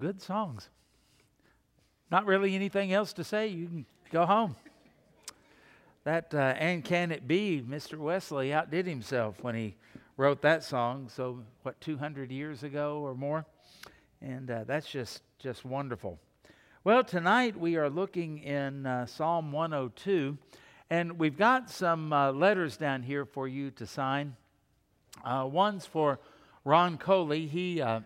good 0.00 0.22
songs. 0.22 0.70
Not 2.10 2.24
really 2.24 2.54
anything 2.54 2.92
else 2.92 3.12
to 3.12 3.22
say. 3.22 3.48
You 3.48 3.66
can 3.66 3.86
go 4.10 4.24
home. 4.24 4.56
That 6.04 6.34
uh, 6.34 6.54
and 6.58 6.82
can 6.82 7.12
it 7.12 7.28
be? 7.28 7.62
Mr. 7.68 7.98
Wesley 7.98 8.54
outdid 8.54 8.86
himself 8.86 9.36
when 9.42 9.54
he 9.54 9.76
wrote 10.16 10.40
that 10.40 10.64
song. 10.64 11.10
So 11.14 11.40
what, 11.62 11.78
200 11.82 12.32
years 12.32 12.62
ago 12.62 13.00
or 13.00 13.14
more, 13.14 13.44
and 14.22 14.50
uh, 14.50 14.64
that's 14.64 14.90
just 14.90 15.22
just 15.38 15.66
wonderful. 15.66 16.18
Well, 16.82 17.04
tonight 17.04 17.54
we 17.54 17.76
are 17.76 17.90
looking 17.90 18.38
in 18.38 18.86
uh, 18.86 19.04
Psalm 19.04 19.52
102, 19.52 20.38
and 20.88 21.18
we've 21.18 21.36
got 21.36 21.68
some 21.68 22.10
uh, 22.10 22.32
letters 22.32 22.78
down 22.78 23.02
here 23.02 23.26
for 23.26 23.46
you 23.46 23.70
to 23.72 23.86
sign. 23.86 24.34
Uh, 25.22 25.46
one's 25.50 25.84
for 25.84 26.18
Ron 26.64 26.96
Coley. 26.96 27.46
He 27.46 27.82
uh, 27.82 28.00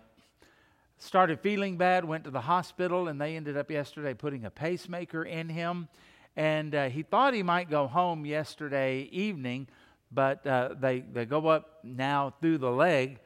started 0.97 1.39
feeling 1.39 1.77
bad, 1.77 2.05
went 2.05 2.23
to 2.23 2.31
the 2.31 2.41
hospital, 2.41 3.07
and 3.07 3.19
they 3.19 3.35
ended 3.35 3.57
up 3.57 3.69
yesterday 3.69 4.13
putting 4.13 4.45
a 4.45 4.49
pacemaker 4.49 5.23
in 5.23 5.49
him. 5.49 5.87
And 6.35 6.75
uh, 6.75 6.89
he 6.89 7.03
thought 7.03 7.33
he 7.33 7.43
might 7.43 7.69
go 7.69 7.87
home 7.87 8.25
yesterday 8.25 9.09
evening, 9.11 9.67
but 10.11 10.45
uh, 10.45 10.75
they, 10.79 10.99
they 10.99 11.25
go 11.25 11.47
up 11.47 11.79
now 11.83 12.33
through 12.41 12.57
the 12.57 12.71
leg, 12.71 13.19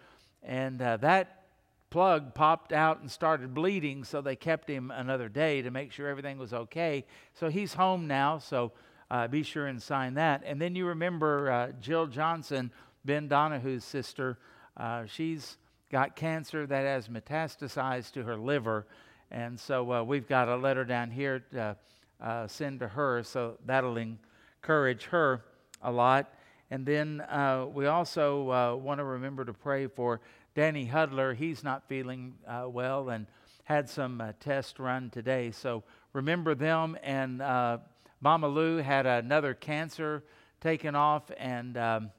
and 0.43 0.81
uh, 0.81 0.97
that 0.97 1.43
plug 1.89 2.35
popped 2.35 2.71
out 2.71 3.01
and 3.01 3.09
started 3.09 3.53
bleeding, 3.53 4.03
so 4.03 4.21
they 4.21 4.35
kept 4.35 4.69
him 4.69 4.91
another 4.91 5.27
day 5.27 5.61
to 5.61 5.71
make 5.71 5.91
sure 5.91 6.07
everything 6.07 6.37
was 6.37 6.53
okay. 6.53 7.05
So 7.33 7.49
he's 7.49 7.73
home 7.73 8.07
now, 8.07 8.37
so 8.37 8.71
uh, 9.09 9.27
be 9.27 9.43
sure 9.43 9.65
and 9.65 9.81
sign 9.81 10.13
that. 10.15 10.43
And 10.45 10.61
then 10.61 10.75
you 10.75 10.85
remember 10.87 11.51
uh, 11.51 11.71
Jill 11.79 12.07
Johnson, 12.07 12.71
Ben 13.05 13.27
Donahue's 13.27 13.83
sister, 13.83 14.37
uh, 14.77 15.05
she's 15.07 15.57
got 15.91 16.15
cancer 16.15 16.67
that 16.67 16.85
has 16.85 17.07
metastasized 17.07 18.11
to 18.13 18.23
her 18.23 18.37
liver. 18.37 18.85
And 19.31 19.59
so 19.59 19.91
uh, 19.91 20.03
we've 20.03 20.27
got 20.27 20.47
a 20.47 20.55
letter 20.55 20.85
down 20.85 21.11
here 21.11 21.39
to 21.51 21.75
uh, 22.21 22.47
send 22.47 22.79
to 22.79 22.87
her, 22.87 23.23
so 23.23 23.57
that'll 23.65 23.97
encourage 23.97 25.05
her 25.05 25.43
a 25.81 25.91
lot. 25.91 26.33
And 26.71 26.85
then 26.85 27.21
uh, 27.21 27.65
we 27.71 27.87
also 27.87 28.51
uh, 28.51 28.75
want 28.75 28.99
to 28.99 29.03
remember 29.03 29.45
to 29.45 29.53
pray 29.53 29.87
for 29.87 30.21
Danny 30.53 30.85
Hudler. 30.85 31.35
He's 31.35 31.63
not 31.63 31.87
feeling 31.87 32.35
uh, 32.47 32.67
well 32.67 33.09
and 33.09 33.25
had 33.63 33.89
some 33.89 34.21
uh, 34.21 34.33
tests 34.39 34.79
run 34.79 35.09
today. 35.09 35.51
So 35.51 35.83
remember 36.13 36.53
them. 36.53 36.97
And 37.01 37.39
Mama 38.21 38.47
Lou 38.47 38.77
had 38.77 39.05
another 39.05 39.53
cancer 39.53 40.23
taken 40.61 40.95
off 40.95 41.31
and 41.37 41.77
um, 41.77 42.11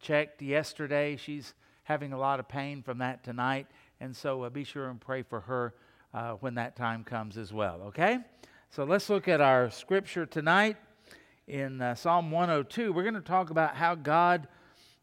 checked 0.00 0.42
yesterday. 0.42 1.16
She's 1.16 1.54
having 1.84 2.12
a 2.12 2.18
lot 2.18 2.40
of 2.40 2.48
pain 2.48 2.82
from 2.82 2.98
that 2.98 3.22
tonight. 3.22 3.66
And 4.00 4.14
so 4.14 4.42
uh, 4.42 4.50
be 4.50 4.64
sure 4.64 4.88
and 4.88 5.00
pray 5.00 5.22
for 5.22 5.40
her 5.40 5.74
uh, 6.12 6.32
when 6.34 6.54
that 6.54 6.76
time 6.76 7.04
comes 7.04 7.38
as 7.38 7.52
well, 7.52 7.82
okay? 7.86 8.18
So 8.70 8.84
let's 8.84 9.08
look 9.08 9.28
at 9.28 9.40
our 9.40 9.70
scripture 9.70 10.26
tonight 10.26 10.76
in 11.46 11.80
uh, 11.80 11.94
Psalm 11.94 12.30
102. 12.30 12.92
We're 12.92 13.02
going 13.02 13.14
to 13.14 13.20
talk 13.20 13.50
about 13.50 13.76
how 13.76 13.94
God, 13.94 14.48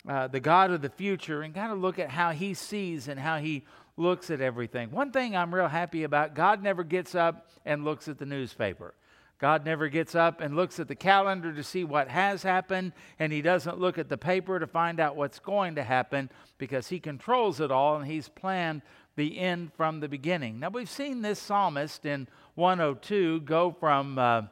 uh, 0.08 0.28
the 0.28 0.40
God 0.40 0.72
of 0.72 0.82
the 0.82 0.90
future, 0.90 1.42
and 1.42 1.54
kind 1.54 1.72
of 1.72 1.80
look 1.80 2.00
at 2.00 2.10
how 2.10 2.32
He 2.32 2.54
sees 2.54 3.08
and 3.08 3.20
how 3.20 3.38
He 3.38 3.64
looks 3.98 4.30
at 4.30 4.42
everything. 4.42 4.92
One 4.92 5.12
thing 5.12 5.36
I'm 5.36 5.54
real 5.54 5.68
happy 5.68 6.04
about 6.04 6.34
God 6.34 6.64
never 6.64 6.84
gets 6.84 7.16
up 7.16 7.50
and 7.66 7.84
looks 7.86 8.08
at 8.08 8.18
the 8.18 8.26
newspaper. 8.26 8.94
God 9.42 9.66
never 9.66 9.90
gets 9.90 10.14
up 10.14 10.40
and 10.40 10.56
looks 10.56 10.80
at 10.80 10.88
the 10.88 10.94
calendar 10.94 11.52
to 11.52 11.64
see 11.64 11.84
what 11.84 12.08
has 12.08 12.44
happened, 12.44 12.94
and 13.18 13.34
He 13.34 13.42
doesn't 13.42 13.80
look 13.80 13.98
at 13.98 14.08
the 14.08 14.18
paper 14.18 14.60
to 14.60 14.68
find 14.68 15.00
out 15.00 15.16
what's 15.16 15.40
going 15.40 15.74
to 15.76 15.84
happen 15.84 16.30
because 16.60 16.90
He 16.90 17.00
controls 17.00 17.60
it 17.60 17.72
all 17.72 17.96
and 17.96 18.06
He's 18.06 18.30
planned 18.30 18.84
the 19.16 19.40
end 19.40 19.72
from 19.74 20.00
the 20.00 20.08
beginning. 20.08 20.60
Now, 20.60 20.70
we've 20.70 20.88
seen 20.88 21.24
this 21.24 21.40
psalmist 21.40 22.06
in 22.06 22.28
102 22.54 23.42
go 23.42 23.76
from, 23.80 24.20
uh, 24.20 24.44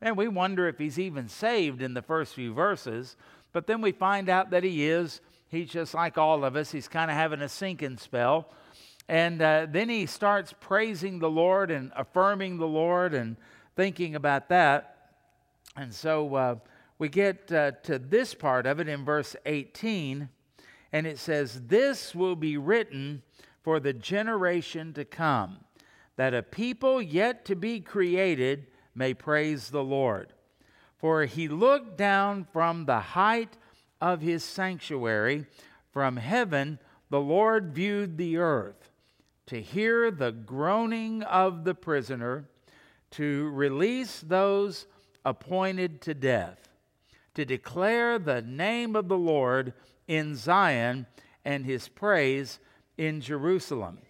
and 0.00 0.16
we 0.16 0.28
wonder 0.28 0.68
if 0.68 0.78
he's 0.78 1.00
even 1.00 1.28
saved 1.28 1.82
in 1.82 1.94
the 1.94 2.02
first 2.02 2.32
few 2.32 2.54
verses, 2.54 3.16
but 3.52 3.66
then 3.66 3.80
we 3.80 3.90
find 3.90 4.28
out 4.28 4.50
that 4.50 4.62
he 4.62 4.86
is. 4.86 5.20
He's 5.48 5.70
just 5.70 5.92
like 5.92 6.18
all 6.18 6.44
of 6.44 6.54
us, 6.54 6.70
he's 6.70 6.86
kind 6.86 7.10
of 7.10 7.16
having 7.16 7.42
a 7.42 7.48
sinking 7.48 7.98
spell. 7.98 8.48
And 9.08 9.42
uh, 9.42 9.66
then 9.68 9.88
he 9.88 10.06
starts 10.06 10.54
praising 10.60 11.18
the 11.18 11.30
Lord 11.30 11.72
and 11.72 11.90
affirming 11.96 12.58
the 12.58 12.66
Lord 12.66 13.12
and 13.12 13.36
thinking 13.76 14.16
about 14.16 14.48
that. 14.48 14.96
And 15.76 15.94
so 15.94 16.34
uh, 16.34 16.54
we 16.98 17.08
get 17.08 17.52
uh, 17.52 17.72
to 17.82 17.98
this 17.98 18.34
part 18.34 18.66
of 18.66 18.80
it 18.80 18.88
in 18.88 19.04
verse 19.04 19.36
18, 19.44 20.30
and 20.92 21.06
it 21.06 21.18
says, 21.18 21.62
This 21.66 22.14
will 22.14 22.36
be 22.36 22.56
written 22.56 23.22
for 23.62 23.78
the 23.78 23.92
generation 23.92 24.94
to 24.94 25.04
come, 25.04 25.58
that 26.16 26.34
a 26.34 26.42
people 26.42 27.02
yet 27.02 27.44
to 27.44 27.54
be 27.54 27.80
created 27.80 28.66
may 28.94 29.12
praise 29.12 29.68
the 29.68 29.84
Lord. 29.84 30.32
For 30.96 31.26
he 31.26 31.46
looked 31.46 31.98
down 31.98 32.46
from 32.50 32.86
the 32.86 33.00
height 33.00 33.58
of 34.00 34.22
his 34.22 34.42
sanctuary, 34.42 35.44
from 35.92 36.16
heaven 36.16 36.78
the 37.10 37.20
Lord 37.20 37.74
viewed 37.74 38.16
the 38.16 38.38
earth, 38.38 38.90
to 39.46 39.60
hear 39.60 40.10
the 40.10 40.32
groaning 40.32 41.22
of 41.22 41.64
the 41.64 41.74
prisoner 41.74 42.48
to 43.16 43.48
release 43.48 44.20
those 44.20 44.86
appointed 45.24 46.02
to 46.02 46.12
death, 46.12 46.68
to 47.34 47.46
declare 47.46 48.18
the 48.18 48.42
name 48.42 48.94
of 48.94 49.08
the 49.08 49.16
Lord 49.16 49.72
in 50.06 50.36
Zion 50.36 51.06
and 51.42 51.64
his 51.64 51.88
praise 51.88 52.58
in 52.98 53.22
Jerusalem. 53.22 54.00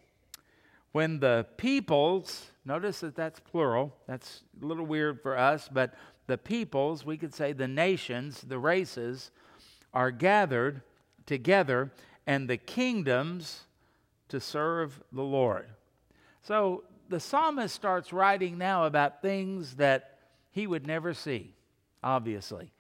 When 0.91 1.21
the 1.21 1.47
peoples, 1.57 2.47
notice 2.65 2.99
that 3.01 3.15
that's 3.15 3.39
plural, 3.39 3.95
that's 4.09 4.43
a 4.61 4.67
little 4.67 4.87
weird 4.87 5.23
for 5.23 5.39
us, 5.39 5.69
but 5.73 5.95
the 6.27 6.39
peoples, 6.39 7.07
we 7.07 7.17
could 7.17 7.33
say 7.33 7.53
the 7.53 7.69
nations, 7.69 8.41
the 8.41 8.59
races, 8.59 9.31
are 9.95 10.11
gathered 10.11 10.83
together, 11.27 11.93
and 12.27 12.51
the 12.51 12.57
kingdoms 12.57 13.67
to 14.31 14.41
serve 14.41 15.01
the 15.13 15.23
Lord. 15.23 15.69
So 16.43 16.83
the 17.09 17.21
psalmist 17.21 17.75
starts 17.75 18.13
writing 18.13 18.59
now 18.59 18.85
about 18.85 19.23
things 19.23 19.77
that 19.77 20.19
he 20.51 20.67
would 20.67 20.87
never 20.87 21.15
see, 21.15 21.55
obviously. 22.03 22.73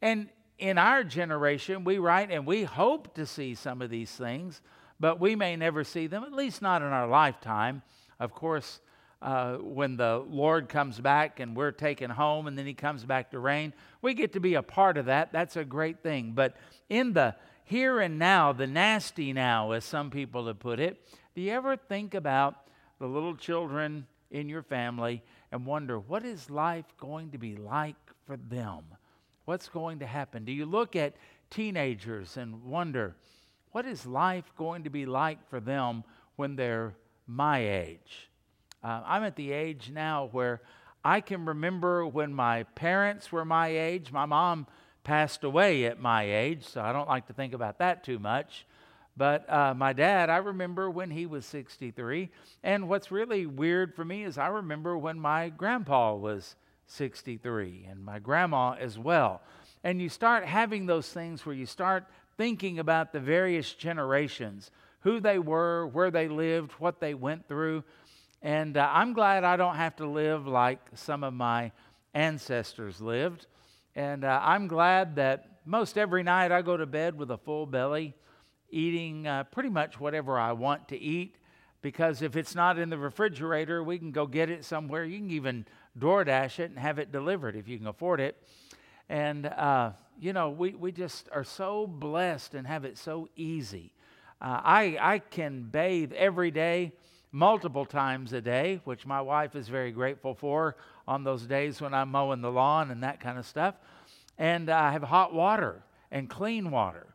And 0.00 0.28
in 0.58 0.78
our 0.78 1.04
generation, 1.04 1.84
we 1.84 1.98
write 1.98 2.30
and 2.30 2.46
we 2.46 2.64
hope 2.64 3.14
to 3.14 3.26
see 3.26 3.54
some 3.54 3.82
of 3.82 3.90
these 3.90 4.10
things, 4.10 4.60
but 5.00 5.20
we 5.20 5.34
may 5.34 5.56
never 5.56 5.84
see 5.84 6.06
them, 6.06 6.24
at 6.24 6.32
least 6.32 6.62
not 6.62 6.82
in 6.82 6.88
our 6.88 7.08
lifetime. 7.08 7.82
Of 8.20 8.32
course, 8.32 8.80
uh, 9.20 9.56
when 9.56 9.96
the 9.96 10.24
Lord 10.28 10.68
comes 10.68 11.00
back 11.00 11.40
and 11.40 11.56
we're 11.56 11.72
taken 11.72 12.10
home 12.10 12.46
and 12.46 12.58
then 12.58 12.66
he 12.66 12.74
comes 12.74 13.04
back 13.04 13.30
to 13.30 13.38
reign, 13.38 13.72
we 14.02 14.14
get 14.14 14.34
to 14.34 14.40
be 14.40 14.54
a 14.54 14.62
part 14.62 14.96
of 14.96 15.06
that. 15.06 15.32
That's 15.32 15.56
a 15.56 15.64
great 15.64 16.02
thing. 16.02 16.32
But 16.34 16.56
in 16.88 17.14
the 17.14 17.34
here 17.64 18.00
and 18.00 18.18
now, 18.18 18.52
the 18.52 18.66
nasty 18.66 19.32
now, 19.32 19.72
as 19.72 19.84
some 19.84 20.10
people 20.10 20.46
have 20.46 20.58
put 20.58 20.78
it, 20.78 21.00
do 21.34 21.40
you 21.40 21.52
ever 21.52 21.76
think 21.76 22.14
about 22.14 22.63
the 22.98 23.06
little 23.06 23.36
children 23.36 24.06
in 24.30 24.48
your 24.48 24.62
family 24.62 25.22
and 25.52 25.64
wonder 25.64 25.98
what 25.98 26.24
is 26.24 26.50
life 26.50 26.86
going 26.98 27.30
to 27.30 27.38
be 27.38 27.56
like 27.56 27.96
for 28.26 28.36
them? 28.36 28.84
What's 29.44 29.68
going 29.68 29.98
to 30.00 30.06
happen? 30.06 30.44
Do 30.44 30.52
you 30.52 30.66
look 30.66 30.96
at 30.96 31.14
teenagers 31.50 32.36
and 32.36 32.64
wonder 32.64 33.14
what 33.72 33.86
is 33.86 34.06
life 34.06 34.52
going 34.56 34.84
to 34.84 34.90
be 34.90 35.06
like 35.06 35.48
for 35.48 35.60
them 35.60 36.04
when 36.36 36.56
they're 36.56 36.94
my 37.26 37.58
age? 37.58 38.30
Uh, 38.82 39.02
I'm 39.04 39.24
at 39.24 39.36
the 39.36 39.52
age 39.52 39.90
now 39.92 40.28
where 40.32 40.60
I 41.04 41.20
can 41.20 41.44
remember 41.44 42.06
when 42.06 42.32
my 42.32 42.62
parents 42.74 43.30
were 43.30 43.44
my 43.44 43.68
age. 43.68 44.10
My 44.10 44.26
mom 44.26 44.66
passed 45.04 45.44
away 45.44 45.84
at 45.84 46.00
my 46.00 46.22
age, 46.22 46.64
so 46.64 46.80
I 46.80 46.92
don't 46.92 47.08
like 47.08 47.26
to 47.26 47.32
think 47.32 47.52
about 47.52 47.78
that 47.78 48.04
too 48.04 48.18
much. 48.18 48.66
But 49.16 49.50
uh, 49.50 49.74
my 49.74 49.92
dad, 49.92 50.28
I 50.28 50.38
remember 50.38 50.90
when 50.90 51.10
he 51.10 51.26
was 51.26 51.46
63. 51.46 52.30
And 52.62 52.88
what's 52.88 53.12
really 53.12 53.46
weird 53.46 53.94
for 53.94 54.04
me 54.04 54.24
is 54.24 54.38
I 54.38 54.48
remember 54.48 54.98
when 54.98 55.20
my 55.20 55.50
grandpa 55.50 56.14
was 56.14 56.56
63 56.86 57.86
and 57.88 58.04
my 58.04 58.18
grandma 58.18 58.72
as 58.72 58.98
well. 58.98 59.40
And 59.84 60.00
you 60.00 60.08
start 60.08 60.44
having 60.44 60.86
those 60.86 61.08
things 61.08 61.46
where 61.46 61.54
you 61.54 61.66
start 61.66 62.06
thinking 62.36 62.78
about 62.80 63.12
the 63.12 63.20
various 63.20 63.72
generations, 63.72 64.70
who 65.00 65.20
they 65.20 65.38
were, 65.38 65.86
where 65.86 66.10
they 66.10 66.26
lived, 66.26 66.72
what 66.72 67.00
they 67.00 67.14
went 67.14 67.46
through. 67.46 67.84
And 68.42 68.76
uh, 68.76 68.90
I'm 68.92 69.12
glad 69.12 69.44
I 69.44 69.56
don't 69.56 69.76
have 69.76 69.96
to 69.96 70.06
live 70.06 70.46
like 70.46 70.80
some 70.94 71.22
of 71.22 71.32
my 71.32 71.70
ancestors 72.14 73.00
lived. 73.00 73.46
And 73.94 74.24
uh, 74.24 74.40
I'm 74.42 74.66
glad 74.66 75.16
that 75.16 75.60
most 75.64 75.96
every 75.96 76.24
night 76.24 76.50
I 76.50 76.62
go 76.62 76.76
to 76.76 76.86
bed 76.86 77.16
with 77.16 77.30
a 77.30 77.38
full 77.38 77.66
belly 77.66 78.14
eating 78.70 79.26
uh, 79.26 79.44
pretty 79.44 79.68
much 79.68 80.00
whatever 80.00 80.38
I 80.38 80.52
want 80.52 80.88
to 80.88 80.98
eat 80.98 81.36
because 81.82 82.22
if 82.22 82.34
it's 82.36 82.54
not 82.54 82.78
in 82.78 82.88
the 82.88 82.98
refrigerator, 82.98 83.82
we 83.82 83.98
can 83.98 84.10
go 84.10 84.26
get 84.26 84.48
it 84.48 84.64
somewhere. 84.64 85.04
You 85.04 85.18
can 85.18 85.30
even 85.30 85.66
DoorDash 85.98 86.58
it 86.58 86.70
and 86.70 86.78
have 86.78 86.98
it 86.98 87.12
delivered 87.12 87.56
if 87.56 87.68
you 87.68 87.76
can 87.76 87.86
afford 87.86 88.20
it. 88.20 88.36
And, 89.08 89.46
uh, 89.46 89.92
you 90.18 90.32
know, 90.32 90.48
we, 90.50 90.70
we 90.70 90.92
just 90.92 91.28
are 91.30 91.44
so 91.44 91.86
blessed 91.86 92.54
and 92.54 92.66
have 92.66 92.84
it 92.84 92.96
so 92.96 93.28
easy. 93.36 93.92
Uh, 94.40 94.60
I, 94.64 94.98
I 95.00 95.18
can 95.18 95.62
bathe 95.62 96.12
every 96.12 96.50
day. 96.50 96.92
multiple 97.34 97.84
times 97.84 98.32
a 98.32 98.40
day, 98.40 98.80
which 98.84 99.04
my 99.04 99.20
wife 99.20 99.56
is 99.56 99.68
very 99.68 99.90
grateful 99.90 100.34
for 100.34 100.76
on 101.08 101.24
those 101.24 101.46
days 101.46 101.80
when 101.80 101.92
I'm 101.92 102.10
mowing 102.10 102.40
the 102.40 102.50
lawn 102.50 102.92
and 102.92 103.02
that 103.02 103.18
kind 103.18 103.38
of 103.38 103.44
stuff. 103.44 103.74
And 104.38 104.70
I 104.70 104.92
have 104.92 105.02
hot 105.02 105.34
water 105.34 105.82
and 106.12 106.30
clean 106.30 106.70
water. 106.70 107.13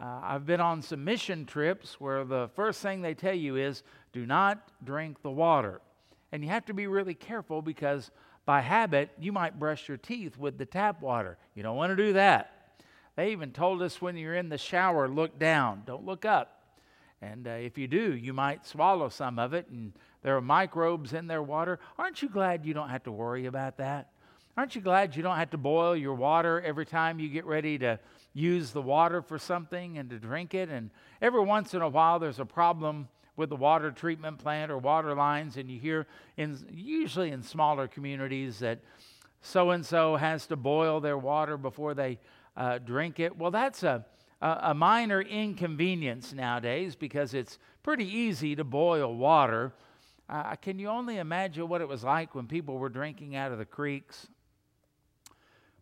Uh, 0.00 0.20
I've 0.22 0.46
been 0.46 0.60
on 0.60 0.80
some 0.80 1.04
mission 1.04 1.44
trips 1.44 2.00
where 2.00 2.24
the 2.24 2.48
first 2.54 2.80
thing 2.80 3.02
they 3.02 3.12
tell 3.12 3.34
you 3.34 3.56
is 3.56 3.82
do 4.12 4.24
not 4.24 4.58
drink 4.82 5.20
the 5.22 5.30
water. 5.30 5.82
And 6.32 6.42
you 6.42 6.48
have 6.48 6.64
to 6.66 6.74
be 6.74 6.86
really 6.86 7.12
careful 7.12 7.60
because 7.60 8.10
by 8.46 8.62
habit, 8.62 9.10
you 9.18 9.30
might 9.30 9.58
brush 9.58 9.88
your 9.88 9.98
teeth 9.98 10.38
with 10.38 10.56
the 10.56 10.64
tap 10.64 11.02
water. 11.02 11.36
You 11.54 11.62
don't 11.62 11.76
want 11.76 11.90
to 11.90 11.96
do 11.96 12.14
that. 12.14 12.78
They 13.16 13.32
even 13.32 13.52
told 13.52 13.82
us 13.82 14.00
when 14.00 14.16
you're 14.16 14.34
in 14.36 14.48
the 14.48 14.56
shower, 14.56 15.06
look 15.06 15.38
down, 15.38 15.82
don't 15.86 16.06
look 16.06 16.24
up. 16.24 16.62
And 17.20 17.46
uh, 17.46 17.50
if 17.50 17.76
you 17.76 17.86
do, 17.86 18.14
you 18.14 18.32
might 18.32 18.66
swallow 18.66 19.10
some 19.10 19.38
of 19.38 19.52
it, 19.52 19.68
and 19.68 19.92
there 20.22 20.34
are 20.34 20.40
microbes 20.40 21.12
in 21.12 21.26
their 21.26 21.42
water. 21.42 21.78
Aren't 21.98 22.22
you 22.22 22.30
glad 22.30 22.64
you 22.64 22.72
don't 22.72 22.88
have 22.88 23.02
to 23.02 23.12
worry 23.12 23.44
about 23.44 23.76
that? 23.76 24.08
Aren't 24.56 24.74
you 24.74 24.80
glad 24.80 25.14
you 25.14 25.22
don't 25.22 25.36
have 25.36 25.50
to 25.50 25.58
boil 25.58 25.94
your 25.94 26.14
water 26.14 26.62
every 26.62 26.86
time 26.86 27.20
you 27.20 27.28
get 27.28 27.44
ready 27.44 27.78
to 27.78 28.00
use 28.32 28.70
the 28.70 28.82
water 28.82 29.22
for 29.22 29.38
something 29.38 29.98
and 29.98 30.10
to 30.10 30.18
drink 30.18 30.54
it? 30.54 30.68
And 30.68 30.90
every 31.20 31.42
once 31.42 31.74
in 31.74 31.82
a 31.82 31.88
while, 31.88 32.18
there's 32.18 32.40
a 32.40 32.44
problem 32.44 33.08
with 33.36 33.48
the 33.48 33.56
water 33.56 33.90
treatment 33.90 34.38
plant 34.38 34.70
or 34.70 34.78
water 34.78 35.14
lines, 35.14 35.56
and 35.56 35.70
you 35.70 35.78
hear, 35.78 36.06
in, 36.36 36.58
usually 36.70 37.30
in 37.30 37.42
smaller 37.42 37.88
communities, 37.88 38.58
that 38.58 38.80
so 39.40 39.70
and 39.70 39.84
so 39.84 40.16
has 40.16 40.46
to 40.46 40.56
boil 40.56 41.00
their 41.00 41.16
water 41.16 41.56
before 41.56 41.94
they 41.94 42.18
uh, 42.56 42.78
drink 42.78 43.18
it. 43.18 43.36
Well, 43.36 43.50
that's 43.50 43.82
a 43.82 44.04
a 44.42 44.72
minor 44.72 45.20
inconvenience 45.20 46.32
nowadays 46.32 46.96
because 46.96 47.34
it's 47.34 47.58
pretty 47.82 48.06
easy 48.06 48.56
to 48.56 48.64
boil 48.64 49.14
water. 49.14 49.74
Uh, 50.28 50.54
can 50.56 50.78
you 50.78 50.88
only 50.88 51.18
imagine 51.18 51.68
what 51.68 51.80
it 51.80 51.88
was 51.88 52.04
like 52.04 52.34
when 52.34 52.46
people 52.46 52.78
were 52.78 52.88
drinking 52.88 53.36
out 53.36 53.52
of 53.52 53.58
the 53.58 53.64
creeks? 53.66 54.28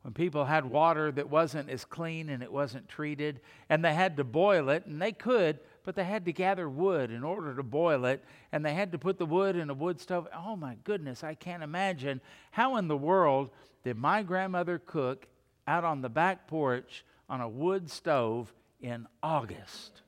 When 0.02 0.14
people 0.14 0.44
had 0.44 0.64
water 0.64 1.10
that 1.12 1.28
wasn't 1.28 1.68
as 1.70 1.84
clean 1.84 2.28
and 2.28 2.42
it 2.42 2.52
wasn't 2.52 2.88
treated, 2.88 3.40
and 3.68 3.84
they 3.84 3.94
had 3.94 4.16
to 4.16 4.24
boil 4.24 4.68
it, 4.68 4.86
and 4.86 5.02
they 5.02 5.12
could, 5.12 5.58
but 5.84 5.96
they 5.96 6.04
had 6.04 6.24
to 6.26 6.32
gather 6.32 6.68
wood 6.68 7.10
in 7.10 7.24
order 7.24 7.54
to 7.54 7.62
boil 7.62 8.04
it, 8.04 8.24
and 8.52 8.64
they 8.64 8.74
had 8.74 8.92
to 8.92 8.98
put 8.98 9.18
the 9.18 9.26
wood 9.26 9.56
in 9.56 9.70
a 9.70 9.74
wood 9.74 10.00
stove. 10.00 10.28
Oh 10.34 10.56
my 10.56 10.76
goodness, 10.84 11.24
I 11.24 11.34
can't 11.34 11.62
imagine 11.62 12.20
how 12.52 12.76
in 12.76 12.88
the 12.88 12.96
world 12.96 13.50
did 13.84 13.96
my 13.96 14.22
grandmother 14.22 14.78
cook 14.78 15.26
out 15.66 15.84
on 15.84 16.00
the 16.00 16.08
back 16.08 16.46
porch 16.46 17.04
on 17.28 17.40
a 17.40 17.48
wood 17.48 17.90
stove 17.90 18.52
in 18.80 19.06
August. 19.22 20.02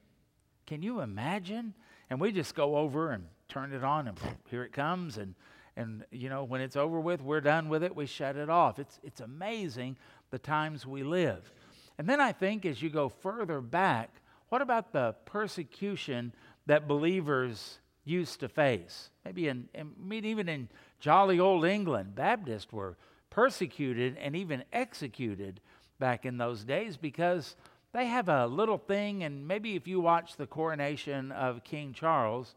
Can 0.67 0.83
you 0.83 1.01
imagine? 1.01 1.75
And 2.09 2.21
we 2.21 2.33
just 2.33 2.55
go 2.55 2.77
over 2.77 3.11
and 3.11 3.25
turn 3.49 3.73
it 3.73 3.85
on, 3.85 4.09
and 4.09 4.19
here 4.49 4.63
it 4.63 4.73
comes. 4.73 5.19
And, 5.19 5.35
and 5.77 6.05
you 6.11 6.29
know, 6.29 6.45
when 6.45 6.61
it's 6.61 6.77
over 6.77 7.01
with, 7.01 7.23
we're 7.23 7.41
done 7.41 7.69
with 7.69 7.83
it, 7.83 7.95
we 7.95 8.07
shut 8.07 8.37
it 8.37 8.51
off. 8.51 8.79
It's, 8.79 8.99
it's 9.03 9.21
amazing 9.21 9.97
the 10.31 10.39
times 10.39 10.87
we 10.87 11.03
live. 11.03 11.51
And 11.99 12.09
then 12.09 12.21
I 12.21 12.33
think 12.33 12.65
as 12.65 12.83
you 12.83 12.91
go 12.91 13.09
further 13.09 13.61
back, 13.61 14.11
what 14.49 14.63
about 14.63 14.93
the 14.93 15.15
persecution 15.27 16.33
that 16.67 16.89
believers 16.89 17.79
used 18.05 18.41
to 18.41 18.49
face? 18.49 19.11
Maybe 19.25 19.49
in, 19.49 19.69
in 19.75 19.95
even 20.13 20.49
in 20.49 20.69
jolly 20.99 21.39
old 21.39 21.65
England, 21.65 22.15
Baptists 22.15 22.73
were 22.73 22.97
persecuted 23.31 24.17
and 24.21 24.35
even 24.35 24.65
executed 24.73 25.61
back 25.99 26.27
in 26.27 26.39
those 26.39 26.65
days 26.65 26.97
because 26.97 27.55
they 27.93 28.07
have 28.07 28.29
a 28.29 28.47
little 28.47 28.79
thing, 28.79 29.25
and 29.25 29.47
maybe 29.47 29.77
if 29.77 29.87
you 29.87 30.01
watch 30.01 30.37
the 30.37 30.47
coronation 30.47 31.33
of 31.33 31.65
King 31.65 31.93
Charles, 31.93 32.55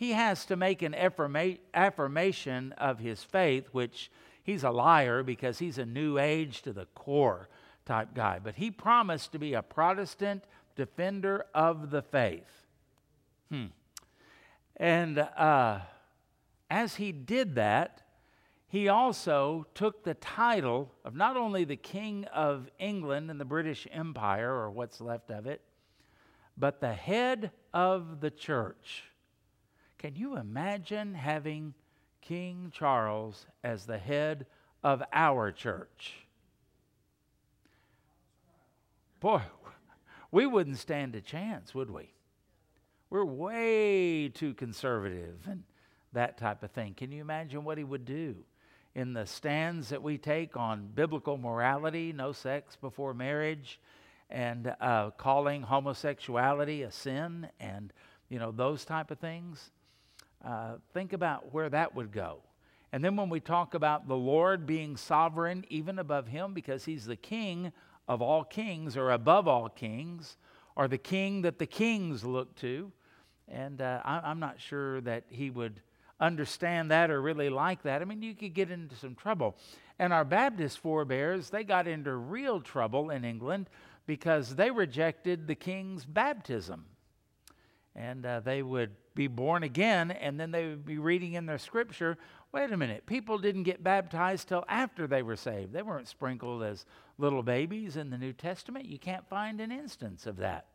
he 0.00 0.12
has 0.12 0.46
to 0.46 0.56
make 0.56 0.80
an 0.80 0.94
affirma- 0.94 1.58
affirmation 1.74 2.72
of 2.78 3.00
his 3.00 3.22
faith, 3.22 3.66
which 3.72 4.10
he's 4.42 4.64
a 4.64 4.70
liar 4.70 5.22
because 5.22 5.58
he's 5.58 5.76
a 5.76 5.84
new 5.84 6.16
age 6.16 6.62
to 6.62 6.72
the 6.72 6.86
core 6.94 7.50
type 7.84 8.14
guy. 8.14 8.38
But 8.42 8.54
he 8.54 8.70
promised 8.70 9.32
to 9.32 9.38
be 9.38 9.52
a 9.52 9.60
Protestant 9.60 10.44
defender 10.74 11.44
of 11.54 11.90
the 11.90 12.00
faith. 12.00 12.64
Hmm. 13.50 13.66
And 14.78 15.18
uh, 15.18 15.80
as 16.70 16.94
he 16.94 17.12
did 17.12 17.56
that, 17.56 18.00
he 18.68 18.88
also 18.88 19.66
took 19.74 20.02
the 20.02 20.14
title 20.14 20.94
of 21.04 21.14
not 21.14 21.36
only 21.36 21.64
the 21.64 21.76
King 21.76 22.24
of 22.32 22.70
England 22.78 23.30
and 23.30 23.38
the 23.38 23.44
British 23.44 23.86
Empire, 23.92 24.50
or 24.50 24.70
what's 24.70 25.02
left 25.02 25.30
of 25.30 25.46
it, 25.46 25.60
but 26.56 26.80
the 26.80 26.94
head 26.94 27.50
of 27.74 28.22
the 28.22 28.30
church. 28.30 29.04
Can 30.00 30.16
you 30.16 30.38
imagine 30.38 31.12
having 31.12 31.74
King 32.22 32.72
Charles 32.74 33.44
as 33.62 33.84
the 33.84 33.98
head 33.98 34.46
of 34.82 35.02
our 35.12 35.52
church? 35.52 36.14
Boy, 39.20 39.42
we 40.30 40.46
wouldn't 40.46 40.78
stand 40.78 41.14
a 41.14 41.20
chance, 41.20 41.74
would 41.74 41.90
we? 41.90 42.14
We're 43.10 43.26
way 43.26 44.30
too 44.30 44.54
conservative 44.54 45.46
and 45.46 45.64
that 46.14 46.38
type 46.38 46.62
of 46.62 46.70
thing. 46.70 46.94
Can 46.94 47.12
you 47.12 47.20
imagine 47.20 47.62
what 47.62 47.76
he 47.76 47.84
would 47.84 48.06
do? 48.06 48.36
in 48.94 49.12
the 49.12 49.26
stands 49.26 49.90
that 49.90 50.02
we 50.02 50.18
take 50.18 50.56
on 50.56 50.88
biblical 50.94 51.36
morality, 51.36 52.12
no 52.12 52.32
sex 52.32 52.76
before 52.76 53.14
marriage, 53.14 53.78
and 54.28 54.74
uh, 54.80 55.10
calling 55.10 55.62
homosexuality 55.62 56.82
a 56.82 56.90
sin, 56.90 57.48
and 57.60 57.92
you 58.28 58.38
know 58.38 58.50
those 58.50 58.84
type 58.84 59.10
of 59.10 59.18
things. 59.18 59.70
Uh, 60.44 60.74
think 60.94 61.12
about 61.12 61.52
where 61.52 61.68
that 61.68 61.94
would 61.94 62.12
go. 62.12 62.40
And 62.92 63.04
then 63.04 63.16
when 63.16 63.28
we 63.28 63.40
talk 63.40 63.74
about 63.74 64.08
the 64.08 64.16
Lord 64.16 64.66
being 64.66 64.96
sovereign, 64.96 65.64
even 65.68 65.98
above 65.98 66.26
Him, 66.26 66.54
because 66.54 66.84
He's 66.84 67.06
the 67.06 67.16
King 67.16 67.72
of 68.08 68.20
all 68.20 68.42
kings, 68.42 68.96
or 68.96 69.10
above 69.10 69.46
all 69.46 69.68
kings, 69.68 70.36
or 70.74 70.88
the 70.88 70.98
King 70.98 71.42
that 71.42 71.58
the 71.58 71.66
kings 71.66 72.24
look 72.24 72.56
to, 72.56 72.90
and 73.48 73.80
uh, 73.80 74.00
I, 74.04 74.20
I'm 74.20 74.40
not 74.40 74.60
sure 74.60 75.00
that 75.02 75.24
He 75.28 75.50
would 75.50 75.80
understand 76.20 76.90
that 76.90 77.10
or 77.10 77.20
really 77.20 77.48
like 77.48 77.82
that, 77.82 78.02
I 78.02 78.04
mean, 78.04 78.22
you 78.22 78.34
could 78.34 78.54
get 78.54 78.70
into 78.70 78.94
some 78.94 79.14
trouble. 79.14 79.56
And 79.98 80.12
our 80.12 80.24
Baptist 80.24 80.78
forebears, 80.78 81.50
they 81.50 81.64
got 81.64 81.86
into 81.88 82.14
real 82.14 82.60
trouble 82.60 83.10
in 83.10 83.24
England 83.24 83.68
because 84.06 84.54
they 84.54 84.70
rejected 84.70 85.46
the 85.46 85.54
king's 85.54 86.04
baptism. 86.04 86.84
And 87.94 88.24
uh, 88.24 88.40
they 88.40 88.62
would 88.62 88.90
be 89.14 89.26
born 89.26 89.62
again, 89.62 90.10
and 90.10 90.38
then 90.38 90.50
they 90.50 90.66
would 90.66 90.84
be 90.84 90.98
reading 90.98 91.34
in 91.34 91.46
their 91.46 91.58
scripture 91.58 92.16
wait 92.52 92.72
a 92.72 92.76
minute, 92.76 93.06
people 93.06 93.38
didn't 93.38 93.62
get 93.62 93.82
baptized 93.82 94.48
till 94.48 94.64
after 94.68 95.06
they 95.06 95.22
were 95.22 95.36
saved. 95.36 95.72
They 95.72 95.82
weren't 95.82 96.08
sprinkled 96.08 96.62
as 96.62 96.84
little 97.18 97.42
babies 97.42 97.96
in 97.96 98.10
the 98.10 98.18
New 98.18 98.32
Testament. 98.32 98.86
You 98.86 98.98
can't 98.98 99.28
find 99.28 99.60
an 99.60 99.70
instance 99.70 100.26
of 100.26 100.38
that. 100.38 100.66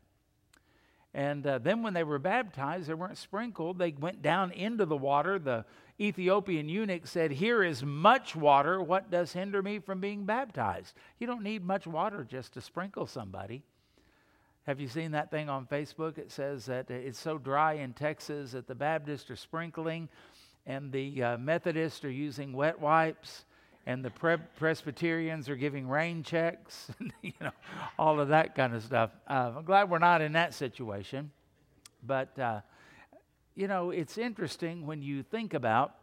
And 1.14 1.48
uh, 1.48 1.60
then 1.60 1.82
when 1.82 1.94
they 1.94 2.04
were 2.04 2.20
baptized, 2.20 2.88
they 2.88 2.94
weren't 2.94 3.18
sprinkled. 3.18 3.78
They 3.78 3.92
went 3.92 4.22
down 4.22 4.52
into 4.52 4.86
the 4.86 4.98
water. 4.98 5.40
The 5.40 5.64
Ethiopian 6.00 6.68
eunuch 6.68 7.08
said, 7.08 7.32
Here 7.32 7.64
is 7.64 7.84
much 7.84 8.36
water. 8.36 8.82
What 8.82 9.10
does 9.10 9.32
hinder 9.32 9.62
me 9.62 9.80
from 9.80 10.02
being 10.02 10.26
baptized? 10.26 10.94
You 11.20 11.28
don't 11.28 11.44
need 11.44 11.64
much 11.64 11.88
water 11.88 12.26
just 12.26 12.54
to 12.54 12.62
sprinkle 12.62 13.08
somebody. 13.08 13.64
Have 14.68 14.80
you 14.80 14.88
seen 14.88 15.12
that 15.12 15.30
thing 15.30 15.48
on 15.48 15.68
Facebook? 15.68 16.18
It 16.18 16.32
says 16.32 16.66
that 16.66 16.90
it's 16.90 17.20
so 17.20 17.38
dry 17.38 17.74
in 17.74 17.94
Texas 17.94 18.54
that 18.54 18.68
the 18.68 18.74
Baptists 18.74 19.30
are 19.30 19.36
sprinkling 19.36 20.10
and 20.66 20.92
the 20.92 21.22
uh, 21.22 21.38
Methodists 21.38 22.04
are 22.04 22.10
using 22.10 22.52
wet 22.52 22.80
wipes 22.80 23.46
and 23.86 24.04
the 24.04 24.10
Pre- 24.10 24.38
Presbyterians 24.58 25.50
are 25.50 25.56
giving 25.56 25.88
rain 25.88 26.24
checks, 26.24 26.90
you 27.22 27.34
know, 27.40 27.52
all 28.00 28.20
of 28.20 28.30
that 28.30 28.56
kind 28.56 28.74
of 28.74 28.82
stuff. 28.82 29.12
Uh, 29.30 29.52
I'm 29.58 29.66
glad 29.66 29.92
we're 29.92 30.00
not 30.00 30.22
in 30.22 30.32
that 30.32 30.56
situation. 30.56 31.30
But, 32.02 32.38
uh, 32.40 32.62
you 33.54 33.68
know, 33.68 33.92
it's 33.92 34.18
interesting 34.18 34.88
when 34.88 35.04
you 35.04 35.22
think 35.22 35.54
about 35.54 35.94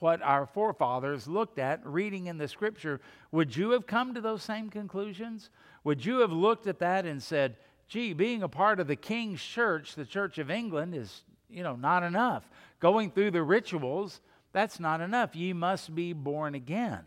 what 0.00 0.20
our 0.22 0.46
forefathers 0.46 1.28
looked 1.28 1.58
at 1.58 1.86
reading 1.86 2.26
in 2.26 2.38
the 2.38 2.48
scripture. 2.48 3.00
Would 3.30 3.54
you 3.54 3.70
have 3.70 3.86
come 3.86 4.14
to 4.14 4.20
those 4.20 4.42
same 4.42 4.70
conclusions? 4.70 5.50
Would 5.84 6.04
you 6.04 6.18
have 6.18 6.32
looked 6.32 6.66
at 6.66 6.80
that 6.80 7.06
and 7.06 7.22
said, 7.22 7.56
gee, 7.86 8.12
being 8.12 8.42
a 8.42 8.48
part 8.48 8.80
of 8.80 8.86
the 8.86 8.96
King's 8.96 9.42
church, 9.42 9.94
the 9.94 10.06
Church 10.06 10.38
of 10.38 10.50
England, 10.50 10.94
is, 10.94 11.22
you 11.48 11.62
know, 11.62 11.76
not 11.76 12.02
enough. 12.02 12.48
Going 12.80 13.10
through 13.10 13.30
the 13.32 13.42
rituals, 13.42 14.20
that's 14.52 14.80
not 14.80 15.00
enough. 15.00 15.36
Ye 15.36 15.52
must 15.52 15.94
be 15.94 16.12
born 16.12 16.54
again. 16.54 17.04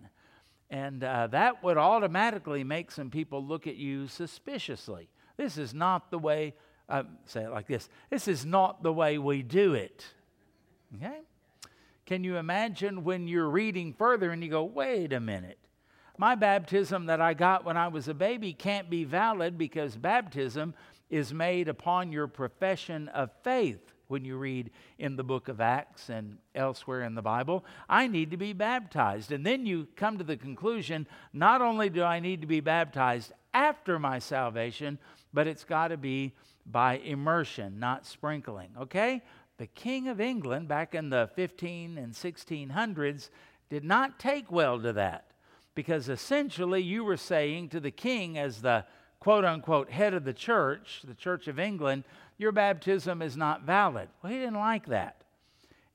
And 0.70 1.04
uh, 1.04 1.28
that 1.28 1.64
would 1.64 1.78
automatically 1.78 2.64
make 2.64 2.92
some 2.92 3.10
people 3.10 3.44
look 3.44 3.68
at 3.68 3.76
you 3.76 4.08
suspiciously. 4.08 5.10
This 5.38 5.58
is 5.58 5.74
not 5.74 6.12
the 6.12 6.20
way, 6.20 6.54
uh, 6.90 7.04
say 7.26 7.44
it 7.44 7.52
like 7.52 7.68
this 7.68 7.90
this 8.10 8.28
is 8.28 8.46
not 8.46 8.84
the 8.84 8.94
way 8.94 9.18
we 9.18 9.42
do 9.42 9.74
it. 9.74 10.06
Okay? 10.96 11.20
Can 12.06 12.24
you 12.24 12.38
imagine 12.38 13.04
when 13.04 13.28
you're 13.28 13.50
reading 13.50 13.94
further 13.94 14.32
and 14.32 14.44
you 14.44 14.50
go, 14.50 14.64
wait 14.64 15.14
a 15.14 15.20
minute? 15.20 15.58
My 16.18 16.36
baptism 16.36 17.08
that 17.08 17.22
I 17.22 17.34
got 17.34 17.66
when 17.66 17.78
I 17.78 17.88
was 17.88 18.08
a 18.08 18.14
baby 18.14 18.54
can't 18.54 18.90
be 18.90 19.04
valid 19.04 19.58
because 19.58 19.96
baptism 19.96 20.76
is 21.10 21.34
made 21.34 21.68
upon 21.68 22.12
your 22.12 22.28
profession 22.28 23.08
of 23.10 23.32
faith. 23.44 23.80
when 24.08 24.26
you 24.26 24.38
read 24.38 24.70
in 25.00 25.16
the 25.16 25.24
book 25.24 25.48
of 25.48 25.60
Acts 25.60 26.10
and 26.10 26.38
elsewhere 26.54 27.02
in 27.02 27.16
the 27.16 27.22
Bible. 27.22 27.66
I 27.90 28.08
need 28.08 28.30
to 28.32 28.38
be 28.38 28.54
baptized. 28.54 29.32
And 29.32 29.44
then 29.44 29.66
you 29.66 29.88
come 29.96 30.20
to 30.20 30.24
the 30.24 30.38
conclusion 30.38 31.08
not 31.32 31.62
only 31.62 31.90
do 31.90 32.04
I 32.04 32.20
need 32.20 32.42
to 32.42 32.48
be 32.48 32.60
baptized 32.60 33.32
after 33.54 33.98
my 33.98 34.20
salvation, 34.20 35.00
but 35.34 35.48
it's 35.48 35.64
got 35.64 35.88
to 35.88 35.98
be 35.98 36.34
by 36.66 36.98
immersion, 36.98 37.80
not 37.80 38.06
sprinkling. 38.06 38.70
Okay? 38.82 39.24
The 39.58 39.68
King 39.68 40.08
of 40.08 40.20
England 40.20 40.68
back 40.68 40.96
in 40.96 41.10
the 41.10 41.30
15 41.36 41.98
and 41.98 42.14
1600s 42.14 43.30
did 43.70 43.84
not 43.84 44.20
take 44.20 44.52
well 44.52 44.80
to 44.82 44.94
that 44.94 45.32
because 45.76 46.10
essentially 46.10 46.82
you 46.82 47.04
were 47.04 47.18
saying 47.18 47.70
to 47.70 47.80
the 47.80 47.92
king, 47.92 48.38
as 48.38 48.62
the 48.62 48.86
quote 49.20 49.46
unquote 49.46 49.90
head 49.90 50.14
of 50.14 50.24
the 50.24 50.34
church, 50.34 51.02
the 51.04 51.14
Church 51.14 51.48
of 51.48 51.60
England, 51.60 52.04
your 52.38 52.52
baptism 52.52 53.22
is 53.22 53.38
not 53.38 53.64
valid. 53.64 54.10
Well, 54.22 54.32
he 54.32 54.40
didn't 54.40 54.56
like 54.56 54.88
that. 54.88 55.24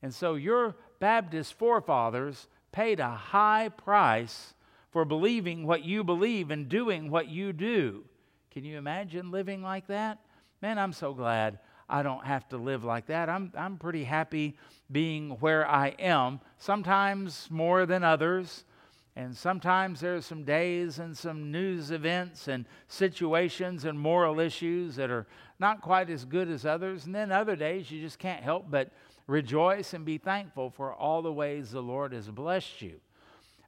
And 0.01 0.13
so 0.13 0.35
your 0.35 0.75
Baptist 0.99 1.53
forefathers 1.53 2.47
paid 2.71 2.99
a 2.99 3.09
high 3.09 3.69
price 3.69 4.53
for 4.91 5.05
believing 5.05 5.65
what 5.65 5.83
you 5.83 6.03
believe 6.03 6.51
and 6.51 6.67
doing 6.67 7.09
what 7.09 7.29
you 7.29 7.53
do. 7.53 8.03
Can 8.51 8.65
you 8.65 8.77
imagine 8.77 9.31
living 9.31 9.61
like 9.61 9.87
that? 9.87 10.19
Man, 10.61 10.77
I'm 10.77 10.93
so 10.93 11.13
glad 11.13 11.59
I 11.89 12.03
don't 12.03 12.25
have 12.25 12.47
to 12.49 12.57
live 12.57 12.83
like 12.83 13.07
that. 13.07 13.29
I'm, 13.29 13.51
I'm 13.57 13.77
pretty 13.77 14.03
happy 14.03 14.55
being 14.91 15.31
where 15.39 15.67
I 15.67 15.89
am, 15.99 16.39
sometimes 16.57 17.47
more 17.49 17.85
than 17.85 18.03
others. 18.03 18.63
And 19.15 19.35
sometimes 19.35 19.99
there's 19.99 20.25
some 20.25 20.43
days 20.45 20.99
and 20.99 21.17
some 21.17 21.51
news 21.51 21.91
events 21.91 22.47
and 22.47 22.65
situations 22.87 23.83
and 23.83 23.99
moral 23.99 24.39
issues 24.39 24.95
that 24.95 25.09
are 25.09 25.27
not 25.59 25.81
quite 25.81 26.09
as 26.09 26.23
good 26.23 26.47
as 26.47 26.65
others. 26.65 27.05
And 27.05 27.13
then 27.13 27.31
other 27.31 27.55
days 27.55 27.91
you 27.91 27.99
just 27.99 28.19
can't 28.19 28.43
help 28.43 28.69
but 28.69 28.91
rejoice 29.27 29.93
and 29.93 30.05
be 30.05 30.19
thankful 30.19 30.69
for 30.69 30.93
all 30.93 31.21
the 31.21 31.33
ways 31.33 31.71
the 31.71 31.81
Lord 31.81 32.13
has 32.13 32.29
blessed 32.29 32.81
you. 32.81 33.01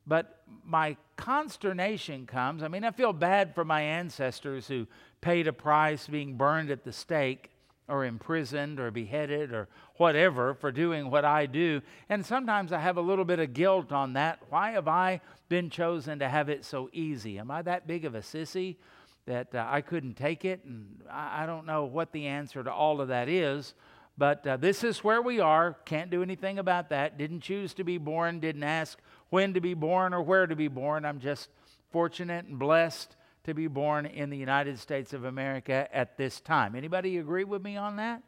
But 0.07 0.41
my 0.63 0.95
consternation 1.17 2.25
comes 2.25 2.63
I 2.63 2.67
mean, 2.67 2.83
I 2.83 2.91
feel 2.91 3.13
bad 3.13 3.53
for 3.53 3.65
my 3.65 3.81
ancestors 3.81 4.67
who 4.67 4.87
paid 5.21 5.47
a 5.47 5.53
price 5.53 6.07
being 6.07 6.35
burned 6.35 6.71
at 6.71 6.83
the 6.83 6.93
stake 6.93 7.51
or 7.91 8.05
imprisoned 8.05 8.79
or 8.79 8.89
beheaded 8.89 9.51
or 9.51 9.67
whatever 9.97 10.53
for 10.53 10.71
doing 10.71 11.11
what 11.11 11.25
I 11.25 11.45
do. 11.45 11.81
And 12.07 12.25
sometimes 12.25 12.71
I 12.71 12.79
have 12.79 12.95
a 12.95 13.01
little 13.01 13.25
bit 13.25 13.39
of 13.39 13.53
guilt 13.53 13.91
on 13.91 14.13
that. 14.13 14.39
Why 14.49 14.71
have 14.71 14.87
I 14.87 15.19
been 15.49 15.69
chosen 15.69 16.19
to 16.19 16.29
have 16.29 16.47
it 16.47 16.63
so 16.63 16.89
easy? 16.93 17.37
Am 17.37 17.51
I 17.51 17.61
that 17.63 17.87
big 17.87 18.05
of 18.05 18.15
a 18.15 18.21
sissy 18.21 18.77
that 19.25 19.53
uh, 19.53 19.67
I 19.69 19.81
couldn't 19.81 20.15
take 20.15 20.45
it? 20.45 20.63
And 20.63 21.01
I, 21.11 21.43
I, 21.43 21.45
don't 21.45 21.65
know 21.65 21.83
what 21.83 22.13
the 22.13 22.27
answer 22.27 22.63
to 22.63 22.71
all 22.71 23.01
of 23.01 23.09
that 23.09 23.27
is. 23.27 23.73
But 24.17 24.47
uh, 24.47 24.55
this 24.57 24.85
is 24.85 25.03
where 25.03 25.21
we 25.21 25.41
are. 25.41 25.75
Can't 25.83 26.09
do 26.09 26.23
anything 26.23 26.59
about 26.59 26.89
that. 26.89 27.17
Didn't 27.17 27.41
choose 27.41 27.73
to 27.73 27.83
be 27.83 27.97
born. 27.97 28.39
Didn't 28.39 28.63
ask 28.63 28.97
when 29.29 29.53
to 29.53 29.61
be 29.61 29.73
born 29.73 30.13
or 30.13 30.21
where 30.21 30.47
to 30.47 30.55
be 30.55 30.69
born. 30.69 31.03
I'm 31.03 31.19
just 31.19 31.49
fortunate 31.91 32.45
and 32.45 32.57
blessed 32.57 33.17
to 33.43 33.53
be 33.53 33.67
born 33.67 34.05
in 34.05 34.29
the 34.29 34.37
United 34.37 34.79
States 34.79 35.13
of 35.13 35.23
America 35.23 35.87
at 35.91 36.17
this 36.17 36.39
time. 36.39 36.75
Anybody 36.75 37.17
agree 37.17 37.43
with 37.43 37.63
me 37.63 37.77
on 37.77 37.95
that? 37.97 38.21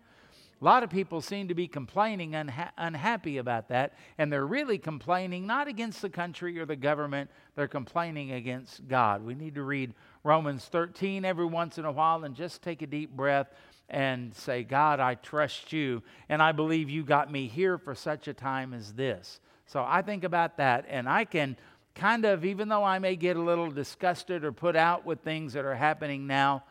A 0.62 0.64
lot 0.64 0.82
of 0.82 0.90
people 0.90 1.20
seem 1.20 1.50
to 1.50 1.54
be 1.54 1.68
complaining, 1.68 2.32
unha- 2.32 2.72
unhappy 2.78 3.38
about 3.38 3.68
that, 3.68 3.96
and 4.18 4.32
they're 4.32 4.48
really 4.48 4.78
complaining 4.78 5.46
not 5.46 5.68
against 5.68 6.02
the 6.02 6.10
country 6.10 6.58
or 6.58 6.66
the 6.66 6.78
government, 6.78 7.30
they're 7.56 7.68
complaining 7.68 8.32
against 8.32 8.88
God. 8.88 9.26
We 9.26 9.36
need 9.36 9.56
to 9.56 9.64
read 9.64 9.94
Romans 10.24 10.64
13 10.66 11.26
every 11.26 11.46
once 11.46 11.78
in 11.78 11.84
a 11.84 11.92
while 11.92 12.24
and 12.24 12.34
just 12.34 12.62
take 12.62 12.82
a 12.82 12.88
deep 12.88 13.12
breath 13.12 13.48
and 13.90 14.34
say, 14.34 14.64
God, 14.64 15.02
I 15.02 15.16
trust 15.16 15.74
you, 15.74 16.02
and 16.30 16.42
I 16.42 16.54
believe 16.54 16.90
you 16.90 17.04
got 17.04 17.30
me 17.30 17.48
here 17.48 17.78
for 17.78 17.94
such 17.94 18.30
a 18.30 18.34
time 18.34 18.74
as 18.74 18.94
this. 18.94 19.42
So 19.66 19.84
I 19.86 20.02
think 20.02 20.24
about 20.24 20.58
that, 20.58 20.86
and 20.88 21.10
I 21.10 21.26
can 21.26 21.58
kind 21.96 22.26
of, 22.26 22.44
even 22.44 22.70
though 22.70 22.84
I 22.84 23.00
may 23.00 23.16
get 23.16 23.38
a 23.38 23.42
little 23.42 23.70
disgusted 23.70 24.44
or 24.44 24.52
put 24.52 24.76
out 24.76 25.06
with 25.06 25.22
things 25.22 25.54
that 25.54 25.66
are 25.66 25.76
happening 25.76 26.28
now, 26.28 26.64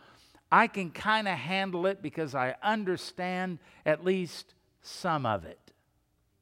I 0.51 0.67
can 0.67 0.91
kind 0.91 1.29
of 1.29 1.39
handle 1.39 1.87
it 1.87 2.03
because 2.03 2.35
I 2.35 2.57
understand 2.63 3.59
at 3.87 4.05
least 4.05 4.55
some 4.83 5.25
of 5.25 5.45
it. 5.45 5.59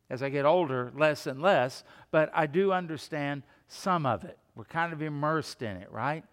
As 0.08 0.22
I 0.22 0.28
get 0.28 0.44
older, 0.44 0.90
less 0.96 1.26
and 1.26 1.40
less, 1.40 1.84
but 2.10 2.30
I 2.34 2.46
do 2.46 2.72
understand 2.72 3.44
some 3.68 4.06
of 4.06 4.24
it. 4.24 4.36
We're 4.56 4.64
kind 4.64 4.92
of 4.92 5.00
immersed 5.00 5.62
in 5.62 5.76
it, 5.76 5.92
right? 5.92 6.24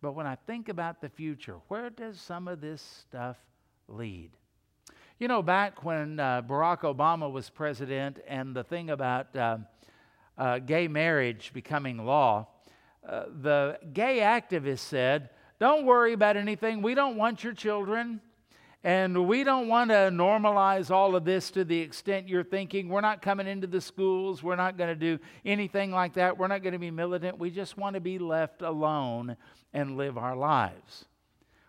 But 0.00 0.12
when 0.12 0.26
I 0.26 0.36
think 0.46 0.68
about 0.68 1.00
the 1.00 1.08
future, 1.08 1.56
where 1.68 1.90
does 1.90 2.20
some 2.20 2.46
of 2.46 2.60
this 2.60 2.80
stuff 2.80 3.36
lead? 3.88 4.30
You 5.18 5.28
know, 5.28 5.42
back 5.42 5.84
when 5.84 6.20
uh, 6.20 6.42
Barack 6.42 6.80
Obama 6.80 7.30
was 7.30 7.50
president, 7.50 8.20
and 8.28 8.54
the 8.54 8.64
thing 8.64 8.90
about 8.90 9.34
uh, 9.34 9.58
uh, 10.36 10.58
gay 10.58 10.88
marriage 10.88 11.52
becoming 11.52 12.04
law, 12.04 12.48
uh, 13.08 13.24
the 13.42 13.78
gay 13.92 14.18
activists 14.18 14.78
said, 14.78 15.30
Don't 15.60 15.84
worry 15.84 16.12
about 16.12 16.36
anything. 16.36 16.82
We 16.82 16.94
don't 16.94 17.16
want 17.16 17.44
your 17.44 17.52
children. 17.52 18.20
And 18.86 19.26
we 19.26 19.44
don't 19.44 19.68
want 19.68 19.88
to 19.90 20.10
normalize 20.12 20.90
all 20.90 21.16
of 21.16 21.24
this 21.24 21.50
to 21.52 21.64
the 21.64 21.78
extent 21.78 22.28
you're 22.28 22.44
thinking. 22.44 22.90
We're 22.90 23.00
not 23.00 23.22
coming 23.22 23.46
into 23.46 23.66
the 23.66 23.80
schools. 23.80 24.42
We're 24.42 24.56
not 24.56 24.76
going 24.76 24.90
to 24.90 24.94
do 24.94 25.18
anything 25.42 25.90
like 25.90 26.12
that. 26.14 26.36
We're 26.36 26.48
not 26.48 26.62
going 26.62 26.74
to 26.74 26.78
be 26.78 26.90
militant. 26.90 27.38
We 27.38 27.50
just 27.50 27.78
want 27.78 27.94
to 27.94 28.00
be 28.00 28.18
left 28.18 28.60
alone 28.60 29.38
and 29.72 29.96
live 29.96 30.18
our 30.18 30.36
lives. 30.36 31.06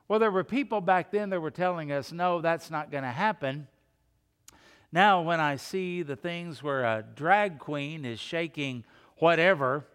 Well, 0.10 0.20
there 0.20 0.30
were 0.30 0.44
people 0.44 0.82
back 0.82 1.10
then 1.10 1.30
that 1.30 1.40
were 1.40 1.52
telling 1.52 1.94
us, 1.94 2.12
no, 2.12 2.42
that's 2.42 2.70
not 2.70 2.92
going 2.92 3.06
to 3.06 3.10
happen. 3.10 3.70
Now, 4.96 5.22
when 5.22 5.42
I 5.42 5.58
see 5.58 6.04
the 6.04 6.16
things 6.16 6.64
where 6.64 6.86
a 6.86 7.04
drag 7.04 7.60
queen 7.60 8.06
is 8.06 8.18
shaking 8.18 8.86
whatever, 9.18 9.86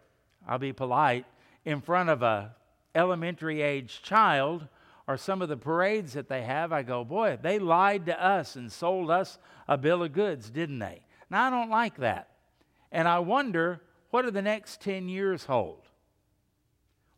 I'll 0.47 0.59
be 0.59 0.75
polite, 0.75 1.25
in 1.65 1.81
front 1.81 2.11
of 2.11 2.23
a 2.23 2.55
elementary 2.95 3.63
age 3.63 4.03
child, 4.03 4.69
or 5.09 5.17
some 5.17 5.41
of 5.41 5.49
the 5.49 5.57
parades 5.57 6.13
that 6.13 6.29
they 6.29 6.43
have, 6.43 6.71
I 6.71 6.83
go, 6.83 7.03
boy, 7.03 7.39
they 7.41 7.59
lied 7.59 8.05
to 8.07 8.23
us 8.23 8.57
and 8.57 8.71
sold 8.71 9.11
us 9.11 9.39
a 9.67 9.79
bill 9.79 10.03
of 10.03 10.13
goods, 10.13 10.51
didn't 10.51 10.81
they? 10.81 11.01
Now, 11.31 11.47
I 11.47 11.51
don't 11.51 11.71
like 11.71 11.97
that. 11.97 12.29
And 12.93 13.09
I 13.09 13.21
wonder, 13.21 13.81
what 14.11 14.27
do 14.27 14.31
the 14.31 14.43
next 14.43 14.83
10 14.83 15.09
years 15.09 15.45
hold? 15.47 15.81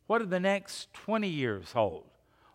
What 0.07 0.19
do 0.19 0.25
the 0.25 0.39
next 0.39 0.93
20 0.93 1.27
years 1.27 1.73
hold? 1.73 2.12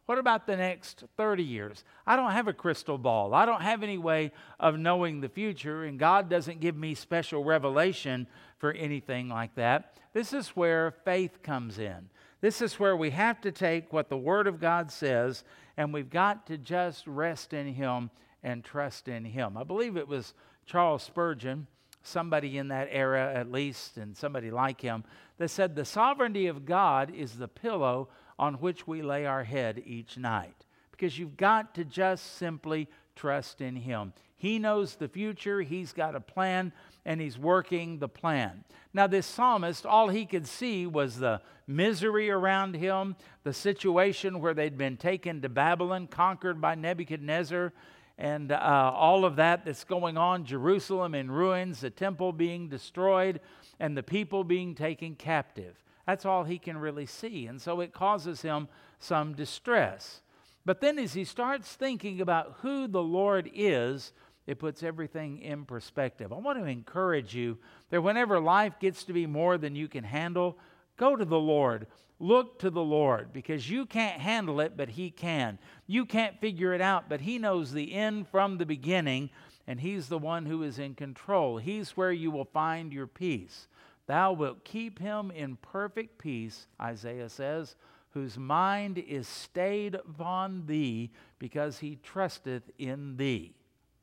What 0.08 0.16
about 0.16 0.46
the 0.46 0.56
next 0.56 1.04
30 1.18 1.42
years? 1.42 1.84
I 2.06 2.16
don't 2.16 2.30
have 2.30 2.48
a 2.48 2.54
crystal 2.54 2.96
ball. 2.96 3.34
I 3.34 3.44
don't 3.44 3.60
have 3.60 3.82
any 3.82 3.98
way 3.98 4.32
of 4.58 4.78
knowing 4.78 5.20
the 5.20 5.28
future, 5.28 5.84
and 5.84 5.98
God 5.98 6.30
doesn't 6.30 6.60
give 6.60 6.74
me 6.74 6.94
special 6.94 7.44
revelation 7.44 8.26
for 8.56 8.72
anything 8.72 9.28
like 9.28 9.54
that. 9.56 9.98
This 10.14 10.32
is 10.32 10.48
where 10.56 10.92
faith 11.04 11.42
comes 11.42 11.78
in. 11.78 12.08
This 12.40 12.62
is 12.62 12.80
where 12.80 12.96
we 12.96 13.10
have 13.10 13.38
to 13.42 13.52
take 13.52 13.92
what 13.92 14.08
the 14.08 14.16
Word 14.16 14.46
of 14.46 14.62
God 14.62 14.90
says, 14.90 15.44
and 15.76 15.92
we've 15.92 16.08
got 16.08 16.46
to 16.46 16.56
just 16.56 17.06
rest 17.06 17.52
in 17.52 17.74
Him 17.74 18.08
and 18.42 18.64
trust 18.64 19.08
in 19.08 19.26
Him. 19.26 19.58
I 19.58 19.62
believe 19.64 19.98
it 19.98 20.08
was 20.08 20.32
Charles 20.64 21.02
Spurgeon, 21.02 21.66
somebody 22.02 22.56
in 22.56 22.68
that 22.68 22.88
era 22.90 23.30
at 23.34 23.52
least, 23.52 23.98
and 23.98 24.16
somebody 24.16 24.50
like 24.50 24.80
him, 24.80 25.04
that 25.36 25.50
said, 25.50 25.76
The 25.76 25.84
sovereignty 25.84 26.46
of 26.46 26.64
God 26.64 27.14
is 27.14 27.34
the 27.34 27.46
pillow 27.46 28.08
on 28.38 28.54
which 28.54 28.86
we 28.86 29.02
lay 29.02 29.26
our 29.26 29.44
head 29.44 29.82
each 29.84 30.16
night. 30.16 30.64
Because 30.90 31.18
you've 31.18 31.36
got 31.36 31.74
to 31.74 31.84
just 31.84 32.36
simply 32.36 32.88
trust 33.14 33.60
in 33.60 33.76
Him. 33.76 34.12
He 34.36 34.58
knows 34.58 34.94
the 34.94 35.08
future, 35.08 35.62
He's 35.62 35.92
got 35.92 36.14
a 36.14 36.20
plan, 36.20 36.72
and 37.04 37.20
He's 37.20 37.38
working 37.38 37.98
the 37.98 38.08
plan. 38.08 38.64
Now, 38.94 39.06
this 39.06 39.26
psalmist, 39.26 39.84
all 39.84 40.08
he 40.08 40.24
could 40.24 40.46
see 40.46 40.86
was 40.86 41.18
the 41.18 41.40
misery 41.66 42.30
around 42.30 42.74
him, 42.74 43.14
the 43.44 43.52
situation 43.52 44.40
where 44.40 44.54
they'd 44.54 44.78
been 44.78 44.96
taken 44.96 45.42
to 45.42 45.48
Babylon, 45.48 46.06
conquered 46.06 46.60
by 46.60 46.74
Nebuchadnezzar, 46.74 47.72
and 48.16 48.50
uh, 48.50 48.92
all 48.94 49.24
of 49.24 49.36
that 49.36 49.64
that's 49.64 49.84
going 49.84 50.16
on 50.16 50.44
Jerusalem 50.44 51.14
in 51.14 51.30
ruins, 51.30 51.80
the 51.80 51.90
temple 51.90 52.32
being 52.32 52.68
destroyed, 52.68 53.40
and 53.78 53.96
the 53.96 54.02
people 54.02 54.42
being 54.42 54.74
taken 54.74 55.14
captive. 55.14 55.76
That's 56.08 56.24
all 56.24 56.44
he 56.44 56.56
can 56.58 56.78
really 56.78 57.04
see. 57.04 57.44
And 57.44 57.60
so 57.60 57.82
it 57.82 57.92
causes 57.92 58.40
him 58.40 58.68
some 58.98 59.34
distress. 59.34 60.22
But 60.64 60.80
then 60.80 60.98
as 60.98 61.12
he 61.12 61.24
starts 61.24 61.74
thinking 61.74 62.22
about 62.22 62.54
who 62.62 62.88
the 62.88 63.02
Lord 63.02 63.50
is, 63.52 64.14
it 64.46 64.58
puts 64.58 64.82
everything 64.82 65.42
in 65.42 65.66
perspective. 65.66 66.32
I 66.32 66.36
want 66.36 66.58
to 66.60 66.64
encourage 66.64 67.34
you 67.34 67.58
that 67.90 68.00
whenever 68.00 68.40
life 68.40 68.80
gets 68.80 69.04
to 69.04 69.12
be 69.12 69.26
more 69.26 69.58
than 69.58 69.76
you 69.76 69.86
can 69.86 70.02
handle, 70.02 70.56
go 70.96 71.14
to 71.14 71.26
the 71.26 71.38
Lord. 71.38 71.86
Look 72.18 72.58
to 72.60 72.70
the 72.70 72.80
Lord 72.80 73.30
because 73.34 73.68
you 73.68 73.84
can't 73.84 74.18
handle 74.18 74.60
it, 74.60 74.78
but 74.78 74.88
He 74.88 75.10
can. 75.10 75.58
You 75.86 76.06
can't 76.06 76.40
figure 76.40 76.72
it 76.72 76.80
out, 76.80 77.10
but 77.10 77.20
He 77.20 77.38
knows 77.38 77.70
the 77.70 77.92
end 77.92 78.28
from 78.28 78.56
the 78.56 78.64
beginning, 78.64 79.28
and 79.66 79.78
He's 79.78 80.08
the 80.08 80.16
one 80.16 80.46
who 80.46 80.62
is 80.62 80.78
in 80.78 80.94
control. 80.94 81.58
He's 81.58 81.98
where 81.98 82.12
you 82.12 82.30
will 82.30 82.46
find 82.46 82.94
your 82.94 83.06
peace. 83.06 83.68
Thou 84.08 84.32
wilt 84.32 84.64
keep 84.64 84.98
him 84.98 85.30
in 85.30 85.56
perfect 85.56 86.18
peace, 86.18 86.66
Isaiah 86.80 87.28
says, 87.28 87.76
whose 88.10 88.36
mind 88.36 88.98
is 88.98 89.28
stayed 89.28 89.94
upon 89.94 90.66
thee 90.66 91.10
because 91.38 91.78
he 91.78 92.00
trusteth 92.02 92.68
in 92.78 93.16
thee. 93.16 93.54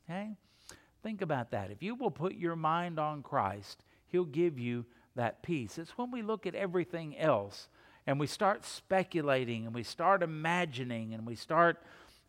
Okay? 0.07 0.37
Think 1.03 1.21
about 1.21 1.51
that. 1.51 1.69
If 1.69 1.83
you 1.83 1.95
will 1.95 2.11
put 2.11 2.35
your 2.35 2.55
mind 2.55 2.99
on 2.99 3.21
Christ, 3.21 3.83
He'll 4.07 4.23
give 4.23 4.57
you 4.57 4.85
that 5.15 5.41
peace. 5.41 5.77
It's 5.77 5.97
when 5.97 6.09
we 6.09 6.21
look 6.21 6.47
at 6.47 6.55
everything 6.55 7.17
else 7.17 7.67
and 8.07 8.19
we 8.19 8.27
start 8.27 8.63
speculating 8.63 9.65
and 9.65 9.75
we 9.75 9.83
start 9.83 10.23
imagining 10.23 11.13
and 11.13 11.25
we 11.25 11.35
start 11.35 11.81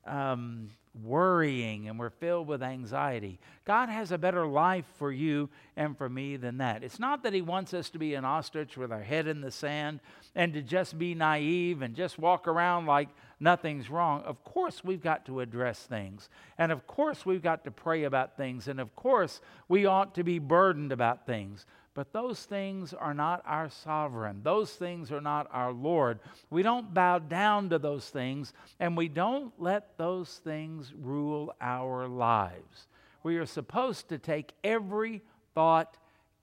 um, 0.06 0.70
worrying 1.04 1.88
and 1.88 1.98
we're 1.98 2.10
filled 2.10 2.46
with 2.46 2.62
anxiety. 2.62 3.38
God 3.64 3.88
has 3.88 4.12
a 4.12 4.18
better 4.18 4.46
life 4.46 4.86
for 4.98 5.12
you 5.12 5.48
and 5.76 5.96
for 5.96 6.08
me 6.08 6.36
than 6.36 6.58
that. 6.58 6.82
It's 6.82 6.98
not 6.98 7.22
that 7.22 7.32
He 7.32 7.42
wants 7.42 7.74
us 7.74 7.90
to 7.90 7.98
be 7.98 8.14
an 8.14 8.24
ostrich 8.24 8.76
with 8.76 8.92
our 8.92 9.02
head 9.02 9.26
in 9.26 9.40
the 9.40 9.50
sand 9.50 10.00
and 10.34 10.54
to 10.54 10.62
just 10.62 10.98
be 10.98 11.14
naive 11.14 11.82
and 11.82 11.94
just 11.94 12.18
walk 12.18 12.48
around 12.48 12.86
like 12.86 13.08
nothing's 13.40 13.90
wrong. 13.90 14.22
Of 14.22 14.42
course, 14.44 14.82
we've 14.82 15.02
got 15.02 15.26
to 15.26 15.40
address 15.40 15.80
things. 15.80 16.28
And 16.58 16.72
of 16.72 16.86
course, 16.86 17.26
we've 17.26 17.42
got 17.42 17.64
to 17.64 17.70
pray 17.70 18.04
about 18.04 18.36
things. 18.36 18.68
And 18.68 18.80
of 18.80 18.94
course, 18.96 19.40
we 19.68 19.86
ought 19.86 20.14
to 20.14 20.24
be 20.24 20.38
burdened 20.38 20.92
about 20.92 21.26
things. 21.26 21.66
But 21.96 22.12
those 22.12 22.44
things 22.44 22.92
are 22.92 23.14
not 23.14 23.42
our 23.46 23.70
sovereign. 23.70 24.42
Those 24.42 24.70
things 24.70 25.10
are 25.10 25.20
not 25.22 25.48
our 25.50 25.72
Lord. 25.72 26.18
We 26.50 26.62
don't 26.62 26.92
bow 26.92 27.20
down 27.20 27.70
to 27.70 27.78
those 27.78 28.10
things, 28.10 28.52
and 28.78 28.98
we 28.98 29.08
don't 29.08 29.50
let 29.58 29.96
those 29.96 30.40
things 30.44 30.92
rule 30.94 31.54
our 31.58 32.06
lives. 32.06 32.88
We 33.22 33.38
are 33.38 33.46
supposed 33.46 34.10
to 34.10 34.18
take 34.18 34.52
every 34.62 35.22
thought 35.54 35.96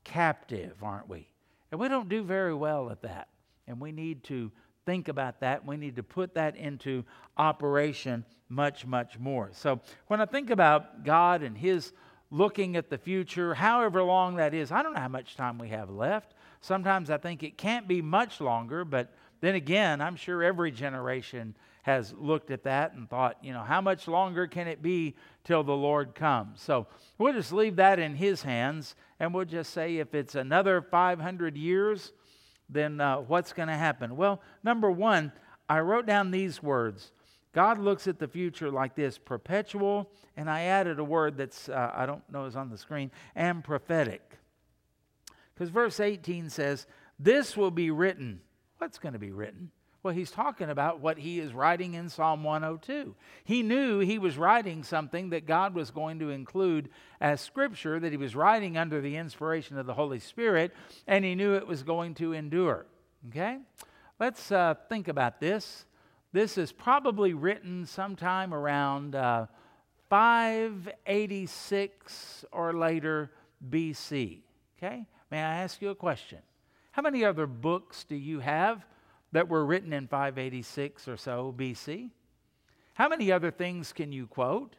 captive, 0.03 0.83
aren't 0.83 1.07
we? 1.07 1.27
And 1.71 1.79
we 1.79 1.87
don't 1.87 2.09
do 2.09 2.23
very 2.23 2.55
well 2.55 2.89
at 2.89 3.03
that. 3.03 3.27
And 3.67 3.79
we 3.79 3.91
need 3.91 4.23
to 4.23 4.51
think 4.87 5.07
about 5.07 5.41
that. 5.41 5.67
We 5.67 5.77
need 5.77 5.97
to 5.97 6.03
put 6.03 6.33
that 6.33 6.55
into 6.55 7.05
operation 7.37 8.25
much, 8.49 8.87
much 8.87 9.19
more. 9.19 9.51
So 9.53 9.81
when 10.07 10.19
I 10.19 10.25
think 10.25 10.49
about 10.49 11.05
God 11.05 11.43
and 11.43 11.55
His 11.55 11.93
looking 12.33 12.75
at 12.75 12.89
the 12.89 12.97
future, 12.97 13.53
however 13.53 14.01
long 14.01 14.37
that 14.37 14.55
is. 14.55 14.71
I 14.71 14.81
don't 14.81 14.93
know 14.93 14.99
how 14.99 15.07
much 15.07 15.35
time 15.35 15.59
we 15.59 15.69
have 15.69 15.91
left. 15.91 16.33
Sometimes 16.61 17.11
I 17.11 17.17
think 17.17 17.43
it 17.43 17.59
can't 17.59 17.87
be 17.87 18.01
much 18.01 18.41
longer, 18.41 18.83
but 18.83 19.13
then 19.41 19.53
again, 19.53 20.01
I'm 20.01 20.15
sure 20.15 20.41
every 20.41 20.71
generation 20.71 21.55
has 21.83 22.11
looked 22.17 22.49
at 22.49 22.63
that 22.63 22.93
and 22.93 23.07
thought, 23.07 23.37
you 23.43 23.53
know, 23.53 23.61
how 23.61 23.81
much 23.81 24.07
longer 24.07 24.47
can 24.47 24.67
it 24.67 24.81
be 24.81 25.15
till 25.43 25.63
the 25.63 25.75
Lord 25.75 26.15
comes? 26.15 26.59
So 26.59 26.87
we'll 27.19 27.33
just 27.33 27.53
leave 27.53 27.75
that 27.75 27.99
in 27.99 28.15
His 28.15 28.41
hands 28.41 28.95
and 29.19 29.31
we'll 29.31 29.45
just 29.45 29.71
say 29.71 29.97
if 29.97 30.15
it's 30.15 30.33
another 30.33 30.81
500 30.81 31.55
years, 31.55 32.13
then 32.67 32.99
uh, 32.99 33.17
what's 33.17 33.53
going 33.53 33.67
to 33.67 33.75
happen? 33.75 34.15
Well, 34.15 34.41
number 34.63 34.89
one, 34.89 35.33
I 35.69 35.81
wrote 35.81 36.07
down 36.07 36.31
these 36.31 36.63
words 36.63 37.11
God 37.53 37.77
looks 37.77 38.07
at 38.07 38.19
the 38.19 38.27
future 38.27 38.71
like 38.71 38.95
this 38.95 39.17
perpetual, 39.17 40.09
and 40.35 40.49
I 40.49 40.63
added 40.63 40.99
a 40.99 41.03
word 41.03 41.37
that's, 41.37 41.69
uh, 41.69 41.91
I 41.93 42.05
don't 42.05 42.27
know 42.31 42.45
is 42.45 42.55
on 42.55 42.69
the 42.69 42.77
screen, 42.77 43.11
and 43.35 43.63
prophetic. 43.63 44.37
Because 45.53 45.69
verse 45.69 45.99
18 45.99 46.49
says, 46.49 46.87
This 47.19 47.55
will 47.55 47.71
be 47.71 47.91
written. 47.91 48.41
What's 48.79 48.97
going 48.97 49.13
to 49.13 49.19
be 49.19 49.31
written? 49.31 49.71
Well, 50.01 50.13
he's 50.13 50.31
talking 50.31 50.69
about 50.69 50.99
what 50.99 51.17
he 51.17 51.39
is 51.39 51.53
writing 51.53 51.93
in 51.93 52.09
Psalm 52.09 52.43
102. 52.43 53.15
He 53.45 53.63
knew 53.63 53.99
he 53.99 54.19
was 54.19 54.37
writing 54.37 54.83
something 54.83 55.29
that 55.29 55.45
God 55.45 55.73
was 55.73 55.91
going 55.91 56.19
to 56.19 56.29
include 56.29 56.89
as 57.21 57.39
scripture, 57.39 58.01
that 58.01 58.11
he 58.11 58.17
was 58.17 58.35
writing 58.35 58.77
under 58.77 58.99
the 58.99 59.15
inspiration 59.15 59.77
of 59.77 59.85
the 59.85 59.93
Holy 59.93 60.19
Spirit, 60.19 60.73
and 61.07 61.23
he 61.23 61.35
knew 61.35 61.53
it 61.53 61.67
was 61.67 61.83
going 61.83 62.15
to 62.15 62.33
endure. 62.33 62.85
Okay? 63.29 63.59
Let's 64.19 64.51
uh, 64.51 64.75
think 64.89 65.07
about 65.07 65.39
this. 65.39 65.85
This 66.33 66.57
is 66.57 66.71
probably 66.71 67.35
written 67.35 67.85
sometime 67.85 68.55
around 68.55 69.15
uh, 69.15 69.45
586 70.09 72.45
or 72.51 72.73
later 72.73 73.29
BC. 73.69 74.39
Okay? 74.77 75.05
May 75.29 75.37
I 75.37 75.61
ask 75.61 75.79
you 75.79 75.91
a 75.91 75.95
question? 75.95 76.39
How 76.91 77.03
many 77.03 77.23
other 77.23 77.45
books 77.45 78.03
do 78.03 78.15
you 78.15 78.39
have 78.39 78.83
that 79.31 79.47
were 79.47 79.63
written 79.63 79.93
in 79.93 80.07
586 80.07 81.07
or 81.07 81.17
so 81.17 81.53
BC? 81.55 82.09
How 82.95 83.09
many 83.09 83.31
other 83.31 83.51
things 83.51 83.93
can 83.93 84.11
you 84.11 84.25
quote? 84.25 84.75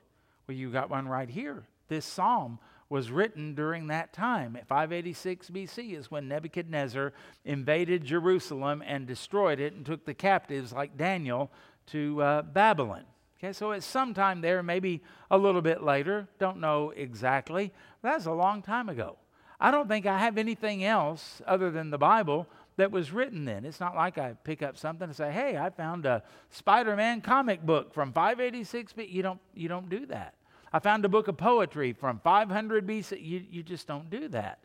Well, 0.49 0.57
you 0.57 0.73
got 0.73 0.91
one 0.91 1.07
right 1.07 1.31
here. 1.31 1.63
This 1.87 2.05
psalm 2.05 2.59
was 2.89 3.11
written 3.11 3.55
during 3.55 3.87
that 3.89 4.13
time. 4.13 4.59
586 4.69 5.51
BC 5.51 5.99
is 5.99 6.11
when 6.11 6.29
Nebuchadnezzar 6.29 7.13
invaded 7.45 8.05
Jerusalem 8.05 8.83
and 8.87 9.07
destroyed 9.07 9.61
it 9.61 9.73
and 9.73 9.85
took 9.85 10.05
the 10.05 10.15
captives 10.15 10.73
like 10.73 10.97
Daniel 10.97 11.51
to 11.87 12.23
uh, 12.23 12.43
Babylon. 12.43 13.05
Okay, 13.39 13.53
so 13.53 13.73
it's 13.73 13.85
sometime 13.85 14.41
there, 14.41 14.63
maybe 14.63 15.03
a 15.31 15.37
little 15.37 15.61
bit 15.61 15.83
later. 15.83 16.29
Don't 16.39 16.61
know 16.61 16.93
exactly. 16.97 17.73
That's 18.03 18.27
a 18.27 18.33
long 18.33 18.63
time 18.63 18.89
ago. 18.89 19.17
I 19.61 19.71
don't 19.71 19.89
think 19.89 20.07
I 20.07 20.19
have 20.19 20.39
anything 20.39 20.85
else 20.85 21.43
other 21.47 21.71
than 21.71 21.91
the 21.91 21.99
Bible 21.99 22.47
that 22.77 22.91
was 22.91 23.13
written 23.13 23.45
then. 23.45 23.65
It's 23.65 23.81
not 23.81 23.95
like 23.95 24.19
I 24.19 24.35
pick 24.45 24.63
up 24.63 24.77
something 24.77 25.09
and 25.09 25.17
say, 25.17 25.31
"Hey, 25.31 25.57
I 25.57 25.71
found 25.71 26.07
a 26.07 26.23
Spider-Man 26.51 27.21
comic 27.21 27.63
book 27.63 27.95
from 27.95 28.13
586 28.13 28.93
BC." 28.93 29.11
You 29.11 29.23
don't 29.23 29.41
you 29.55 29.69
don't 29.69 29.89
do 29.89 30.07
that. 30.07 30.35
I 30.75 30.81
found 30.81 31.05
a 31.05 31.09
book 31.09 31.29
of 31.29 31.37
poetry 31.37 31.93
from 31.93 32.19
500 32.19 32.85
BC. 32.85 33.25
You, 33.25 33.45
you 33.49 33.63
just 33.63 33.87
don't 33.87 34.11
do 34.11 34.27
that. 34.31 34.59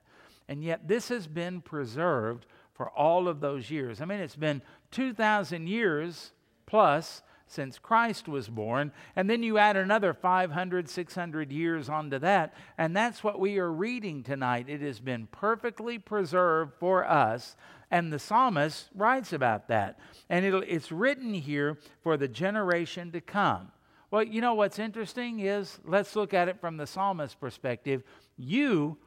And 0.48 0.63
yet, 0.63 0.88
this 0.88 1.10
has 1.10 1.28
been 1.28 1.62
preserved 1.62 2.48
for 2.74 2.89
all 2.89 3.28
of 3.28 3.41
those 3.41 3.69
years. 3.69 4.02
I 4.02 4.06
mean, 4.06 4.19
it's 4.19 4.36
been 4.36 4.63
2,000 4.89 5.67
years 5.67 6.32
plus 6.65 7.22
since 7.45 7.78
Christ 7.78 8.28
was 8.28 8.50
born. 8.50 8.91
And 9.15 9.30
then 9.30 9.43
you 9.43 9.60
add 9.60 9.78
another 9.78 10.15
500, 10.15 10.89
600 10.89 11.52
years 11.52 11.89
onto 11.89 12.17
that. 12.17 12.56
And 12.80 12.98
that's 12.98 13.24
what 13.24 13.39
we 13.39 13.60
are 13.60 13.72
reading 13.72 14.24
tonight. 14.24 14.67
It 14.67 14.82
has 14.82 15.00
been 15.00 15.28
perfectly 15.28 16.00
preserved 16.00 16.74
for 16.80 17.08
us. 17.08 17.56
And 17.91 18.12
the 18.12 18.17
psalmist 18.17 18.89
writes 18.95 19.32
about 19.32 19.67
that. 19.67 20.00
And 20.28 20.43
it's 20.43 20.91
written 20.91 21.36
here 21.36 21.78
for 22.02 22.17
the 22.17 22.28
generation 22.28 23.12
to 23.12 23.22
come. 23.22 23.72
Well, 24.12 24.24
you 24.24 24.41
know 24.41 24.56
what's 24.56 24.80
interesting 24.80 25.39
is 25.39 25.80
let's 25.86 26.15
look 26.15 26.34
at 26.34 26.48
it 26.48 26.60
from 26.60 26.78
the 26.78 26.88
psalmist's 26.88 27.36
perspective. 27.36 28.04
You 28.38 28.98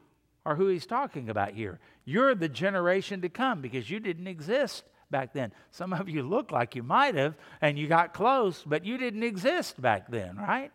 are 0.47 0.55
who 0.55 0.69
he's 0.69 0.87
talking 0.87 1.29
about 1.29 1.53
here. 1.53 1.81
You're 2.05 2.35
the 2.35 2.49
generation 2.49 3.21
to 3.23 3.29
come 3.29 3.61
because 3.61 3.91
you 3.91 4.01
didn't 4.01 4.27
exist 4.27 4.85
back 5.11 5.33
then. 5.33 5.53
Some 5.71 5.93
of 5.93 6.09
you 6.09 6.23
look 6.23 6.51
like 6.51 6.75
you 6.75 6.83
might 6.83 7.15
have, 7.15 7.35
and 7.61 7.79
you 7.79 7.87
got 7.87 8.15
close, 8.15 8.63
but 8.65 8.85
you 8.85 8.97
didn't 8.97 9.23
exist 9.23 9.81
back 9.81 10.11
then, 10.11 10.37
right? 10.37 10.73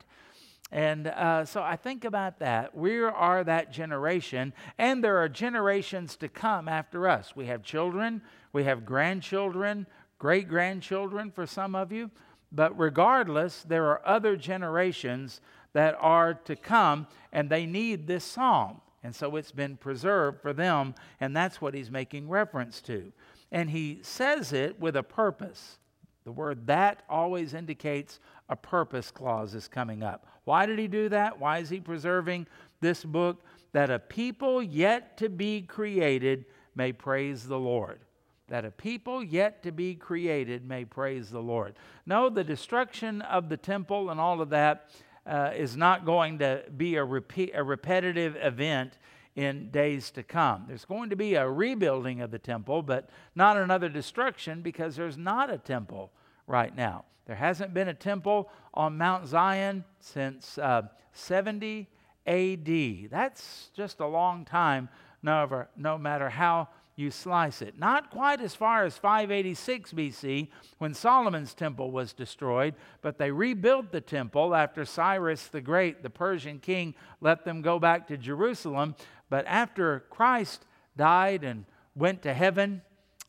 And 0.72 1.08
uh, 1.08 1.46
so 1.46 1.62
I 1.62 1.78
think 1.78 2.04
about 2.04 2.40
that. 2.40 2.76
We 2.76 3.00
are 3.00 3.44
that 3.44 3.72
generation, 3.72 4.54
and 4.78 5.04
there 5.04 5.18
are 5.18 5.30
generations 5.30 6.18
to 6.18 6.28
come 6.28 6.68
after 6.68 7.08
us. 7.08 7.36
We 7.36 7.46
have 7.48 7.64
children, 7.64 8.22
we 8.52 8.66
have 8.66 8.86
grandchildren, 8.86 9.88
great 10.20 10.48
grandchildren 10.50 11.32
for 11.32 11.46
some 11.46 11.76
of 11.76 11.92
you. 11.92 12.12
But 12.52 12.78
regardless, 12.78 13.64
there 13.64 13.86
are 13.88 14.02
other 14.06 14.36
generations 14.36 15.42
that 15.74 15.98
are 16.00 16.34
to 16.34 16.56
come, 16.56 17.08
and 17.32 17.50
they 17.50 17.66
need 17.66 18.08
this 18.08 18.24
psalm. 18.24 18.82
And 19.04 19.16
so 19.16 19.36
it's 19.36 19.52
been 19.52 19.78
preserved 19.78 20.42
for 20.42 20.54
them, 20.54 20.96
and 21.20 21.36
that's 21.36 21.62
what 21.62 21.74
he's 21.74 21.92
making 21.92 22.30
reference 22.30 22.82
to. 22.82 23.12
And 23.52 23.70
he 23.70 24.00
says 24.02 24.54
it 24.54 24.80
with 24.80 24.96
a 24.96 25.04
purpose. 25.04 25.78
The 26.24 26.32
word 26.32 26.68
that 26.68 27.04
always 27.10 27.54
indicates 27.54 28.20
a 28.50 28.56
purpose 28.56 29.12
clause 29.12 29.54
is 29.54 29.68
coming 29.68 30.04
up. 30.04 30.28
Why 30.44 30.66
did 30.66 30.80
he 30.80 30.88
do 30.88 31.10
that? 31.10 31.40
Why 31.40 31.60
is 31.60 31.70
he 31.70 31.80
preserving 31.80 32.48
this 32.82 33.04
book? 33.06 33.44
That 33.72 33.90
a 33.90 34.00
people 34.00 34.64
yet 34.64 35.18
to 35.18 35.30
be 35.30 35.62
created 35.62 36.46
may 36.76 36.92
praise 36.92 37.48
the 37.48 37.60
Lord 37.60 38.00
that 38.48 38.66
a 38.66 38.72
people 38.72 39.24
yet 39.24 39.62
to 39.64 39.72
be 39.72 39.96
created 39.96 40.68
may 40.68 40.86
praise 40.86 41.30
the 41.30 41.42
Lord. 41.42 41.76
No, 42.06 42.30
the 42.30 42.44
destruction 42.44 43.22
of 43.24 43.50
the 43.50 43.58
temple 43.58 44.10
and 44.10 44.20
all 44.20 44.42
of 44.42 44.50
that 44.50 44.90
uh, 45.26 45.52
is 45.56 45.76
not 45.76 46.06
going 46.06 46.40
to 46.40 46.64
be 46.78 46.96
a, 46.96 47.04
repeat, 47.04 47.52
a 47.54 47.64
repetitive 47.64 48.38
event 48.42 48.98
in 49.36 49.70
days 49.70 50.10
to 50.12 50.24
come. 50.24 50.66
There's 50.68 50.86
going 50.86 51.10
to 51.10 51.16
be 51.16 51.36
a 51.36 51.48
rebuilding 51.48 52.22
of 52.22 52.32
the 52.32 52.40
temple, 52.40 52.82
but 52.82 53.10
not 53.36 53.58
another 53.58 53.90
destruction 53.90 54.62
because 54.62 54.96
there's 54.96 55.18
not 55.18 55.52
a 55.52 55.58
temple 55.58 56.12
right 56.48 56.76
now. 56.76 57.06
There 57.28 57.36
hasn't 57.36 57.74
been 57.74 57.90
a 57.90 57.94
temple 57.94 58.50
on 58.74 58.98
Mount 58.98 59.28
Zion 59.28 59.84
since 60.00 60.58
uh, 60.58 60.84
70 61.12 61.88
AD. 62.26 63.10
That's 63.12 63.70
just 63.76 64.00
a 64.00 64.08
long 64.08 64.46
time, 64.46 64.88
no, 65.22 65.66
no 65.76 65.98
matter 65.98 66.30
how 66.30 66.70
you 66.98 67.12
slice 67.12 67.62
it. 67.62 67.78
Not 67.78 68.10
quite 68.10 68.42
as 68.42 68.56
far 68.56 68.84
as 68.84 68.98
586 68.98 69.94
BC 69.94 70.48
when 70.80 70.96
Solomon's 70.96 71.54
temple 71.54 71.92
was 71.92 72.12
destroyed, 72.12 72.74
but 73.04 73.20
they 73.20 73.30
rebuilt 73.30 73.92
the 73.92 74.02
temple 74.02 74.56
after 74.56 74.84
Cyrus 74.84 75.48
the 75.48 75.62
Great, 75.62 76.02
the 76.02 76.10
Persian 76.10 76.60
king, 76.60 76.96
let 77.22 77.46
them 77.46 77.62
go 77.62 77.78
back 77.78 78.08
to 78.08 78.18
Jerusalem. 78.18 78.96
But 79.30 79.46
after 79.46 80.06
Christ 80.10 80.66
died 80.98 81.44
and 81.44 81.66
went 81.96 82.24
to 82.24 82.34
heaven, 82.34 82.82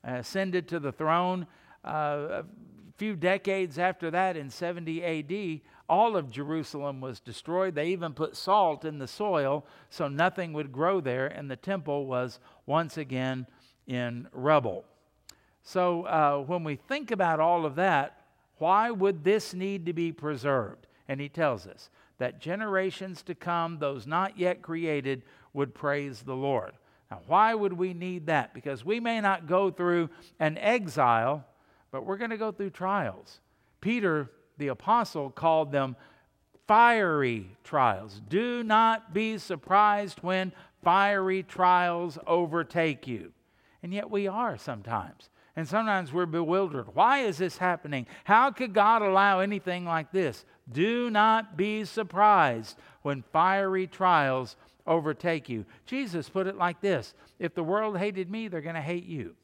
ascended 0.03 0.67
to 0.69 0.81
the 0.81 0.93
throne, 0.93 1.47
uh, 1.85 2.43
a 2.43 2.45
few 2.97 3.17
decades 3.17 3.79
after 3.79 4.11
that, 4.11 4.39
in 4.39 4.49
70 4.49 5.05
AD, 5.05 5.61
all 5.91 6.17
of 6.17 6.31
Jerusalem 6.31 7.03
was 7.03 7.21
destroyed. 7.21 7.75
They 7.75 7.89
even 7.89 8.15
put 8.15 8.35
salt 8.35 8.87
in 8.87 8.99
the 8.99 9.07
soil 9.07 9.67
so 9.91 10.09
nothing 10.09 10.55
would 10.55 10.73
grow 10.73 11.01
there, 11.01 11.27
and 11.27 11.51
the 11.51 11.57
temple 11.57 12.07
was 12.07 12.41
once 12.67 12.97
again 12.97 13.47
in 13.88 14.29
rubble. 14.33 14.85
So, 15.64 16.05
uh, 16.05 16.38
when 16.38 16.62
we 16.62 16.77
think 16.77 17.11
about 17.11 17.40
all 17.40 17.66
of 17.66 17.74
that, 17.74 18.20
why 18.59 18.90
would 18.90 19.24
this 19.24 19.53
need 19.53 19.87
to 19.87 19.92
be 19.92 20.12
preserved? 20.12 20.87
And 21.09 21.20
he 21.20 21.29
tells 21.29 21.66
us 21.66 21.90
that 22.18 22.40
generations 22.40 23.22
to 23.22 23.35
come, 23.35 23.79
those 23.79 24.07
not 24.07 24.38
yet 24.38 24.62
created, 24.62 25.22
would 25.53 25.74
praise 25.74 26.22
the 26.22 26.37
Lord. 26.37 26.72
Now, 27.11 27.20
why 27.27 27.55
would 27.55 27.72
we 27.72 27.94
need 27.94 28.27
that? 28.27 28.53
Because 28.53 28.85
we 28.85 29.01
may 29.01 29.20
not 29.20 29.46
go 29.46 29.70
through 29.70 30.11
an 30.38 30.59
exile, 30.59 31.44
but 31.90 32.05
we're 32.05 32.18
going 32.18 32.31
to 32.31 32.37
go 32.37 32.53
through 32.53 32.70
trials. 32.70 33.40
Peter, 33.81 34.31
the 34.59 34.68
apostle, 34.68 35.31
called 35.31 35.72
them 35.72 35.96
fiery 36.66 37.57
trials. 37.64 38.20
Do 38.29 38.62
not 38.62 39.14
be 39.14 39.38
surprised 39.38 40.18
when 40.20 40.53
fiery 40.85 41.42
trials 41.42 42.18
overtake 42.27 43.07
you. 43.07 43.33
And 43.83 43.93
yet 43.93 44.11
we 44.11 44.27
are 44.27 44.57
sometimes. 44.57 45.31
And 45.57 45.67
sometimes 45.67 46.12
we're 46.12 46.27
bewildered. 46.27 46.95
Why 46.95 47.21
is 47.21 47.38
this 47.38 47.59
happening? 47.59 48.07
How 48.25 48.51
could 48.51 48.73
God 48.73 49.03
allow 49.03 49.41
anything 49.41 49.85
like 49.85 50.12
this? 50.12 50.45
Do 50.71 51.11
not 51.11 51.57
be 51.57 51.85
surprised 51.85 52.79
when 53.03 53.25
fiery 53.33 53.87
trials 53.87 54.57
overtake 54.87 55.49
you. 55.49 55.64
Jesus 55.87 56.29
put 56.29 56.47
it 56.47 56.57
like 56.57 56.81
this 56.81 57.14
If 57.38 57.55
the 57.55 57.64
world 57.64 57.99
hated 57.99 58.31
me, 58.31 58.49
they're 58.49 58.61
going 58.61 58.75
to 58.75 58.81
hate 58.81 59.07
you. 59.07 59.35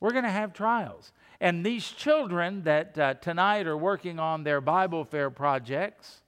We're 0.00 0.12
going 0.12 0.24
to 0.24 0.30
have 0.30 0.52
trials. 0.52 1.12
And 1.40 1.64
these 1.64 1.86
children 1.86 2.64
that 2.64 2.98
uh, 2.98 3.14
tonight 3.14 3.66
are 3.66 3.76
working 3.76 4.18
on 4.18 4.44
their 4.44 4.60
Bible 4.60 5.04
fair 5.04 5.30
projects, 5.30 6.22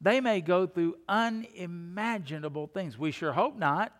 they 0.00 0.20
may 0.20 0.40
go 0.40 0.66
through 0.66 0.96
unimaginable 1.08 2.66
things. 2.66 2.98
We 2.98 3.12
sure 3.12 3.32
hope 3.32 3.56
not, 3.56 3.92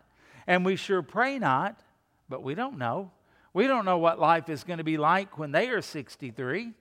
and 0.47 0.65
we 0.65 0.77
sure 0.77 1.03
pray 1.03 1.39
not, 1.39 1.81
but 2.29 2.43
we 2.43 2.55
don't 2.55 2.79
know. 2.79 3.11
We 3.55 3.67
don't 3.67 3.85
know 3.85 3.99
what 3.99 4.19
life 4.19 4.49
is 4.49 4.65
going 4.65 4.79
to 4.79 4.85
be 4.85 4.97
like 4.97 5.39
when 5.39 5.53
they 5.53 5.69
are 5.69 5.83
63. 5.83 6.73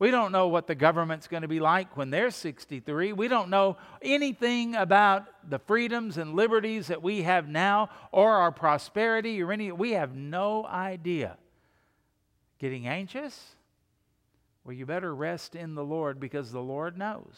We 0.00 0.10
don't 0.12 0.30
know 0.30 0.46
what 0.46 0.68
the 0.68 0.76
government's 0.76 1.26
going 1.26 1.42
to 1.42 1.48
be 1.48 1.58
like 1.58 1.96
when 1.96 2.10
they're 2.10 2.30
63. 2.30 3.12
We 3.12 3.26
don't 3.26 3.50
know 3.50 3.76
anything 4.00 4.76
about 4.76 5.26
the 5.48 5.58
freedoms 5.58 6.18
and 6.18 6.34
liberties 6.34 6.86
that 6.86 7.02
we 7.02 7.22
have 7.22 7.48
now 7.48 7.90
or 8.12 8.36
our 8.36 8.52
prosperity 8.52 9.42
or 9.42 9.50
any. 9.50 9.72
We 9.72 9.92
have 9.92 10.14
no 10.14 10.64
idea. 10.66 11.36
Getting 12.60 12.86
anxious? 12.86 13.56
Well, 14.64 14.74
you 14.74 14.86
better 14.86 15.14
rest 15.14 15.56
in 15.56 15.74
the 15.74 15.84
Lord 15.84 16.20
because 16.20 16.52
the 16.52 16.60
Lord 16.60 16.96
knows. 16.96 17.34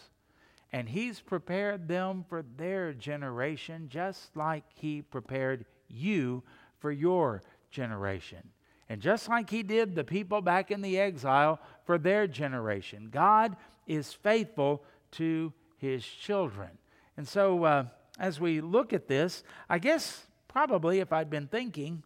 And 0.73 0.89
He's 0.89 1.21
prepared 1.21 1.89
them 1.89 2.25
for 2.29 2.45
their 2.57 2.93
generation 2.93 3.89
just 3.89 4.37
like 4.37 4.65
He 4.75 5.03
prepared 5.03 5.65
you 5.89 6.43
for 6.79 6.91
your 6.91 7.43
generation. 7.71 8.51
And 8.91 9.01
just 9.01 9.29
like 9.29 9.49
he 9.49 9.63
did 9.63 9.95
the 9.95 10.03
people 10.03 10.41
back 10.41 10.73
in 10.73 10.83
the 10.83 10.99
exile 10.99 11.61
for 11.85 11.97
their 11.97 12.27
generation, 12.27 13.09
God 13.13 13.57
is 13.87 14.13
faithful 14.13 14.83
to 15.13 15.53
his 15.79 16.05
children. 16.05 16.71
And 17.17 17.27
so, 17.27 17.65
uh, 17.65 17.85
as 18.19 18.41
we 18.41 18.61
look 18.61 18.93
at 18.93 19.07
this, 19.07 19.45
I 19.69 19.79
guess 19.79 20.27
probably 20.49 20.99
if 20.99 21.13
I'd 21.13 21.31
been 21.31 21.47
thinking, 21.47 22.03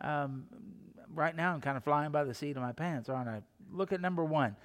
um, 0.00 0.44
right 1.14 1.34
now 1.34 1.54
I'm 1.54 1.62
kind 1.62 1.78
of 1.78 1.84
flying 1.84 2.12
by 2.12 2.24
the 2.24 2.34
seat 2.34 2.56
of 2.56 2.62
my 2.62 2.72
pants, 2.72 3.08
aren't 3.08 3.30
I? 3.30 3.40
Look 3.72 3.92
at 3.92 4.02
number 4.02 4.22
one. 4.22 4.56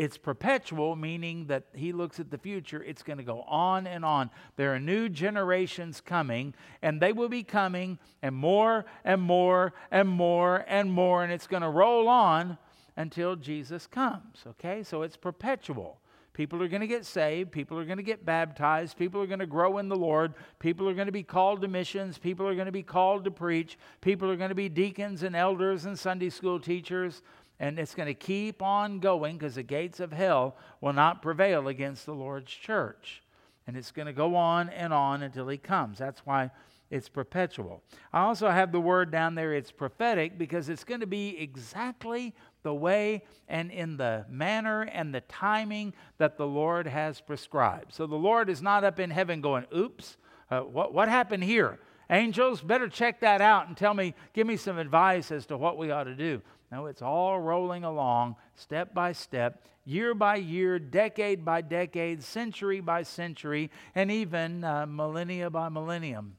It's 0.00 0.16
perpetual, 0.16 0.96
meaning 0.96 1.48
that 1.48 1.64
he 1.74 1.92
looks 1.92 2.18
at 2.18 2.30
the 2.30 2.38
future. 2.38 2.82
It's 2.82 3.02
going 3.02 3.18
to 3.18 3.22
go 3.22 3.42
on 3.42 3.86
and 3.86 4.02
on. 4.02 4.30
There 4.56 4.74
are 4.74 4.80
new 4.80 5.10
generations 5.10 6.00
coming, 6.00 6.54
and 6.80 7.02
they 7.02 7.12
will 7.12 7.28
be 7.28 7.42
coming, 7.42 7.98
and 8.22 8.34
more 8.34 8.86
and 9.04 9.20
more 9.20 9.74
and 9.90 10.08
more 10.08 10.64
and 10.66 10.90
more, 10.90 11.22
and 11.22 11.30
it's 11.30 11.46
going 11.46 11.60
to 11.62 11.68
roll 11.68 12.08
on 12.08 12.56
until 12.96 13.36
Jesus 13.36 13.86
comes. 13.86 14.42
Okay? 14.46 14.82
So 14.84 15.02
it's 15.02 15.18
perpetual. 15.18 16.00
People 16.32 16.62
are 16.62 16.68
going 16.68 16.80
to 16.80 16.86
get 16.86 17.04
saved. 17.04 17.52
People 17.52 17.78
are 17.78 17.84
going 17.84 17.98
to 17.98 18.02
get 18.02 18.24
baptized. 18.24 18.96
People 18.96 19.20
are 19.20 19.26
going 19.26 19.40
to 19.40 19.46
grow 19.46 19.76
in 19.76 19.90
the 19.90 19.96
Lord. 19.96 20.32
People 20.60 20.88
are 20.88 20.94
going 20.94 21.08
to 21.08 21.12
be 21.12 21.22
called 21.22 21.60
to 21.60 21.68
missions. 21.68 22.16
People 22.16 22.48
are 22.48 22.54
going 22.54 22.64
to 22.64 22.72
be 22.72 22.82
called 22.82 23.24
to 23.24 23.30
preach. 23.30 23.78
People 24.00 24.30
are 24.30 24.36
going 24.36 24.48
to 24.48 24.54
be 24.54 24.70
deacons 24.70 25.22
and 25.22 25.36
elders 25.36 25.84
and 25.84 25.98
Sunday 25.98 26.30
school 26.30 26.58
teachers 26.58 27.20
and 27.60 27.78
it's 27.78 27.94
going 27.94 28.06
to 28.06 28.14
keep 28.14 28.62
on 28.62 28.98
going 28.98 29.36
because 29.36 29.54
the 29.54 29.62
gates 29.62 30.00
of 30.00 30.12
hell 30.12 30.56
will 30.80 30.94
not 30.94 31.20
prevail 31.20 31.68
against 31.68 32.06
the 32.06 32.14
Lord's 32.14 32.50
church. 32.50 33.22
And 33.66 33.76
it's 33.76 33.92
going 33.92 34.06
to 34.06 34.14
go 34.14 34.34
on 34.34 34.70
and 34.70 34.92
on 34.92 35.22
until 35.22 35.46
he 35.46 35.58
comes. 35.58 35.98
That's 35.98 36.24
why 36.24 36.50
it's 36.90 37.10
perpetual. 37.10 37.82
I 38.12 38.22
also 38.22 38.48
have 38.48 38.72
the 38.72 38.80
word 38.80 39.12
down 39.12 39.34
there, 39.34 39.52
it's 39.52 39.70
prophetic, 39.70 40.38
because 40.38 40.70
it's 40.70 40.82
going 40.84 41.00
to 41.00 41.06
be 41.06 41.38
exactly 41.38 42.34
the 42.62 42.74
way 42.74 43.22
and 43.46 43.70
in 43.70 43.98
the 43.98 44.24
manner 44.28 44.82
and 44.82 45.14
the 45.14 45.20
timing 45.20 45.92
that 46.16 46.38
the 46.38 46.46
Lord 46.46 46.86
has 46.86 47.20
prescribed. 47.20 47.92
So 47.92 48.06
the 48.06 48.16
Lord 48.16 48.48
is 48.48 48.62
not 48.62 48.84
up 48.84 48.98
in 48.98 49.10
heaven 49.10 49.40
going, 49.42 49.66
oops, 49.76 50.16
uh, 50.50 50.60
what, 50.60 50.94
what 50.94 51.08
happened 51.08 51.44
here? 51.44 51.78
Angels, 52.08 52.60
better 52.60 52.88
check 52.88 53.20
that 53.20 53.40
out 53.40 53.68
and 53.68 53.76
tell 53.76 53.94
me, 53.94 54.14
give 54.32 54.46
me 54.46 54.56
some 54.56 54.78
advice 54.78 55.30
as 55.30 55.46
to 55.46 55.56
what 55.56 55.78
we 55.78 55.92
ought 55.92 56.04
to 56.04 56.16
do. 56.16 56.42
No, 56.70 56.86
it's 56.86 57.02
all 57.02 57.40
rolling 57.40 57.82
along, 57.82 58.36
step 58.54 58.94
by 58.94 59.12
step, 59.12 59.66
year 59.84 60.14
by 60.14 60.36
year, 60.36 60.78
decade 60.78 61.44
by 61.44 61.62
decade, 61.62 62.22
century 62.22 62.80
by 62.80 63.02
century, 63.02 63.70
and 63.94 64.10
even 64.10 64.62
uh, 64.62 64.86
millennia 64.86 65.50
by 65.50 65.68
millennium. 65.68 66.36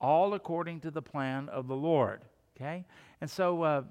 All 0.00 0.32
according 0.32 0.80
to 0.80 0.90
the 0.90 1.02
plan 1.02 1.48
of 1.50 1.68
the 1.68 1.76
Lord. 1.76 2.22
Okay? 2.56 2.86
And 3.20 3.28
so 3.30 3.62
uh, 3.62 3.82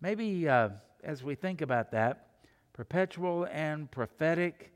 maybe 0.00 0.48
uh, 0.48 0.70
as 1.02 1.22
we 1.22 1.34
think 1.34 1.62
about 1.62 1.92
that, 1.92 2.26
perpetual 2.74 3.46
and 3.50 3.90
prophetic, 3.90 4.74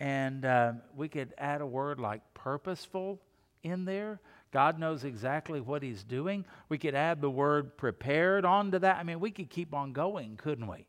and 0.00 0.44
uh, 0.44 0.72
we 0.96 1.08
could 1.08 1.34
add 1.36 1.60
a 1.60 1.66
word 1.66 2.00
like 2.00 2.22
purposeful 2.32 3.20
in 3.62 3.84
there 3.84 4.20
God 4.54 4.78
knows 4.78 5.02
exactly 5.02 5.60
what 5.60 5.82
He's 5.82 6.04
doing. 6.04 6.44
We 6.68 6.78
could 6.78 6.94
add 6.94 7.20
the 7.20 7.28
word 7.28 7.76
prepared 7.76 8.44
onto 8.44 8.78
that. 8.78 8.98
I 8.98 9.02
mean, 9.02 9.18
we 9.18 9.32
could 9.32 9.50
keep 9.50 9.74
on 9.74 9.92
going, 9.92 10.36
couldn't 10.36 10.68
we? 10.68 10.86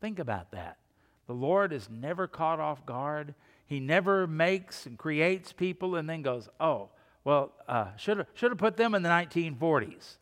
Think 0.00 0.18
about 0.18 0.52
that. 0.52 0.78
The 1.26 1.34
Lord 1.34 1.74
is 1.74 1.90
never 1.90 2.26
caught 2.26 2.58
off 2.58 2.86
guard. 2.86 3.34
He 3.66 3.80
never 3.80 4.26
makes 4.26 4.86
and 4.86 4.96
creates 4.96 5.52
people 5.52 5.96
and 5.96 6.08
then 6.08 6.22
goes, 6.22 6.48
oh, 6.58 6.88
well, 7.22 7.52
uh, 7.68 7.88
should 7.98 8.16
have 8.16 8.56
put 8.56 8.78
them 8.78 8.94
in 8.94 9.02
the 9.02 9.10
1940s. 9.10 10.16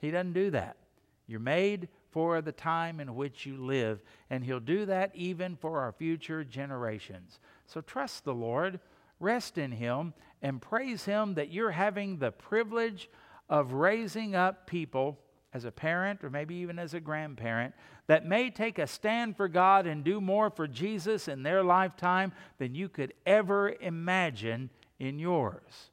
He 0.00 0.10
doesn't 0.10 0.32
do 0.32 0.52
that. 0.52 0.78
You're 1.26 1.38
made 1.38 1.88
for 2.12 2.40
the 2.40 2.50
time 2.50 2.98
in 2.98 3.14
which 3.14 3.44
you 3.44 3.58
live, 3.58 4.00
and 4.30 4.42
He'll 4.42 4.58
do 4.58 4.86
that 4.86 5.10
even 5.14 5.54
for 5.56 5.80
our 5.80 5.92
future 5.92 6.44
generations. 6.44 7.40
So 7.66 7.82
trust 7.82 8.24
the 8.24 8.32
Lord, 8.32 8.80
rest 9.20 9.58
in 9.58 9.70
Him, 9.72 10.14
and 10.42 10.60
praise 10.60 11.04
Him 11.04 11.34
that 11.34 11.52
you're 11.52 11.70
having 11.70 12.18
the 12.18 12.32
privilege 12.32 13.08
of 13.48 13.72
raising 13.72 14.34
up 14.34 14.66
people 14.66 15.18
as 15.52 15.64
a 15.64 15.72
parent 15.72 16.22
or 16.22 16.30
maybe 16.30 16.54
even 16.56 16.78
as 16.78 16.94
a 16.94 17.00
grandparent 17.00 17.74
that 18.06 18.26
may 18.26 18.50
take 18.50 18.78
a 18.78 18.86
stand 18.86 19.36
for 19.36 19.48
God 19.48 19.86
and 19.86 20.04
do 20.04 20.20
more 20.20 20.50
for 20.50 20.66
Jesus 20.66 21.28
in 21.28 21.42
their 21.42 21.62
lifetime 21.62 22.32
than 22.58 22.74
you 22.74 22.88
could 22.88 23.12
ever 23.26 23.74
imagine 23.80 24.70
in 24.98 25.18
yours. 25.18 25.90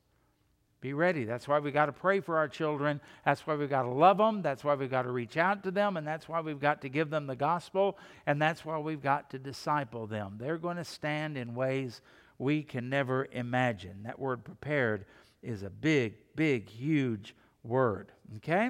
Be 0.79 0.93
ready. 0.93 1.25
That's 1.25 1.47
why 1.47 1.57
we 1.57 1.71
got 1.71 1.87
to 1.87 1.91
pray 1.91 2.19
for 2.19 2.37
our 2.37 2.47
children. 2.47 3.01
That's 3.25 3.47
why 3.47 3.55
we've 3.55 3.69
got 3.69 3.83
to 3.83 3.89
love 3.89 4.19
them. 4.19 4.43
That's 4.43 4.63
why 4.63 4.75
we've 4.75 4.91
got 4.91 5.03
to 5.03 5.11
reach 5.11 5.35
out 5.35 5.63
to 5.63 5.71
them. 5.71 5.97
And 5.97 6.05
that's 6.05 6.29
why 6.29 6.39
we've 6.39 6.59
got 6.59 6.81
to 6.81 6.89
give 6.89 7.09
them 7.09 7.25
the 7.25 7.35
gospel. 7.35 7.97
And 8.27 8.39
that's 8.39 8.63
why 8.63 8.77
we've 8.77 9.01
got 9.01 9.31
to 9.31 9.39
disciple 9.39 10.05
them. 10.05 10.37
They're 10.39 10.59
going 10.59 10.77
to 10.77 10.83
stand 10.83 11.35
in 11.35 11.55
ways 11.55 12.01
we 12.39 12.63
can 12.63 12.89
never 12.89 13.27
imagine. 13.31 14.03
That 14.03 14.19
word 14.19 14.43
prepared 14.43 15.05
is 15.41 15.63
a 15.63 15.69
big, 15.69 16.15
big, 16.35 16.69
huge 16.69 17.35
word. 17.63 18.11
Okay? 18.37 18.69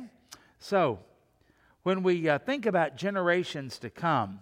So, 0.59 0.99
when 1.83 2.03
we 2.03 2.27
uh, 2.27 2.39
think 2.39 2.65
about 2.65 2.97
generations 2.97 3.79
to 3.79 3.89
come, 3.89 4.39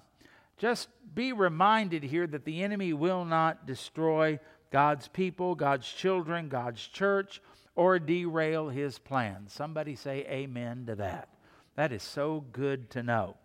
just 0.58 0.90
be 1.14 1.34
reminded 1.34 2.04
here 2.04 2.28
that 2.28 2.46
the 2.46 2.64
enemy 2.64 2.94
will 2.94 3.26
not 3.26 3.68
destroy 3.68 4.40
God's 4.72 5.08
people, 5.08 5.56
God's 5.56 5.88
children, 5.88 6.50
God's 6.50 6.86
church, 6.86 7.42
or 7.76 8.00
derail 8.00 8.70
his 8.70 8.98
plans. 8.98 9.54
Somebody 9.54 9.96
say 9.96 10.26
amen 10.30 10.86
to 10.88 10.96
that. 10.96 11.30
That 11.76 11.92
is 11.92 12.04
so 12.04 12.46
good 12.52 12.90
to 12.92 13.04
know. 13.04 13.36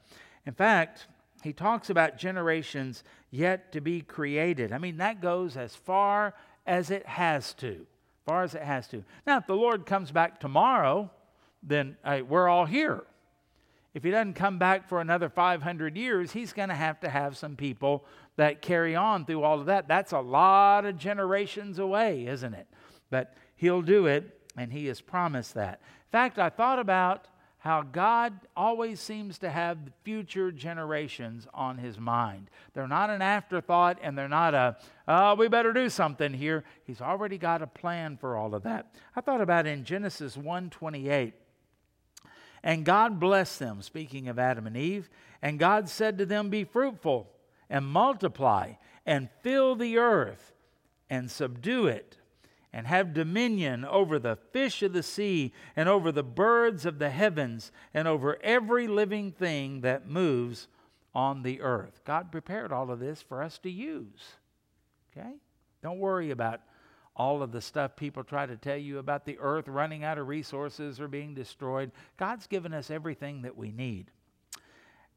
In 0.46 0.54
fact, 0.54 1.06
he 1.42 1.52
talks 1.52 1.90
about 1.90 2.16
generations 2.16 3.02
yet 3.30 3.72
to 3.72 3.80
be 3.80 4.00
created. 4.00 4.72
I 4.72 4.78
mean, 4.78 4.96
that 4.98 5.20
goes 5.20 5.56
as 5.56 5.74
far 5.74 6.34
as 6.66 6.90
it 6.90 7.06
has 7.06 7.54
to. 7.54 7.86
Far 8.26 8.42
as 8.42 8.54
it 8.54 8.62
has 8.62 8.86
to. 8.88 9.02
Now, 9.26 9.38
if 9.38 9.46
the 9.46 9.54
Lord 9.54 9.86
comes 9.86 10.10
back 10.12 10.40
tomorrow, 10.40 11.10
then 11.62 11.96
we're 12.28 12.48
all 12.48 12.66
here. 12.66 13.04
if 13.92 14.04
he 14.04 14.10
doesn't 14.10 14.34
come 14.34 14.58
back 14.58 14.88
for 14.88 15.00
another 15.00 15.28
500 15.28 15.96
years, 15.96 16.32
he's 16.32 16.52
going 16.52 16.68
to 16.68 16.74
have 16.74 17.00
to 17.00 17.08
have 17.08 17.36
some 17.36 17.56
people 17.56 18.04
that 18.36 18.62
carry 18.62 18.94
on 18.94 19.24
through 19.24 19.42
all 19.42 19.58
of 19.58 19.66
that. 19.66 19.88
That's 19.88 20.12
a 20.12 20.20
lot 20.20 20.84
of 20.84 20.96
generations 20.96 21.78
away, 21.78 22.26
isn't 22.26 22.54
it? 22.54 22.68
But 23.10 23.34
he'll 23.56 23.82
do 23.82 24.06
it, 24.06 24.38
and 24.56 24.72
he 24.72 24.86
has 24.86 25.00
promised 25.00 25.54
that. 25.54 25.80
In 25.82 26.12
fact, 26.12 26.38
I 26.38 26.50
thought 26.50 26.78
about 26.78 27.26
how 27.60 27.82
God 27.82 28.32
always 28.56 29.00
seems 29.00 29.38
to 29.38 29.50
have 29.50 29.78
future 30.02 30.50
generations 30.50 31.46
on 31.52 31.76
his 31.76 31.98
mind. 31.98 32.50
They're 32.72 32.88
not 32.88 33.10
an 33.10 33.20
afterthought 33.20 33.98
and 34.02 34.16
they're 34.16 34.28
not 34.28 34.54
a, 34.54 34.78
oh, 35.06 35.34
we 35.34 35.46
better 35.46 35.74
do 35.74 35.90
something 35.90 36.32
here. 36.32 36.64
He's 36.84 37.02
already 37.02 37.36
got 37.36 37.60
a 37.60 37.66
plan 37.66 38.16
for 38.16 38.34
all 38.34 38.54
of 38.54 38.62
that. 38.62 38.94
I 39.14 39.20
thought 39.20 39.42
about 39.42 39.66
in 39.66 39.84
Genesis 39.84 40.38
128. 40.38 41.34
And 42.62 42.84
God 42.84 43.20
blessed 43.20 43.58
them, 43.58 43.82
speaking 43.82 44.28
of 44.28 44.38
Adam 44.38 44.66
and 44.66 44.76
Eve, 44.76 45.10
and 45.42 45.58
God 45.58 45.88
said 45.88 46.16
to 46.18 46.26
them, 46.26 46.48
Be 46.48 46.64
fruitful 46.64 47.30
and 47.68 47.86
multiply 47.86 48.72
and 49.04 49.28
fill 49.42 49.76
the 49.76 49.98
earth 49.98 50.52
and 51.10 51.30
subdue 51.30 51.86
it 51.86 52.16
and 52.72 52.86
have 52.86 53.14
dominion 53.14 53.84
over 53.84 54.18
the 54.18 54.38
fish 54.52 54.82
of 54.82 54.92
the 54.92 55.02
sea, 55.02 55.52
and 55.74 55.88
over 55.88 56.12
the 56.12 56.22
birds 56.22 56.86
of 56.86 56.98
the 56.98 57.10
heavens, 57.10 57.72
and 57.92 58.06
over 58.06 58.38
every 58.42 58.86
living 58.86 59.32
thing 59.32 59.80
that 59.80 60.08
moves 60.08 60.68
on 61.14 61.42
the 61.42 61.60
earth. 61.60 62.00
God 62.04 62.30
prepared 62.30 62.72
all 62.72 62.90
of 62.90 63.00
this 63.00 63.22
for 63.22 63.42
us 63.42 63.58
to 63.58 63.70
use. 63.70 64.36
Okay? 65.12 65.34
Don't 65.82 65.98
worry 65.98 66.30
about 66.30 66.60
all 67.16 67.42
of 67.42 67.52
the 67.52 67.60
stuff 67.60 67.96
people 67.96 68.22
try 68.22 68.46
to 68.46 68.56
tell 68.56 68.76
you 68.76 68.98
about 68.98 69.24
the 69.24 69.38
earth 69.40 69.68
running 69.68 70.04
out 70.04 70.18
of 70.18 70.28
resources 70.28 71.00
or 71.00 71.08
being 71.08 71.34
destroyed. 71.34 71.90
God's 72.16 72.46
given 72.46 72.72
us 72.72 72.90
everything 72.90 73.42
that 73.42 73.56
we 73.56 73.72
need. 73.72 74.10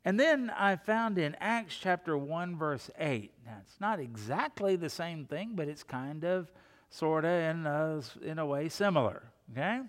And 0.03 0.19
then 0.19 0.49
I 0.49 0.75
found 0.75 1.17
in 1.17 1.35
Acts 1.39 1.77
chapter 1.79 2.17
1, 2.17 2.57
verse 2.57 2.89
8. 2.97 3.31
Now, 3.45 3.57
it's 3.61 3.79
not 3.79 3.99
exactly 3.99 4.75
the 4.75 4.89
same 4.89 5.25
thing, 5.25 5.51
but 5.53 5.69
it's 5.69 5.83
kind 5.83 6.25
of 6.25 6.51
sort 6.93 7.25
of, 7.25 7.31
in 7.31 7.65
a, 7.65 8.01
in 8.21 8.39
a 8.39 8.45
way, 8.45 8.69
similar. 8.69 9.23
Okay? 9.51 9.81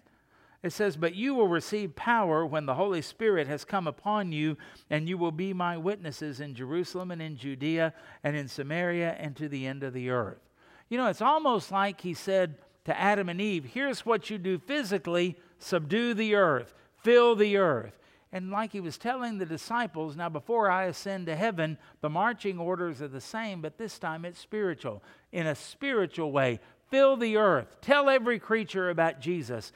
It 0.63 0.73
says, 0.73 0.97
But 0.97 1.15
you 1.15 1.35
will 1.35 1.49
receive 1.49 1.95
power 1.95 2.47
when 2.47 2.65
the 2.65 2.75
Holy 2.75 3.03
Spirit 3.03 3.47
has 3.47 3.65
come 3.65 3.87
upon 3.87 4.33
you, 4.33 4.57
and 4.89 5.07
you 5.07 5.19
will 5.19 5.31
be 5.31 5.53
my 5.53 5.77
witnesses 5.77 6.41
in 6.41 6.55
Jerusalem 6.55 7.11
and 7.11 7.21
in 7.21 7.37
Judea 7.37 7.93
and 8.23 8.35
in 8.35 8.49
Samaria 8.49 9.17
and 9.19 9.37
to 9.37 9.49
the 9.49 9.67
end 9.67 9.83
of 9.83 9.93
the 9.93 10.09
earth. 10.09 10.41
You 10.89 10.97
know, 10.97 11.09
it's 11.09 11.21
almost 11.21 11.71
like 11.71 12.01
he 12.01 12.15
said 12.15 12.57
to 12.87 12.99
Adam 12.99 13.29
and 13.29 13.41
Eve, 13.41 13.67
Here's 13.67 14.07
what 14.07 14.31
you 14.31 14.39
do 14.39 14.59
physically 14.59 15.37
subdue 15.59 16.15
the 16.15 16.35
earth, 16.35 16.75
fill 17.03 17.37
the 17.37 17.59
earth. 17.59 17.99
And 18.35 18.51
like 18.51 18.73
he 18.73 18.81
was 18.81 18.99
telling 18.99 19.39
the 19.39 19.47
disciples, 19.47 20.17
now 20.17 20.29
before 20.29 20.69
I 20.69 20.87
ascend 20.87 21.27
to 21.27 21.37
heaven, 21.37 21.79
the 22.01 22.11
marching 22.11 22.59
orders 22.59 23.01
are 23.01 23.07
the 23.07 23.21
same, 23.21 23.61
but 23.61 23.79
this 23.79 23.97
time 23.97 24.25
it's 24.25 24.41
spiritual. 24.41 25.05
In 25.31 25.47
a 25.47 25.55
spiritual 25.55 26.33
way, 26.33 26.59
fill 26.95 27.17
the 27.17 27.37
earth, 27.37 27.81
tell 27.81 28.09
every 28.09 28.39
creature 28.39 28.89
about 28.89 29.21
Jesus. 29.21 29.73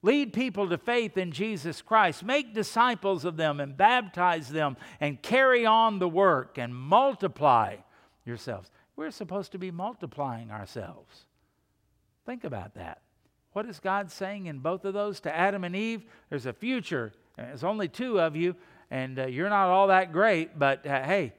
Lead 0.00 0.32
people 0.32 0.68
to 0.68 0.78
faith 0.78 1.18
in 1.18 1.32
Jesus 1.32 1.82
Christ. 1.82 2.22
Make 2.22 2.54
disciples 2.54 3.24
of 3.24 3.36
them 3.36 3.58
and 3.58 3.76
baptize 3.76 4.48
them 4.48 4.76
and 5.00 5.20
carry 5.20 5.66
on 5.66 5.98
the 5.98 6.08
work 6.08 6.58
and 6.58 6.72
multiply 6.72 7.78
yourselves. 8.24 8.70
We're 8.94 9.10
supposed 9.10 9.50
to 9.52 9.58
be 9.58 9.72
multiplying 9.72 10.52
ourselves. 10.52 11.26
Think 12.26 12.44
about 12.44 12.74
that. 12.74 13.02
What 13.54 13.66
is 13.66 13.80
God 13.80 14.08
saying 14.12 14.46
in 14.46 14.60
both 14.60 14.84
of 14.84 14.94
those 14.94 15.18
to 15.22 15.36
Adam 15.36 15.64
and 15.64 15.74
Eve? 15.74 16.04
There's 16.30 16.46
a 16.46 16.52
future. 16.52 17.12
There's 17.36 17.64
only 17.64 17.88
two 17.88 18.20
of 18.20 18.36
you, 18.36 18.54
and 18.88 19.18
uh, 19.18 19.26
you're 19.26 19.48
not 19.48 19.66
all 19.66 19.88
that 19.88 20.12
great, 20.12 20.56
but 20.56 20.86
uh, 20.86 21.02
hey, 21.02 21.32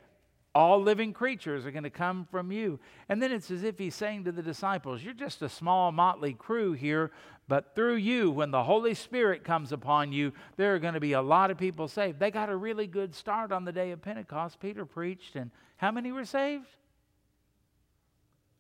all 0.56 0.82
living 0.82 1.14
creatures 1.14 1.66
are 1.66 1.72
going 1.72 1.84
to 1.84 1.90
come 1.90 2.28
from 2.30 2.52
you. 2.52 2.80
And 3.10 3.22
then 3.22 3.32
it's 3.32 3.50
as 3.50 3.64
if 3.64 3.78
he's 3.78 3.96
saying 3.96 4.26
to 4.26 4.32
the 4.32 4.44
disciples, 4.44 5.04
You're 5.04 5.14
just 5.14 5.42
a 5.42 5.50
small, 5.50 5.92
motley 5.92 6.34
crew 6.34 6.74
here, 6.74 7.12
but 7.48 7.76
through 7.76 7.96
you, 7.96 8.32
when 8.32 8.52
the 8.52 8.64
Holy 8.64 8.94
Spirit 8.94 9.44
comes 9.44 9.72
upon 9.72 10.12
you, 10.12 10.32
there 10.56 10.76
are 10.76 10.80
going 10.80 10.94
to 10.94 11.00
be 11.00 11.14
a 11.14 11.22
lot 11.22 11.52
of 11.52 11.58
people 11.58 11.88
saved. 11.88 12.20
They 12.20 12.32
got 12.32 12.50
a 12.50 12.56
really 12.56 12.88
good 12.88 13.14
start 13.14 13.52
on 13.52 13.66
the 13.66 13.72
day 13.72 13.92
of 13.92 14.02
Pentecost. 14.02 14.60
Peter 14.60 14.86
preached, 14.86 15.36
and 15.36 15.52
how 15.78 15.92
many 15.92 16.12
were 16.12 16.26
saved? 16.26 16.68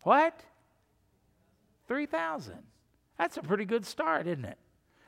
What? 0.02 0.38
3,000. 1.88 2.56
That's 3.18 3.38
a 3.38 3.42
pretty 3.42 3.66
good 3.66 3.86
start, 3.86 4.28
isn't 4.28 4.46
it? 4.46 4.58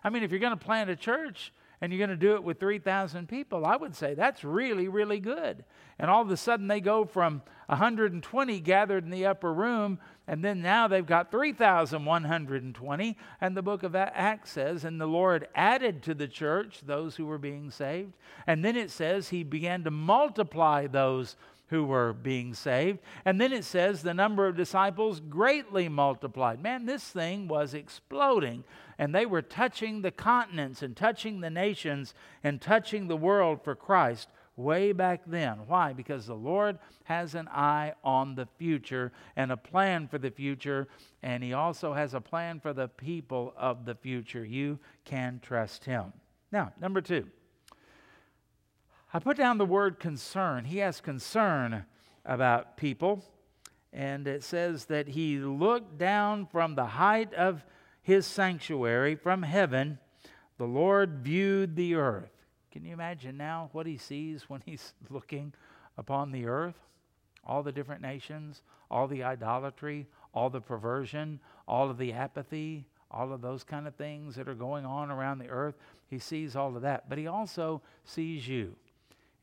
I 0.04 0.10
mean, 0.10 0.24
if 0.24 0.32
you're 0.32 0.40
going 0.40 0.58
to 0.58 0.66
plant 0.66 0.90
a 0.90 0.96
church, 0.96 1.52
and 1.86 1.94
you're 1.94 2.00
going 2.00 2.20
to 2.20 2.26
do 2.26 2.34
it 2.34 2.44
with 2.44 2.60
3,000 2.60 3.30
people, 3.30 3.64
I 3.64 3.76
would 3.76 3.96
say 3.96 4.16
that's 4.16 4.44
really, 4.44 4.88
really 4.88 5.20
good. 5.20 5.64
And 6.00 6.10
all 6.10 6.24
of 6.24 6.32
a 6.32 6.36
sudden 6.36 6.68
they 6.68 6.82
go 6.82 7.06
from 7.06 7.44
120 7.68 8.60
gathered 8.62 9.04
in 9.04 9.12
the 9.12 9.28
upper 9.28 9.54
room, 9.54 10.00
and 10.28 10.44
then 10.44 10.64
now 10.64 10.88
they've 10.88 11.06
got 11.06 11.30
3,120. 11.30 13.18
And 13.40 13.56
the 13.56 13.62
book 13.62 13.84
of 13.84 13.96
Acts 13.96 14.50
says, 14.50 14.84
and 14.84 15.00
the 15.00 15.06
Lord 15.06 15.48
added 15.54 16.02
to 16.02 16.16
the 16.16 16.28
church 16.28 16.82
those 16.84 17.18
who 17.18 17.28
were 17.28 17.38
being 17.38 17.70
saved. 17.70 18.14
And 18.48 18.66
then 18.66 18.76
it 18.76 18.90
says 18.90 19.30
he 19.30 19.44
began 19.44 19.84
to 19.84 19.92
multiply 19.92 20.88
those 20.88 21.36
who 21.68 21.84
were 21.84 22.14
being 22.14 22.54
saved. 22.54 23.00
And 23.26 23.40
then 23.40 23.52
it 23.52 23.64
says 23.64 24.02
the 24.02 24.14
number 24.14 24.48
of 24.48 24.56
disciples 24.56 25.20
greatly 25.20 25.90
multiplied. 25.90 26.62
Man, 26.62 26.86
this 26.86 27.04
thing 27.04 27.48
was 27.48 27.74
exploding. 27.74 28.64
And 28.98 29.14
they 29.14 29.26
were 29.26 29.42
touching 29.42 30.02
the 30.02 30.12
continents 30.12 30.82
and 30.82 30.96
touching 30.96 31.42
the 31.42 31.50
nations 31.50 32.14
and 32.44 32.62
touching 32.62 33.08
the 33.08 33.18
world 33.18 33.64
for 33.64 33.76
Christ 33.76 34.30
way 34.56 34.92
back 34.94 35.22
then. 35.28 35.60
Why? 35.68 35.94
Because 35.94 36.26
the 36.26 36.36
Lord 36.36 36.80
has 37.04 37.36
an 37.36 37.48
eye 37.50 37.94
on 38.04 38.36
the 38.36 38.48
future 38.58 39.12
and 39.36 39.52
a 39.52 39.58
plan 39.58 40.08
for 40.08 40.18
the 40.18 40.32
future, 40.32 40.88
and 41.22 41.44
He 41.44 41.54
also 41.54 41.94
has 41.94 42.14
a 42.14 42.22
plan 42.22 42.60
for 42.60 42.74
the 42.74 42.88
people 42.88 43.54
of 43.58 43.86
the 43.86 43.96
future. 43.96 44.46
You 44.46 44.80
can 45.04 45.40
trust 45.42 45.84
Him. 45.84 46.14
Now, 46.52 46.72
number 46.80 47.02
two. 47.02 47.26
I 49.16 49.20
put 49.20 49.38
down 49.38 49.58
the 49.58 49.66
word 49.66 49.98
concern. 49.98 50.66
He 50.66 50.80
has 50.80 51.00
concern 51.00 51.86
about 52.26 52.76
people. 52.76 53.24
And 53.94 54.28
it 54.28 54.44
says 54.44 54.88
that 54.88 55.08
he 55.08 55.38
looked 55.38 55.98
down 55.98 56.48
from 56.48 56.76
the 56.76 56.86
height 56.86 57.34
of 57.34 57.64
his 58.02 58.26
sanctuary, 58.26 59.16
from 59.16 59.44
heaven. 59.44 60.00
The 60.58 60.66
Lord 60.66 61.20
viewed 61.24 61.78
the 61.78 61.96
earth. 61.96 62.34
Can 62.74 62.84
you 62.84 62.92
imagine 62.92 63.38
now 63.38 63.70
what 63.72 63.88
he 63.88 63.98
sees 63.98 64.50
when 64.50 64.62
he's 64.66 64.94
looking 65.10 65.54
upon 65.98 66.34
the 66.34 66.48
earth? 66.48 66.76
All 67.46 67.64
the 67.64 67.72
different 67.72 68.02
nations, 68.02 68.64
all 68.92 69.08
the 69.08 69.24
idolatry, 69.24 70.08
all 70.34 70.50
the 70.50 70.60
perversion, 70.60 71.40
all 71.70 71.90
of 71.90 71.98
the 71.98 72.12
apathy, 72.12 72.86
all 73.10 73.32
of 73.32 73.40
those 73.40 73.64
kind 73.64 73.88
of 73.88 73.96
things 73.96 74.36
that 74.36 74.50
are 74.50 74.56
going 74.56 74.86
on 74.86 75.10
around 75.10 75.40
the 75.40 75.48
earth. 75.48 75.76
He 76.10 76.20
sees 76.20 76.58
all 76.58 76.76
of 76.76 76.82
that. 76.82 77.08
But 77.08 77.18
he 77.18 77.28
also 77.28 77.82
sees 78.04 78.46
you 78.46 78.76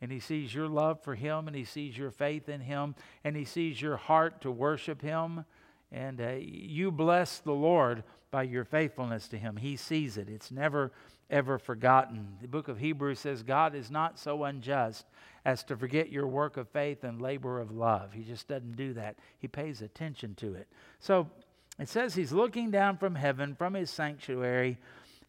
and 0.02 0.10
he 0.10 0.20
sees 0.20 0.52
your 0.52 0.68
love 0.68 1.00
for 1.00 1.14
him 1.14 1.46
and 1.46 1.56
he 1.56 1.64
sees 1.64 1.96
your 1.96 2.10
faith 2.10 2.48
in 2.48 2.60
him 2.60 2.94
and 3.22 3.36
he 3.36 3.44
sees 3.44 3.80
your 3.80 3.96
heart 3.96 4.42
to 4.42 4.50
worship 4.50 5.00
him 5.00 5.44
and 5.92 6.20
uh, 6.20 6.34
you 6.40 6.90
bless 6.90 7.38
the 7.38 7.52
lord 7.52 8.02
by 8.32 8.42
your 8.42 8.64
faithfulness 8.64 9.28
to 9.28 9.36
him. 9.36 9.56
He 9.56 9.76
sees 9.76 10.16
it. 10.16 10.28
It's 10.28 10.50
never 10.50 10.90
ever 11.30 11.58
forgotten. 11.58 12.36
The 12.42 12.48
book 12.48 12.68
of 12.68 12.78
hebrews 12.78 13.20
says 13.20 13.42
god 13.42 13.74
is 13.74 13.90
not 13.90 14.18
so 14.18 14.44
unjust 14.44 15.06
as 15.44 15.62
to 15.64 15.76
forget 15.76 16.10
your 16.10 16.26
work 16.26 16.56
of 16.56 16.68
faith 16.68 17.04
and 17.04 17.22
labor 17.22 17.60
of 17.60 17.70
love. 17.70 18.12
He 18.12 18.22
just 18.22 18.48
doesn't 18.48 18.76
do 18.76 18.92
that. 18.94 19.16
He 19.38 19.48
pays 19.48 19.82
attention 19.82 20.34
to 20.36 20.54
it. 20.54 20.66
So 20.98 21.30
it 21.78 21.88
says 21.88 22.14
he's 22.14 22.32
looking 22.32 22.70
down 22.70 22.96
from 22.98 23.14
heaven 23.14 23.54
from 23.54 23.74
his 23.74 23.90
sanctuary 23.90 24.78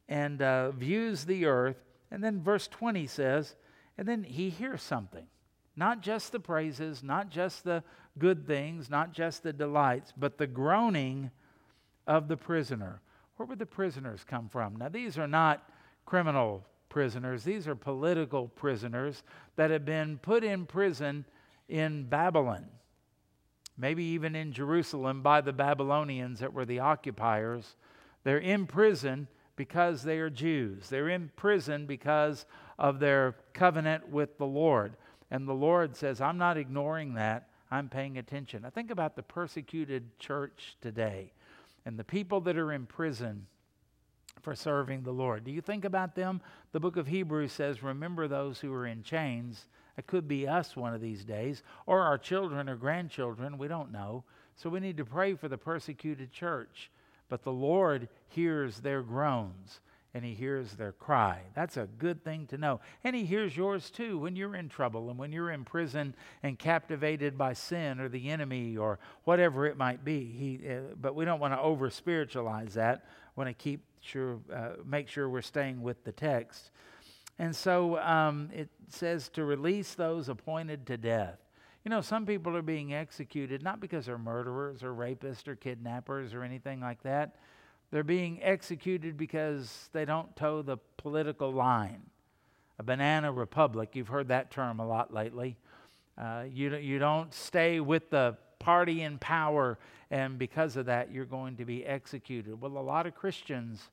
and 0.10 0.42
uh, 0.42 0.72
views 0.72 1.26
the 1.26 1.46
earth 1.46 1.78
and 2.10 2.24
then 2.24 2.42
verse 2.42 2.68
20 2.68 3.06
says 3.08 3.56
and 3.98 4.08
then 4.08 4.24
he 4.24 4.50
hears 4.50 4.82
something. 4.82 5.26
Not 5.76 6.02
just 6.02 6.32
the 6.32 6.40
praises, 6.40 7.04
not 7.04 7.30
just 7.30 7.64
the 7.64 7.84
good 8.18 8.46
things, 8.46 8.90
not 8.90 9.12
just 9.12 9.44
the 9.44 9.54
delights, 9.54 10.14
but 10.16 10.38
the 10.38 10.48
groaning 10.48 11.32
of 12.06 12.28
the 12.28 12.38
prisoner. 12.38 13.02
Where 13.38 13.48
would 13.48 13.60
the 13.60 13.66
prisoners 13.66 14.24
come 14.24 14.50
from? 14.50 14.76
Now, 14.76 14.90
these 14.90 15.18
are 15.18 15.28
not 15.28 15.68
criminal 16.06 16.66
prisoners, 16.90 17.44
these 17.44 17.68
are 17.68 17.76
political 17.76 18.50
prisoners 18.50 19.24
that 19.56 19.72
have 19.72 19.84
been 19.84 20.20
put 20.20 20.44
in 20.44 20.68
prison 20.68 21.26
in 21.68 22.04
Babylon, 22.04 22.68
maybe 23.76 24.04
even 24.04 24.36
in 24.36 24.52
Jerusalem 24.52 25.24
by 25.24 25.42
the 25.42 25.54
Babylonians 25.54 26.40
that 26.40 26.54
were 26.54 26.66
the 26.66 26.80
occupiers. 26.80 27.76
They're 28.24 28.38
in 28.38 28.68
prison 28.68 29.28
because 29.56 30.04
they 30.04 30.20
are 30.20 30.30
Jews. 30.30 30.90
They're 30.90 31.10
in 31.10 31.32
prison 31.36 31.88
because 31.88 32.46
of 32.78 33.00
their 33.00 33.36
covenant 33.54 34.10
with 34.10 34.38
the 34.38 34.46
Lord. 34.46 34.96
And 35.32 35.48
the 35.48 35.54
Lord 35.54 35.96
says, 35.96 36.22
I'm 36.22 36.38
not 36.38 36.58
ignoring 36.58 37.16
that. 37.16 37.50
I'm 37.72 37.90
paying 37.90 38.18
attention. 38.18 38.66
I 38.66 38.70
think 38.70 38.92
about 38.92 39.16
the 39.16 39.24
persecuted 39.24 40.20
church 40.20 40.78
today 40.80 41.32
and 41.86 41.98
the 41.98 42.04
people 42.04 42.40
that 42.42 42.58
are 42.58 42.72
in 42.72 42.86
prison 42.86 43.48
for 44.42 44.56
serving 44.56 45.04
the 45.04 45.12
Lord. 45.12 45.44
Do 45.44 45.52
you 45.52 45.62
think 45.62 45.86
about 45.86 46.16
them? 46.16 46.42
The 46.72 46.80
book 46.80 46.98
of 46.98 47.08
Hebrews 47.08 47.52
says, 47.52 47.82
Remember 47.82 48.28
those 48.28 48.60
who 48.60 48.74
are 48.74 48.86
in 48.86 49.04
chains. 49.04 49.68
It 49.98 50.08
could 50.08 50.28
be 50.28 50.48
us 50.48 50.76
one 50.76 50.94
of 50.94 51.02
these 51.02 51.24
days, 51.24 51.64
or 51.86 52.02
our 52.02 52.18
children 52.18 52.68
or 52.68 52.76
grandchildren. 52.76 53.58
We 53.58 53.68
don't 53.68 53.92
know. 53.92 54.24
So 54.56 54.70
we 54.70 54.80
need 54.80 54.98
to 54.98 55.06
pray 55.06 55.36
for 55.36 55.48
the 55.48 55.58
persecuted 55.58 56.32
church. 56.32 56.92
But 57.30 57.44
the 57.44 57.52
Lord 57.52 58.10
hears 58.28 58.80
their 58.80 59.02
groans 59.02 59.80
and 60.13 60.23
he 60.23 60.34
hears 60.34 60.73
their 60.73 60.91
cry. 60.91 61.41
That's 61.56 61.76
a 61.76 61.88
good 61.97 62.23
thing 62.23 62.45
to 62.47 62.58
know. 62.58 62.82
And 63.04 63.15
he 63.15 63.26
hears 63.26 63.58
yours 63.58 63.89
too 63.89 64.19
when 64.19 64.36
you're 64.36 64.56
in 64.56 64.69
trouble 64.69 65.10
and 65.10 65.17
when 65.17 65.32
you're 65.32 65.49
in 65.49 65.65
prison 65.65 66.13
and 66.43 66.58
captivated 66.60 67.36
by 67.36 67.54
sin 67.54 67.99
or 67.99 68.10
the 68.10 68.30
enemy 68.30 68.78
or 68.78 68.99
whatever 69.23 69.65
it 69.65 69.76
might 69.76 70.06
be. 70.06 70.23
He, 70.23 70.69
uh, 70.69 70.93
but 71.02 71.15
we 71.15 71.26
don't 71.26 71.39
want 71.39 71.54
to 71.54 71.60
over 71.60 71.89
spiritualize 71.89 72.76
that. 72.76 73.06
Want 73.36 73.47
to 73.47 73.54
keep 73.54 73.84
sure, 74.02 74.39
uh, 74.54 74.73
make 74.86 75.08
sure 75.08 75.28
we're 75.28 75.41
staying 75.41 75.82
with 75.82 76.04
the 76.04 76.12
text. 76.12 76.69
And 77.39 77.56
so 77.56 77.97
um, 77.97 78.49
it 78.54 78.69
says 78.89 79.30
to 79.30 79.43
release 79.43 79.95
those 79.95 80.30
appointed 80.30 80.86
to 80.88 80.97
death. 80.97 81.39
You 81.84 81.89
know, 81.89 82.02
some 82.02 82.28
people 82.28 82.56
are 82.56 82.62
being 82.62 82.93
executed 82.93 83.63
not 83.63 83.80
because 83.80 84.06
they're 84.06 84.19
murderers 84.19 84.84
or 84.84 84.93
rapists 84.93 85.47
or 85.47 85.56
kidnappers 85.56 86.36
or 86.36 86.43
anything 86.43 86.80
like 86.80 87.02
that 87.02 87.36
they're 87.94 88.04
being 88.04 88.42
executed 88.42 89.18
because 89.18 89.88
they 89.94 90.04
don't 90.04 90.36
toe 90.36 90.64
the 90.64 90.78
political 90.98 91.54
line. 91.54 92.02
A 92.80 92.84
banana 92.84 93.32
republic, 93.32 93.90
you've 93.94 94.08
heard 94.08 94.30
that 94.30 94.50
term 94.50 94.80
a 94.80 94.88
lot 94.88 95.14
lately. 95.14 95.58
Uh, 96.18 96.46
you, 96.52 96.76
you 96.76 96.98
don't 96.98 97.32
stay 97.32 97.80
with 97.80 98.10
the 98.10 98.36
party 98.58 99.04
in 99.04 99.20
power, 99.20 99.78
and 100.10 100.40
because 100.40 100.76
of 100.76 100.88
that, 100.88 101.12
you're 101.12 101.24
going 101.24 101.56
to 101.58 101.66
be 101.66 101.86
executed. 101.86 102.60
Well, 102.60 102.80
a 102.80 102.80
lot 102.80 103.06
of 103.06 103.14
Christians 103.14 103.92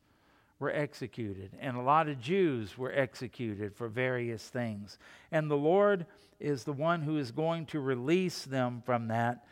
were 0.61 0.73
executed, 0.73 1.51
and 1.61 1.77
a 1.77 1.83
lot 1.83 2.09
of 2.09 2.19
Jews 2.23 2.79
were 2.79 2.93
executed 2.93 3.77
for 3.77 3.89
various 3.89 4.49
things. 4.49 4.99
And 5.31 5.51
the 5.51 5.59
Lord 5.59 6.07
is 6.41 6.65
the 6.65 6.73
one 6.73 7.03
who 7.03 7.19
is 7.19 7.33
going 7.33 7.67
to 7.67 7.81
release 7.81 8.47
them 8.47 8.83
from 8.87 9.09
that. 9.09 9.45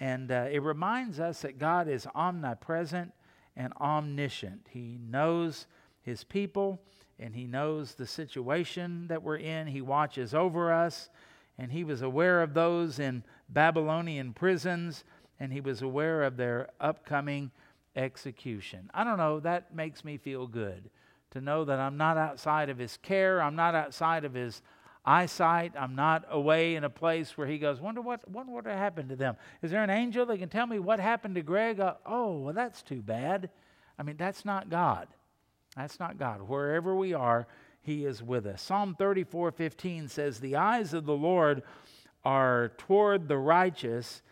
And 0.00 0.32
uh, 0.32 0.48
it 0.50 0.60
reminds 0.60 1.20
us 1.20 1.42
that 1.42 1.60
God 1.60 1.86
is 1.86 2.08
omnipresent 2.16 3.12
and 3.56 3.72
omniscient. 3.80 4.66
He 4.70 4.98
knows 5.00 5.66
his 6.02 6.24
people 6.24 6.80
and 7.18 7.34
he 7.34 7.46
knows 7.46 7.94
the 7.94 8.06
situation 8.06 9.06
that 9.08 9.22
we're 9.22 9.36
in. 9.36 9.66
He 9.66 9.80
watches 9.80 10.34
over 10.34 10.72
us 10.72 11.08
and 11.58 11.70
he 11.70 11.84
was 11.84 12.02
aware 12.02 12.42
of 12.42 12.54
those 12.54 12.98
in 12.98 13.24
Babylonian 13.48 14.32
prisons 14.32 15.04
and 15.38 15.52
he 15.52 15.60
was 15.60 15.82
aware 15.82 16.22
of 16.22 16.36
their 16.36 16.70
upcoming 16.80 17.50
execution. 17.96 18.90
I 18.94 19.04
don't 19.04 19.18
know, 19.18 19.40
that 19.40 19.74
makes 19.74 20.04
me 20.04 20.16
feel 20.16 20.46
good 20.46 20.90
to 21.32 21.40
know 21.40 21.64
that 21.64 21.78
I'm 21.78 21.96
not 21.96 22.16
outside 22.16 22.68
of 22.68 22.78
his 22.78 22.96
care, 22.96 23.42
I'm 23.42 23.56
not 23.56 23.74
outside 23.74 24.24
of 24.24 24.34
his 24.34 24.62
eyesight. 25.04 25.72
I'm 25.78 25.94
not 25.94 26.24
away 26.30 26.76
in 26.76 26.84
a 26.84 26.90
place 26.90 27.36
where 27.36 27.46
he 27.46 27.58
goes, 27.58 27.80
wonder 27.80 28.00
what, 28.00 28.28
wonder 28.28 28.52
what 28.52 28.66
happened 28.66 29.08
to 29.08 29.16
them. 29.16 29.36
Is 29.62 29.70
there 29.70 29.82
an 29.82 29.90
angel 29.90 30.26
that 30.26 30.38
can 30.38 30.48
tell 30.48 30.66
me 30.66 30.78
what 30.78 31.00
happened 31.00 31.34
to 31.34 31.42
Greg? 31.42 31.80
Uh, 31.80 31.94
oh, 32.06 32.38
well, 32.38 32.54
that's 32.54 32.82
too 32.82 33.02
bad. 33.02 33.50
I 33.98 34.02
mean, 34.02 34.16
that's 34.16 34.44
not 34.44 34.68
God. 34.68 35.08
That's 35.76 35.98
not 35.98 36.18
God. 36.18 36.42
Wherever 36.42 36.94
we 36.94 37.14
are, 37.14 37.46
he 37.80 38.04
is 38.04 38.22
with 38.22 38.46
us. 38.46 38.62
Psalm 38.62 38.94
34 38.96 39.50
15 39.52 40.08
says, 40.08 40.38
The 40.38 40.56
eyes 40.56 40.94
of 40.94 41.04
the 41.04 41.16
Lord 41.16 41.62
are 42.24 42.72
toward 42.78 43.26
the 43.26 43.38
righteous, 43.38 44.22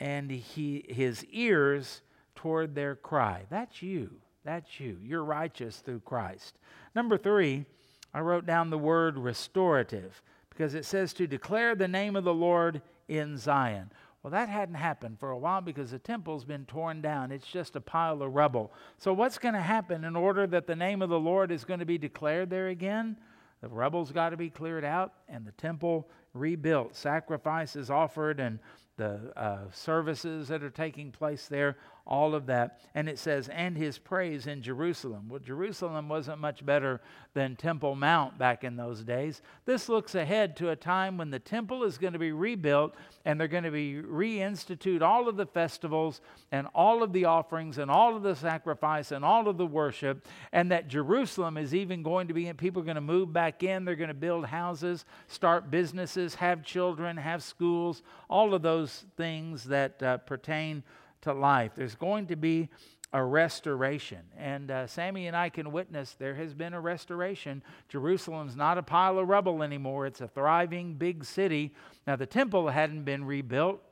and 0.00 0.30
he, 0.30 0.84
his 0.88 1.24
ears 1.26 2.02
toward 2.34 2.74
their 2.74 2.96
cry. 2.96 3.44
That's 3.50 3.82
you. 3.82 4.10
That's 4.44 4.80
you. 4.80 4.98
You're 5.02 5.24
righteous 5.24 5.76
through 5.78 6.00
Christ. 6.00 6.58
Number 6.94 7.18
three, 7.18 7.66
I 8.12 8.20
wrote 8.20 8.46
down 8.46 8.70
the 8.70 8.78
word 8.78 9.18
restorative 9.18 10.22
because 10.50 10.74
it 10.74 10.84
says 10.84 11.12
to 11.14 11.26
declare 11.26 11.74
the 11.74 11.88
name 11.88 12.16
of 12.16 12.24
the 12.24 12.34
Lord 12.34 12.82
in 13.06 13.36
Zion. 13.36 13.90
Well, 14.22 14.32
that 14.32 14.48
hadn't 14.48 14.74
happened 14.74 15.20
for 15.20 15.30
a 15.30 15.38
while 15.38 15.60
because 15.60 15.92
the 15.92 15.98
temple's 15.98 16.44
been 16.44 16.66
torn 16.66 17.00
down. 17.00 17.30
It's 17.30 17.46
just 17.46 17.76
a 17.76 17.80
pile 17.80 18.20
of 18.22 18.34
rubble. 18.34 18.72
So, 18.98 19.12
what's 19.12 19.38
going 19.38 19.54
to 19.54 19.60
happen 19.60 20.04
in 20.04 20.16
order 20.16 20.46
that 20.48 20.66
the 20.66 20.74
name 20.74 21.02
of 21.02 21.08
the 21.08 21.20
Lord 21.20 21.52
is 21.52 21.64
going 21.64 21.80
to 21.80 21.86
be 21.86 21.98
declared 21.98 22.50
there 22.50 22.68
again? 22.68 23.16
The 23.60 23.68
rubble's 23.68 24.10
got 24.10 24.30
to 24.30 24.36
be 24.36 24.50
cleared 24.50 24.84
out 24.84 25.14
and 25.28 25.46
the 25.46 25.52
temple 25.52 26.08
rebuilt. 26.34 26.96
Sacrifices 26.96 27.90
offered 27.90 28.40
and 28.40 28.58
the 28.96 29.32
uh, 29.36 29.70
services 29.72 30.48
that 30.48 30.62
are 30.62 30.70
taking 30.70 31.12
place 31.12 31.46
there 31.46 31.76
all 32.08 32.34
of 32.34 32.46
that. 32.46 32.80
And 32.94 33.08
it 33.08 33.18
says, 33.18 33.48
and 33.48 33.76
his 33.76 33.98
praise 33.98 34.46
in 34.46 34.62
Jerusalem. 34.62 35.28
Well, 35.28 35.38
Jerusalem 35.38 36.08
wasn't 36.08 36.40
much 36.40 36.64
better 36.64 37.00
than 37.34 37.54
Temple 37.54 37.94
Mount 37.94 38.38
back 38.38 38.64
in 38.64 38.76
those 38.76 39.04
days. 39.04 39.42
This 39.66 39.88
looks 39.88 40.14
ahead 40.14 40.56
to 40.56 40.70
a 40.70 40.76
time 40.76 41.18
when 41.18 41.30
the 41.30 41.38
temple 41.38 41.84
is 41.84 41.98
going 41.98 42.14
to 42.14 42.18
be 42.18 42.32
rebuilt 42.32 42.94
and 43.24 43.38
they're 43.38 43.46
going 43.46 43.64
to 43.64 43.70
be 43.70 44.02
reinstitute 44.02 45.02
all 45.02 45.28
of 45.28 45.36
the 45.36 45.46
festivals 45.46 46.22
and 46.50 46.66
all 46.74 47.02
of 47.02 47.12
the 47.12 47.26
offerings 47.26 47.76
and 47.76 47.90
all 47.90 48.16
of 48.16 48.22
the 48.22 48.34
sacrifice 48.34 49.12
and 49.12 49.24
all 49.24 49.46
of 49.46 49.58
the 49.58 49.66
worship. 49.66 50.26
And 50.52 50.72
that 50.72 50.88
Jerusalem 50.88 51.58
is 51.58 51.74
even 51.74 52.02
going 52.02 52.28
to 52.28 52.34
be, 52.34 52.50
people 52.54 52.80
are 52.80 52.86
going 52.86 52.94
to 52.94 53.00
move 53.02 53.32
back 53.32 53.62
in. 53.62 53.84
They're 53.84 53.94
going 53.94 54.08
to 54.08 54.14
build 54.14 54.46
houses, 54.46 55.04
start 55.26 55.70
businesses, 55.70 56.34
have 56.36 56.64
children, 56.64 57.18
have 57.18 57.42
schools, 57.42 58.02
all 58.30 58.54
of 58.54 58.62
those 58.62 59.04
things 59.16 59.64
that 59.64 60.02
uh, 60.02 60.16
pertain 60.18 60.82
to 61.22 61.32
life. 61.32 61.72
There's 61.74 61.94
going 61.94 62.26
to 62.28 62.36
be 62.36 62.68
a 63.12 63.24
restoration. 63.24 64.20
And 64.36 64.70
uh, 64.70 64.86
Sammy 64.86 65.26
and 65.26 65.36
I 65.36 65.48
can 65.48 65.72
witness 65.72 66.14
there 66.18 66.34
has 66.34 66.52
been 66.52 66.74
a 66.74 66.80
restoration. 66.80 67.62
Jerusalem's 67.88 68.56
not 68.56 68.76
a 68.76 68.82
pile 68.82 69.18
of 69.18 69.28
rubble 69.28 69.62
anymore, 69.62 70.06
it's 70.06 70.20
a 70.20 70.28
thriving 70.28 70.94
big 70.94 71.24
city. 71.24 71.74
Now, 72.06 72.16
the 72.16 72.26
temple 72.26 72.68
hadn't 72.68 73.04
been 73.04 73.24
rebuilt. 73.24 73.82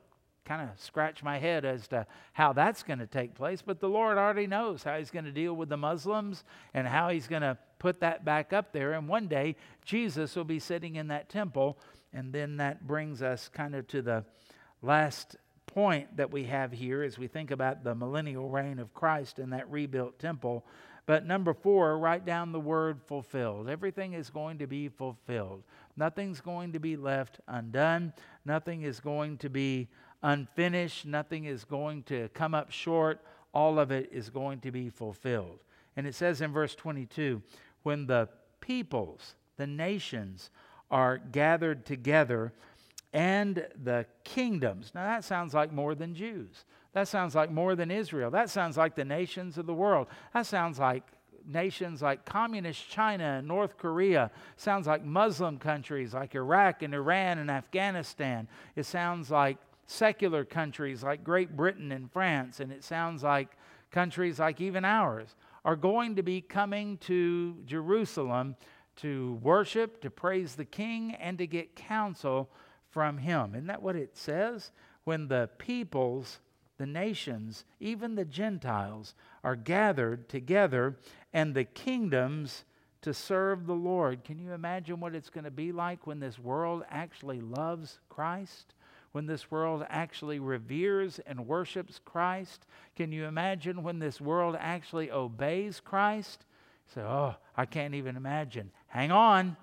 Kind 0.45 0.61
of 0.69 0.79
scratch 0.79 1.23
my 1.23 1.39
head 1.39 1.65
as 1.65 1.89
to 1.89 2.05
how 2.31 2.53
that's 2.53 2.81
going 2.81 2.99
to 2.99 3.07
take 3.07 3.35
place, 3.35 3.61
but 3.61 3.81
the 3.81 3.89
Lord 3.89 4.17
already 4.17 4.47
knows 4.47 4.81
how 4.81 4.97
He's 4.97 5.11
going 5.11 5.25
to 5.25 5.31
deal 5.31 5.53
with 5.53 5.67
the 5.67 5.75
Muslims 5.75 6.45
and 6.73 6.87
how 6.87 7.09
He's 7.09 7.27
going 7.27 7.41
to 7.41 7.57
put 7.79 7.99
that 7.99 8.23
back 8.23 8.53
up 8.53 8.71
there. 8.71 8.93
And 8.93 9.09
one 9.09 9.27
day, 9.27 9.57
Jesus 9.83 10.35
will 10.37 10.45
be 10.45 10.59
sitting 10.59 10.95
in 10.95 11.09
that 11.09 11.27
temple, 11.27 11.77
and 12.13 12.31
then 12.31 12.57
that 12.57 12.87
brings 12.87 13.21
us 13.21 13.49
kind 13.49 13.75
of 13.75 13.87
to 13.87 14.01
the 14.01 14.23
last 14.81 15.35
point 15.77 16.17
that 16.17 16.31
we 16.31 16.43
have 16.45 16.71
here 16.71 17.03
as 17.03 17.19
we 17.19 17.27
think 17.27 17.51
about 17.51 17.83
the 17.83 17.93
millennial 17.93 18.49
reign 18.49 18.79
of 18.79 18.95
Christ 18.95 19.37
in 19.37 19.51
that 19.51 19.69
rebuilt 19.69 20.17
temple. 20.17 20.65
But 21.05 21.27
number 21.27 21.53
four, 21.53 21.99
write 21.99 22.25
down 22.25 22.51
the 22.51 22.59
word 22.59 22.99
fulfilled. 22.99 23.69
Everything 23.69 24.13
is 24.13 24.31
going 24.31 24.57
to 24.57 24.65
be 24.65 24.89
fulfilled. 24.89 25.61
Nothing's 25.95 26.41
going 26.41 26.73
to 26.73 26.79
be 26.79 26.97
left 26.97 27.41
undone. 27.47 28.11
Nothing 28.43 28.81
is 28.81 28.99
going 28.99 29.37
to 29.37 29.51
be 29.51 29.87
unfinished. 30.23 31.05
Nothing 31.05 31.45
is 31.45 31.63
going 31.63 32.01
to 32.05 32.27
come 32.29 32.55
up 32.55 32.71
short. 32.71 33.21
All 33.53 33.77
of 33.77 33.91
it 33.91 34.09
is 34.11 34.31
going 34.31 34.61
to 34.61 34.71
be 34.71 34.89
fulfilled. 34.89 35.59
And 35.95 36.07
it 36.07 36.15
says 36.15 36.41
in 36.41 36.51
verse 36.51 36.73
22 36.73 37.39
when 37.83 38.07
the 38.07 38.29
peoples, 38.61 39.35
the 39.57 39.67
nations, 39.67 40.49
are 40.89 41.19
gathered 41.19 41.85
together, 41.85 42.51
and 43.13 43.67
the 43.83 44.05
kingdoms. 44.23 44.91
Now, 44.93 45.05
that 45.05 45.23
sounds 45.23 45.53
like 45.53 45.71
more 45.71 45.95
than 45.95 46.13
Jews. 46.13 46.65
That 46.93 47.07
sounds 47.07 47.35
like 47.35 47.51
more 47.51 47.75
than 47.75 47.91
Israel. 47.91 48.31
That 48.31 48.49
sounds 48.49 48.77
like 48.77 48.95
the 48.95 49.05
nations 49.05 49.57
of 49.57 49.65
the 49.65 49.73
world. 49.73 50.07
That 50.33 50.45
sounds 50.45 50.79
like 50.79 51.03
nations 51.45 52.01
like 52.01 52.25
communist 52.25 52.89
China 52.89 53.37
and 53.39 53.47
North 53.47 53.77
Korea. 53.77 54.31
Sounds 54.57 54.87
like 54.87 55.03
Muslim 55.03 55.57
countries 55.57 56.13
like 56.13 56.35
Iraq 56.35 56.81
and 56.83 56.93
Iran 56.93 57.39
and 57.39 57.49
Afghanistan. 57.49 58.47
It 58.75 58.85
sounds 58.85 59.31
like 59.31 59.57
secular 59.85 60.43
countries 60.43 61.03
like 61.03 61.23
Great 61.23 61.55
Britain 61.55 61.91
and 61.91 62.11
France. 62.11 62.59
And 62.59 62.71
it 62.71 62.83
sounds 62.83 63.23
like 63.23 63.57
countries 63.91 64.39
like 64.39 64.59
even 64.59 64.83
ours 64.83 65.35
are 65.63 65.75
going 65.75 66.15
to 66.15 66.23
be 66.23 66.41
coming 66.41 66.97
to 66.97 67.55
Jerusalem 67.65 68.55
to 68.97 69.39
worship, 69.41 70.01
to 70.01 70.09
praise 70.09 70.55
the 70.55 70.65
King, 70.65 71.15
and 71.15 71.37
to 71.37 71.47
get 71.47 71.75
counsel 71.75 72.49
from 72.97 73.19
him. 73.19 73.53
Isn't 73.53 73.67
that 73.67 73.83
what 73.83 73.95
it 73.95 74.17
says? 74.17 74.71
When 75.03 75.27
the 75.27 75.51
peoples, 75.59 76.39
the 76.79 76.87
nations, 76.87 77.63
even 77.79 78.15
the 78.15 78.25
Gentiles 78.25 79.13
are 79.43 79.55
gathered 79.55 80.27
together 80.27 80.97
and 81.31 81.53
the 81.53 81.63
kingdoms 81.63 82.65
to 83.03 83.13
serve 83.13 83.67
the 83.67 83.75
Lord. 83.75 84.23
Can 84.23 84.39
you 84.39 84.51
imagine 84.51 84.99
what 84.99 85.13
it's 85.13 85.29
going 85.29 85.43
to 85.43 85.51
be 85.51 85.71
like 85.71 86.07
when 86.07 86.19
this 86.19 86.39
world 86.39 86.85
actually 86.89 87.39
loves 87.39 87.99
Christ? 88.09 88.73
When 89.11 89.27
this 89.27 89.51
world 89.51 89.85
actually 89.89 90.39
reveres 90.39 91.19
and 91.19 91.45
worships 91.45 92.01
Christ? 92.03 92.65
Can 92.95 93.11
you 93.11 93.25
imagine 93.25 93.83
when 93.83 93.99
this 93.99 94.19
world 94.19 94.57
actually 94.59 95.11
obeys 95.11 95.79
Christ? 95.79 96.45
So, 96.95 97.01
oh, 97.01 97.35
I 97.55 97.67
can't 97.67 97.93
even 97.93 98.17
imagine. 98.17 98.71
Hang 98.87 99.11
on. 99.11 99.55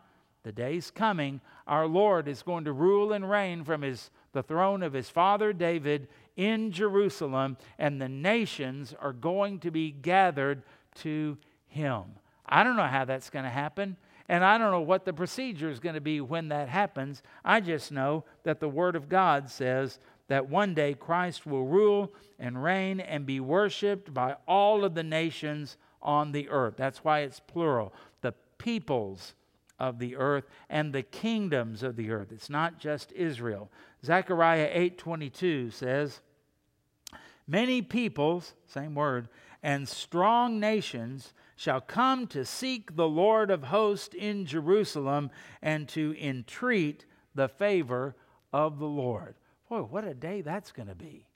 The 0.44 0.52
day's 0.52 0.90
coming. 0.90 1.40
Our 1.66 1.86
Lord 1.86 2.28
is 2.28 2.42
going 2.42 2.64
to 2.64 2.72
rule 2.72 3.12
and 3.12 3.28
reign 3.28 3.64
from 3.64 3.82
his, 3.82 4.10
the 4.32 4.42
throne 4.42 4.82
of 4.82 4.92
his 4.92 5.10
father 5.10 5.52
David 5.52 6.08
in 6.36 6.70
Jerusalem, 6.70 7.56
and 7.78 8.00
the 8.00 8.08
nations 8.08 8.94
are 9.00 9.12
going 9.12 9.60
to 9.60 9.70
be 9.70 9.90
gathered 9.90 10.62
to 10.96 11.38
Him. 11.66 12.04
I 12.46 12.64
don't 12.64 12.76
know 12.76 12.84
how 12.84 13.04
that's 13.04 13.30
going 13.30 13.44
to 13.44 13.50
happen, 13.50 13.96
and 14.28 14.44
I 14.44 14.58
don't 14.58 14.70
know 14.70 14.80
what 14.80 15.04
the 15.04 15.12
procedure 15.12 15.70
is 15.70 15.80
going 15.80 15.94
to 15.94 16.00
be 16.00 16.20
when 16.20 16.48
that 16.48 16.68
happens. 16.68 17.22
I 17.44 17.60
just 17.60 17.92
know 17.92 18.24
that 18.42 18.60
the 18.60 18.68
Word 18.68 18.96
of 18.96 19.08
God 19.08 19.50
says 19.50 19.98
that 20.28 20.48
one 20.48 20.74
day 20.74 20.94
Christ 20.94 21.46
will 21.46 21.64
rule 21.64 22.12
and 22.38 22.62
reign 22.62 23.00
and 23.00 23.26
be 23.26 23.40
worshiped 23.40 24.12
by 24.12 24.36
all 24.46 24.84
of 24.84 24.94
the 24.94 25.02
nations 25.02 25.76
on 26.02 26.32
the 26.32 26.48
earth. 26.48 26.74
That's 26.76 27.04
why 27.04 27.20
it's 27.20 27.40
plural. 27.40 27.92
The 28.22 28.34
peoples 28.58 29.34
of 29.88 29.98
the 29.98 30.16
earth 30.16 30.44
and 30.68 30.92
the 30.92 31.02
kingdoms 31.02 31.82
of 31.82 31.96
the 31.96 32.10
earth. 32.10 32.32
It's 32.32 32.50
not 32.50 32.78
just 32.78 33.12
Israel. 33.12 33.70
Zechariah 34.04 34.70
8:22 34.72 35.70
says, 35.70 36.20
"Many 37.46 37.82
peoples, 37.82 38.54
same 38.66 38.94
word, 38.94 39.28
and 39.62 39.88
strong 39.88 40.58
nations 40.58 41.34
shall 41.56 41.80
come 41.80 42.26
to 42.28 42.44
seek 42.44 42.96
the 42.96 43.08
Lord 43.08 43.50
of 43.50 43.64
hosts 43.64 44.14
in 44.14 44.46
Jerusalem 44.46 45.30
and 45.62 45.88
to 45.90 46.14
entreat 46.18 47.06
the 47.34 47.48
favor 47.48 48.16
of 48.52 48.78
the 48.78 48.88
Lord." 48.88 49.36
Boy, 49.68 49.82
what 49.82 50.04
a 50.04 50.14
day 50.14 50.40
that's 50.40 50.72
going 50.72 50.88
to 50.88 50.94
be. 50.94 51.26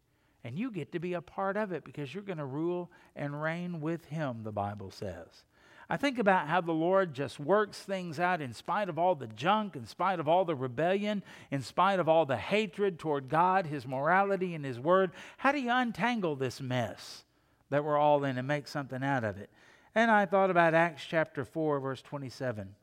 And 0.45 0.59
you 0.59 0.71
get 0.71 0.93
to 0.93 0.99
be 0.99 1.15
a 1.15 1.21
part 1.21 1.57
of 1.57 1.73
it 1.73 1.85
because 1.85 2.15
you're 2.15 2.23
going 2.23 2.39
to 2.39 2.45
rule 2.45 2.91
and 3.17 3.43
reign 3.43 3.81
with 3.81 4.07
him, 4.07 4.43
the 4.45 4.53
Bible 4.53 4.91
says. 4.91 5.45
I 5.91 5.97
think 5.97 6.19
about 6.19 6.49
how 6.49 6.61
the 6.61 6.73
Lord 6.73 7.15
just 7.15 7.41
works 7.41 7.79
things 7.79 8.21
out 8.21 8.43
in 8.43 8.53
spite 8.53 8.91
of 8.91 8.99
all 8.99 9.15
the 9.15 9.27
junk, 9.27 9.75
in 9.75 9.87
spite 9.87 10.21
of 10.21 10.29
all 10.29 10.45
the 10.45 10.55
rebellion, 10.55 11.23
in 11.51 11.63
spite 11.63 11.99
of 11.99 12.09
all 12.09 12.27
the 12.27 12.37
hatred 12.37 12.99
toward 12.99 13.31
God, 13.31 13.67
His 13.67 13.87
morality, 13.87 14.55
and 14.55 14.65
His 14.65 14.79
Word. 14.79 15.13
How 15.39 15.51
do 15.51 15.59
you 15.59 15.71
untangle 15.73 16.37
this 16.37 16.61
mess 16.61 17.25
that 17.71 17.85
we're 17.85 17.97
all 17.97 18.23
in 18.25 18.37
and 18.37 18.47
make 18.47 18.69
something 18.69 19.03
out 19.03 19.25
of 19.25 19.39
it? 19.39 19.49
And 19.95 20.11
I 20.11 20.27
thought 20.27 20.51
about 20.51 20.75
Acts 20.75 21.05
chapter 21.09 21.43
4, 21.43 21.81
verse 21.81 22.03
27. 22.03 22.75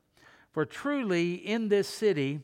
For 0.51 0.65
truly 0.65 1.35
in 1.35 1.69
this 1.69 1.87
city 1.87 2.39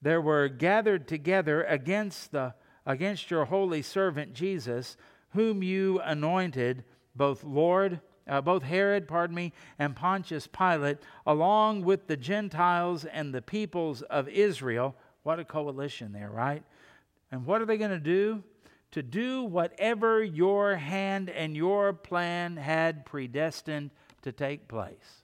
there 0.00 0.20
were 0.20 0.48
gathered 0.48 1.06
together 1.06 1.62
against, 1.62 2.32
the, 2.32 2.54
against 2.84 3.30
your 3.30 3.44
holy 3.44 3.82
servant 3.82 4.34
Jesus, 4.34 4.96
whom 5.30 5.62
you 5.62 6.00
anointed, 6.00 6.82
both 7.14 7.44
Lord 7.44 8.00
uh, 8.28 8.40
both 8.40 8.62
Herod, 8.62 9.08
pardon 9.08 9.34
me, 9.34 9.52
and 9.78 9.96
Pontius 9.96 10.46
Pilate, 10.46 10.98
along 11.26 11.84
with 11.84 12.06
the 12.06 12.16
Gentiles 12.16 13.04
and 13.04 13.34
the 13.34 13.42
peoples 13.42 14.02
of 14.02 14.28
Israel. 14.28 14.94
What 15.22 15.38
a 15.38 15.44
coalition 15.44 16.12
there, 16.12 16.30
right? 16.30 16.62
And 17.30 17.46
what 17.46 17.60
are 17.60 17.66
they 17.66 17.78
going 17.78 17.90
to 17.90 17.98
do? 17.98 18.42
To 18.92 19.02
do 19.02 19.44
whatever 19.44 20.22
your 20.22 20.76
hand 20.76 21.30
and 21.30 21.56
your 21.56 21.92
plan 21.92 22.56
had 22.56 23.06
predestined 23.06 23.90
to 24.22 24.32
take 24.32 24.68
place. 24.68 25.22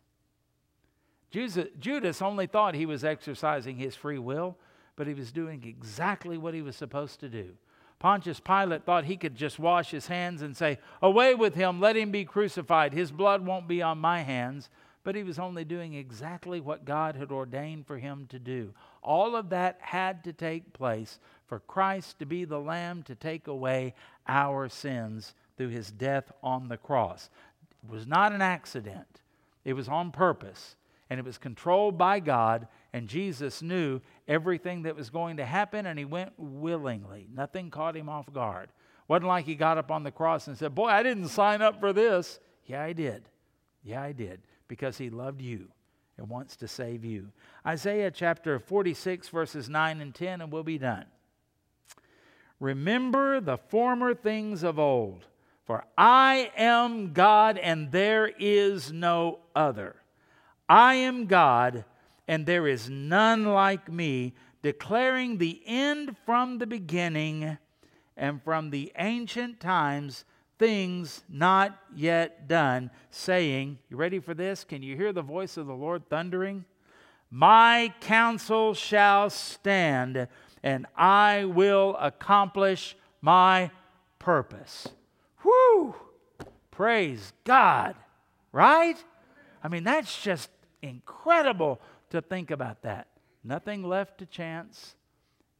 Judas 1.31 2.23
only 2.23 2.47
thought 2.47 2.75
he 2.75 2.87
was 2.87 3.05
exercising 3.05 3.77
his 3.77 3.95
free 3.95 4.19
will, 4.19 4.57
but 4.97 5.07
he 5.07 5.13
was 5.15 5.31
doing 5.31 5.63
exactly 5.65 6.39
what 6.39 6.55
he 6.55 6.63
was 6.63 6.75
supposed 6.75 7.21
to 7.21 7.29
do. 7.29 7.53
Pontius 7.99 8.39
Pilate 8.39 8.85
thought 8.85 9.05
he 9.05 9.17
could 9.17 9.35
just 9.35 9.59
wash 9.59 9.91
his 9.91 10.07
hands 10.07 10.43
and 10.43 10.57
say, 10.57 10.79
Away 11.03 11.35
with 11.35 11.55
him, 11.55 11.81
let 11.81 11.97
him 11.97 12.11
be 12.11 12.25
crucified. 12.25 12.93
His 12.93 13.11
blood 13.11 13.45
won't 13.45 13.67
be 13.67 13.83
on 13.83 13.99
my 13.99 14.21
hands. 14.21 14.71
But 15.05 15.15
he 15.15 15.23
was 15.23 15.39
only 15.39 15.65
doing 15.65 15.95
exactly 15.95 16.61
what 16.61 16.85
God 16.85 17.17
had 17.17 17.33
ordained 17.33 17.87
for 17.87 17.99
him 17.99 18.27
to 18.29 18.39
do. 18.39 18.75
All 19.03 19.37
of 19.37 19.49
that 19.51 19.79
had 19.81 20.23
to 20.25 20.33
take 20.33 20.75
place 20.75 21.19
for 21.47 21.61
Christ 21.61 22.19
to 22.19 22.27
be 22.27 22.45
the 22.45 22.61
Lamb 22.61 23.03
to 23.05 23.15
take 23.15 23.47
away 23.47 23.95
our 24.27 24.69
sins 24.69 25.35
through 25.57 25.71
his 25.71 25.91
death 25.91 26.31
on 26.43 26.69
the 26.69 26.77
cross. 26.77 27.31
It 27.83 27.91
was 27.91 28.07
not 28.07 28.33
an 28.33 28.43
accident, 28.43 29.23
it 29.65 29.73
was 29.73 29.89
on 29.89 30.11
purpose, 30.11 30.77
and 31.09 31.19
it 31.19 31.25
was 31.25 31.39
controlled 31.39 31.97
by 31.97 32.21
God 32.21 32.69
and 32.99 33.09
Jesus 33.09 33.63
knew 33.63 34.01
everything 34.27 34.83
that 34.83 34.97
was 34.97 35.09
going 35.09 35.39
to 35.39 35.47
happen, 35.47 35.87
and 35.87 35.99
he 35.99 36.05
went 36.05 36.33
willingly. 36.37 37.29
Nothing 37.33 37.71
caught 37.71 37.97
him 37.97 38.09
off 38.09 38.31
guard. 38.33 38.69
Wasn't 39.07 39.27
like 39.27 39.47
he 39.47 39.55
got 39.55 39.79
up 39.79 39.91
on 39.91 40.03
the 40.03 40.11
cross 40.11 40.49
and 40.49 40.59
said, 40.59 40.75
Boy, 40.75 40.89
I 40.89 41.03
didn't 41.03 41.29
sign 41.29 41.63
up 41.63 41.81
for 41.81 41.93
this. 41.95 42.41
Yeah, 42.67 42.83
I 42.83 42.93
did. 42.93 43.29
Yeah, 43.83 44.03
I 44.03 44.13
did. 44.13 44.43
Because 44.67 44.99
he 44.99 45.09
loved 45.09 45.41
you 45.41 45.69
and 46.19 46.29
wants 46.29 46.57
to 46.57 46.69
save 46.69 47.05
you. 47.05 47.29
Isaiah 47.65 48.11
chapter 48.11 48.59
46, 48.59 49.29
verses 49.29 49.69
9 49.71 50.01
and 50.01 50.15
10, 50.15 50.43
and 50.43 50.53
we'll 50.53 50.65
be 50.65 50.77
done. 50.77 51.07
Remember 52.61 53.41
the 53.41 53.57
former 53.57 54.13
things 54.13 54.65
of 54.65 54.79
old, 54.79 55.25
for 55.65 55.85
I 55.97 56.51
am 56.57 57.13
God 57.13 57.57
and 57.57 57.93
there 57.93 58.31
is 58.39 58.93
no 58.93 59.39
other. 59.55 59.95
I 60.69 60.95
am 60.97 61.27
God 61.27 61.85
and 62.29 62.45
there 62.45 62.69
is 62.69 62.91
none 62.91 63.47
like 63.47 63.91
me, 63.91 64.35
declaring 64.63 65.39
the 65.39 65.63
end 65.67 66.15
from 66.27 66.59
the 66.59 66.67
beginning 66.67 67.57
and 68.17 68.43
from 68.43 68.69
the 68.71 68.93
ancient 68.99 69.59
times 69.59 70.27
things 70.59 71.25
not 71.29 71.79
yet 71.95 72.47
done, 72.47 72.91
saying, 73.11 73.79
You 73.89 73.97
ready 73.97 74.19
for 74.19 74.35
this? 74.35 74.65
Can 74.65 74.83
you 74.83 74.95
hear 74.95 75.13
the 75.13 75.23
voice 75.23 75.57
of 75.57 75.67
the 75.67 75.75
Lord 75.75 76.09
thundering? 76.11 76.65
My 77.31 77.95
counsel 78.01 78.75
shall 78.75 79.31
stand, 79.31 80.29
and 80.63 80.87
I 80.97 81.45
will 81.45 81.97
accomplish 81.99 82.97
my 83.21 83.71
purpose. 84.19 84.89
Whew! 85.43 85.95
Praise 86.71 87.33
God, 87.45 87.95
right? 88.53 89.03
I 89.63 89.69
mean, 89.69 89.85
that's 89.85 90.23
just 90.23 90.51
incredible 90.83 91.81
to 92.11 92.21
think 92.21 92.51
about 92.51 92.83
that. 92.83 93.09
Nothing 93.45 93.83
left 93.83 94.19
to 94.19 94.27
chance. 94.27 94.97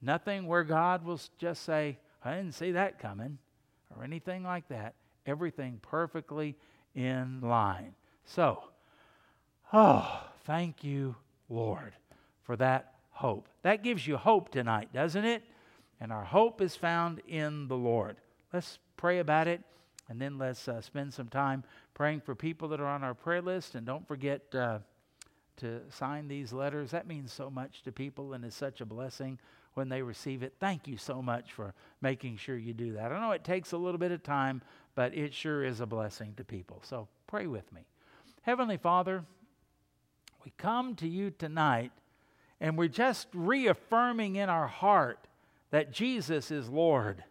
Nothing 0.01 0.47
where 0.47 0.65
God 0.65 1.05
will 1.05 1.21
just 1.39 1.65
say, 1.65 1.99
I 2.25 2.35
didn't 2.35 2.55
see 2.55 2.73
that 2.73 2.99
coming, 2.99 3.39
or 3.97 4.05
anything 4.05 4.43
like 4.43 4.69
that. 4.69 4.95
Everything 5.27 5.79
perfectly 5.83 6.57
in 6.95 7.41
line. 7.41 7.95
So, 8.25 8.63
oh, 9.73 10.25
thank 10.45 10.85
you, 10.85 11.17
Lord, 11.49 11.95
for 12.43 12.57
that 12.57 12.95
hope. 13.11 13.49
That 13.63 13.83
gives 13.83 14.07
you 14.07 14.17
hope 14.17 14.51
tonight, 14.51 14.93
doesn't 14.93 15.25
it? 15.25 15.43
And 16.01 16.13
our 16.13 16.25
hope 16.25 16.61
is 16.61 16.77
found 16.77 17.21
in 17.27 17.69
the 17.69 17.77
Lord. 17.77 18.17
Let's 18.53 18.79
pray 18.97 19.19
about 19.19 19.49
it, 19.49 19.63
and 20.09 20.21
then 20.21 20.39
let's 20.39 20.69
uh, 20.69 20.81
spend 20.81 21.13
some 21.13 21.29
time 21.29 21.65
praying 21.95 22.21
for 22.21 22.35
people 22.35 22.69
that 22.69 22.81
are 22.81 22.87
on 22.87 23.03
our 23.03 23.15
prayer 23.15 23.43
list. 23.43 23.75
And 23.75 23.85
don't 23.87 24.07
forget. 24.07 24.43
Uh, 24.55 24.79
to 25.59 25.81
sign 25.91 26.29
these 26.29 26.53
letters. 26.53 26.91
That 26.91 27.07
means 27.07 27.33
so 27.33 27.51
much 27.51 27.83
to 27.83 27.93
people 27.93 28.33
and 28.33 28.45
is 28.45 28.55
such 28.55 28.81
a 28.81 28.87
blessing 28.87 29.39
when 29.75 29.89
they 29.89 30.03
receive 30.03 30.43
it. 30.43 30.55
Thank 30.59 30.89
you 30.89 30.97
so 30.97 31.23
much 31.23 31.53
for 31.53 31.75
making 32.01 32.37
sure 32.37 32.57
you 32.57 32.73
do 32.73 32.95
that. 32.95 33.13
I 33.13 33.21
know 33.21 33.33
it 33.33 33.45
takes 33.45 33.73
a 33.73 33.79
little 33.79 33.99
bit 33.99 34.13
of 34.13 34.23
time, 34.23 34.63
but 34.95 35.15
it 35.15 35.33
sure 35.33 35.65
is 35.65 35.81
a 35.81 35.87
blessing 35.87 36.35
to 36.37 36.45
people. 36.45 36.81
So 36.83 37.07
pray 37.27 37.47
with 37.47 37.73
me. 37.73 37.83
Heavenly 38.43 38.77
Father, 38.77 39.25
we 40.45 40.53
come 40.57 40.95
to 40.97 41.09
you 41.09 41.31
tonight 41.31 41.93
and 42.61 42.77
we're 42.77 42.89
just 42.89 43.29
reaffirming 43.33 44.37
in 44.37 44.49
our 44.49 44.67
heart 44.67 45.27
that 45.71 45.93
Jesus 45.93 46.51
is 46.51 46.69
Lord. 46.69 47.23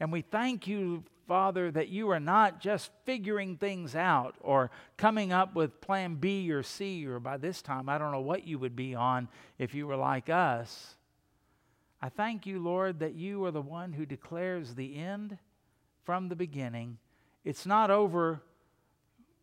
And 0.00 0.12
we 0.12 0.22
thank 0.22 0.66
you 0.66 1.04
Father, 1.28 1.70
that 1.70 1.90
you 1.90 2.10
are 2.10 2.18
not 2.18 2.58
just 2.58 2.90
figuring 3.04 3.58
things 3.58 3.94
out 3.94 4.34
or 4.40 4.70
coming 4.96 5.30
up 5.30 5.54
with 5.54 5.80
plan 5.82 6.14
B 6.14 6.50
or 6.50 6.62
C, 6.62 7.06
or 7.06 7.20
by 7.20 7.36
this 7.36 7.60
time, 7.60 7.90
I 7.90 7.98
don't 7.98 8.12
know 8.12 8.20
what 8.20 8.46
you 8.46 8.58
would 8.58 8.74
be 8.74 8.94
on 8.94 9.28
if 9.58 9.74
you 9.74 9.86
were 9.86 9.96
like 9.96 10.30
us. 10.30 10.96
I 12.00 12.08
thank 12.08 12.46
you, 12.46 12.60
Lord, 12.60 13.00
that 13.00 13.14
you 13.14 13.44
are 13.44 13.50
the 13.50 13.60
one 13.60 13.92
who 13.92 14.06
declares 14.06 14.74
the 14.74 14.96
end 14.96 15.36
from 16.04 16.30
the 16.30 16.36
beginning. 16.36 16.96
It's 17.44 17.66
not 17.66 17.90
over. 17.90 18.40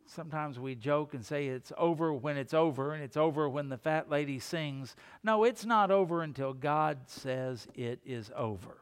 Sometimes 0.07 0.57
we 0.57 0.73
joke 0.73 1.13
and 1.13 1.23
say 1.23 1.47
it's 1.47 1.71
over 1.77 2.11
when 2.11 2.36
it's 2.36 2.53
over, 2.53 2.93
and 2.93 3.03
it's 3.03 3.17
over 3.17 3.47
when 3.47 3.69
the 3.69 3.77
fat 3.77 4.09
lady 4.09 4.39
sings. 4.39 4.95
No, 5.23 5.43
it's 5.43 5.65
not 5.65 5.91
over 5.91 6.23
until 6.23 6.53
God 6.53 6.97
says 7.05 7.67
it 7.75 7.99
is 8.05 8.31
over. 8.36 8.77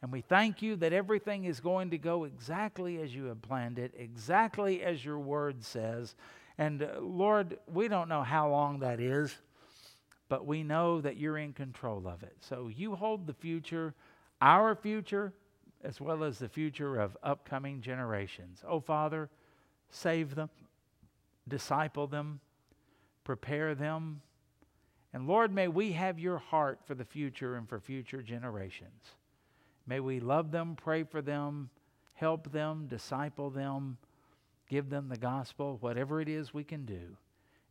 And 0.00 0.12
we 0.12 0.20
thank 0.20 0.62
you 0.62 0.76
that 0.76 0.92
everything 0.92 1.44
is 1.44 1.58
going 1.60 1.90
to 1.90 1.98
go 1.98 2.24
exactly 2.24 3.00
as 3.00 3.14
you 3.14 3.24
have 3.24 3.42
planned 3.42 3.78
it, 3.78 3.94
exactly 3.98 4.82
as 4.82 5.04
your 5.04 5.18
word 5.18 5.64
says. 5.64 6.14
And 6.56 6.82
uh, 6.82 7.00
Lord, 7.00 7.58
we 7.66 7.88
don't 7.88 8.08
know 8.08 8.22
how 8.22 8.48
long 8.48 8.78
that 8.80 9.00
is, 9.00 9.36
but 10.28 10.46
we 10.46 10.62
know 10.62 11.00
that 11.00 11.16
you're 11.16 11.38
in 11.38 11.52
control 11.52 12.06
of 12.06 12.22
it. 12.22 12.36
So 12.40 12.68
you 12.68 12.94
hold 12.94 13.26
the 13.26 13.34
future, 13.34 13.94
our 14.40 14.76
future, 14.76 15.32
as 15.82 16.00
well 16.00 16.22
as 16.22 16.38
the 16.38 16.48
future 16.48 17.00
of 17.00 17.16
upcoming 17.22 17.80
generations. 17.80 18.62
Oh, 18.66 18.80
Father, 18.80 19.28
save 19.90 20.34
them, 20.34 20.50
disciple 21.48 22.06
them, 22.06 22.40
prepare 23.24 23.74
them. 23.74 24.20
And 25.12 25.26
Lord, 25.26 25.52
may 25.52 25.68
we 25.68 25.92
have 25.92 26.18
your 26.18 26.38
heart 26.38 26.80
for 26.84 26.94
the 26.94 27.04
future 27.04 27.56
and 27.56 27.68
for 27.68 27.80
future 27.80 28.22
generations. 28.22 29.14
May 29.88 30.00
we 30.00 30.20
love 30.20 30.50
them, 30.50 30.76
pray 30.76 31.02
for 31.02 31.22
them, 31.22 31.70
help 32.12 32.52
them, 32.52 32.86
disciple 32.88 33.48
them, 33.48 33.96
give 34.68 34.90
them 34.90 35.08
the 35.08 35.16
gospel, 35.16 35.78
whatever 35.80 36.20
it 36.20 36.28
is 36.28 36.52
we 36.52 36.62
can 36.62 36.84
do. 36.84 37.16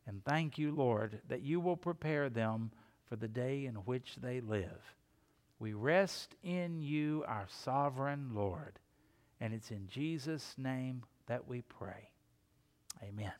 And 0.06 0.24
thank 0.24 0.58
you, 0.58 0.72
Lord, 0.72 1.20
that 1.28 1.42
you 1.42 1.60
will 1.60 1.76
prepare 1.76 2.28
them 2.28 2.72
for 3.08 3.14
the 3.14 3.28
day 3.28 3.66
in 3.66 3.74
which 3.76 4.16
they 4.20 4.40
live. 4.40 4.94
We 5.60 5.74
rest 5.74 6.34
in 6.42 6.82
you, 6.82 7.24
our 7.28 7.46
sovereign 7.48 8.30
Lord. 8.34 8.78
And 9.40 9.54
it's 9.54 9.70
in 9.70 9.86
Jesus' 9.86 10.54
name 10.58 11.04
that 11.26 11.46
we 11.46 11.62
pray. 11.62 12.10
Amen. 13.02 13.32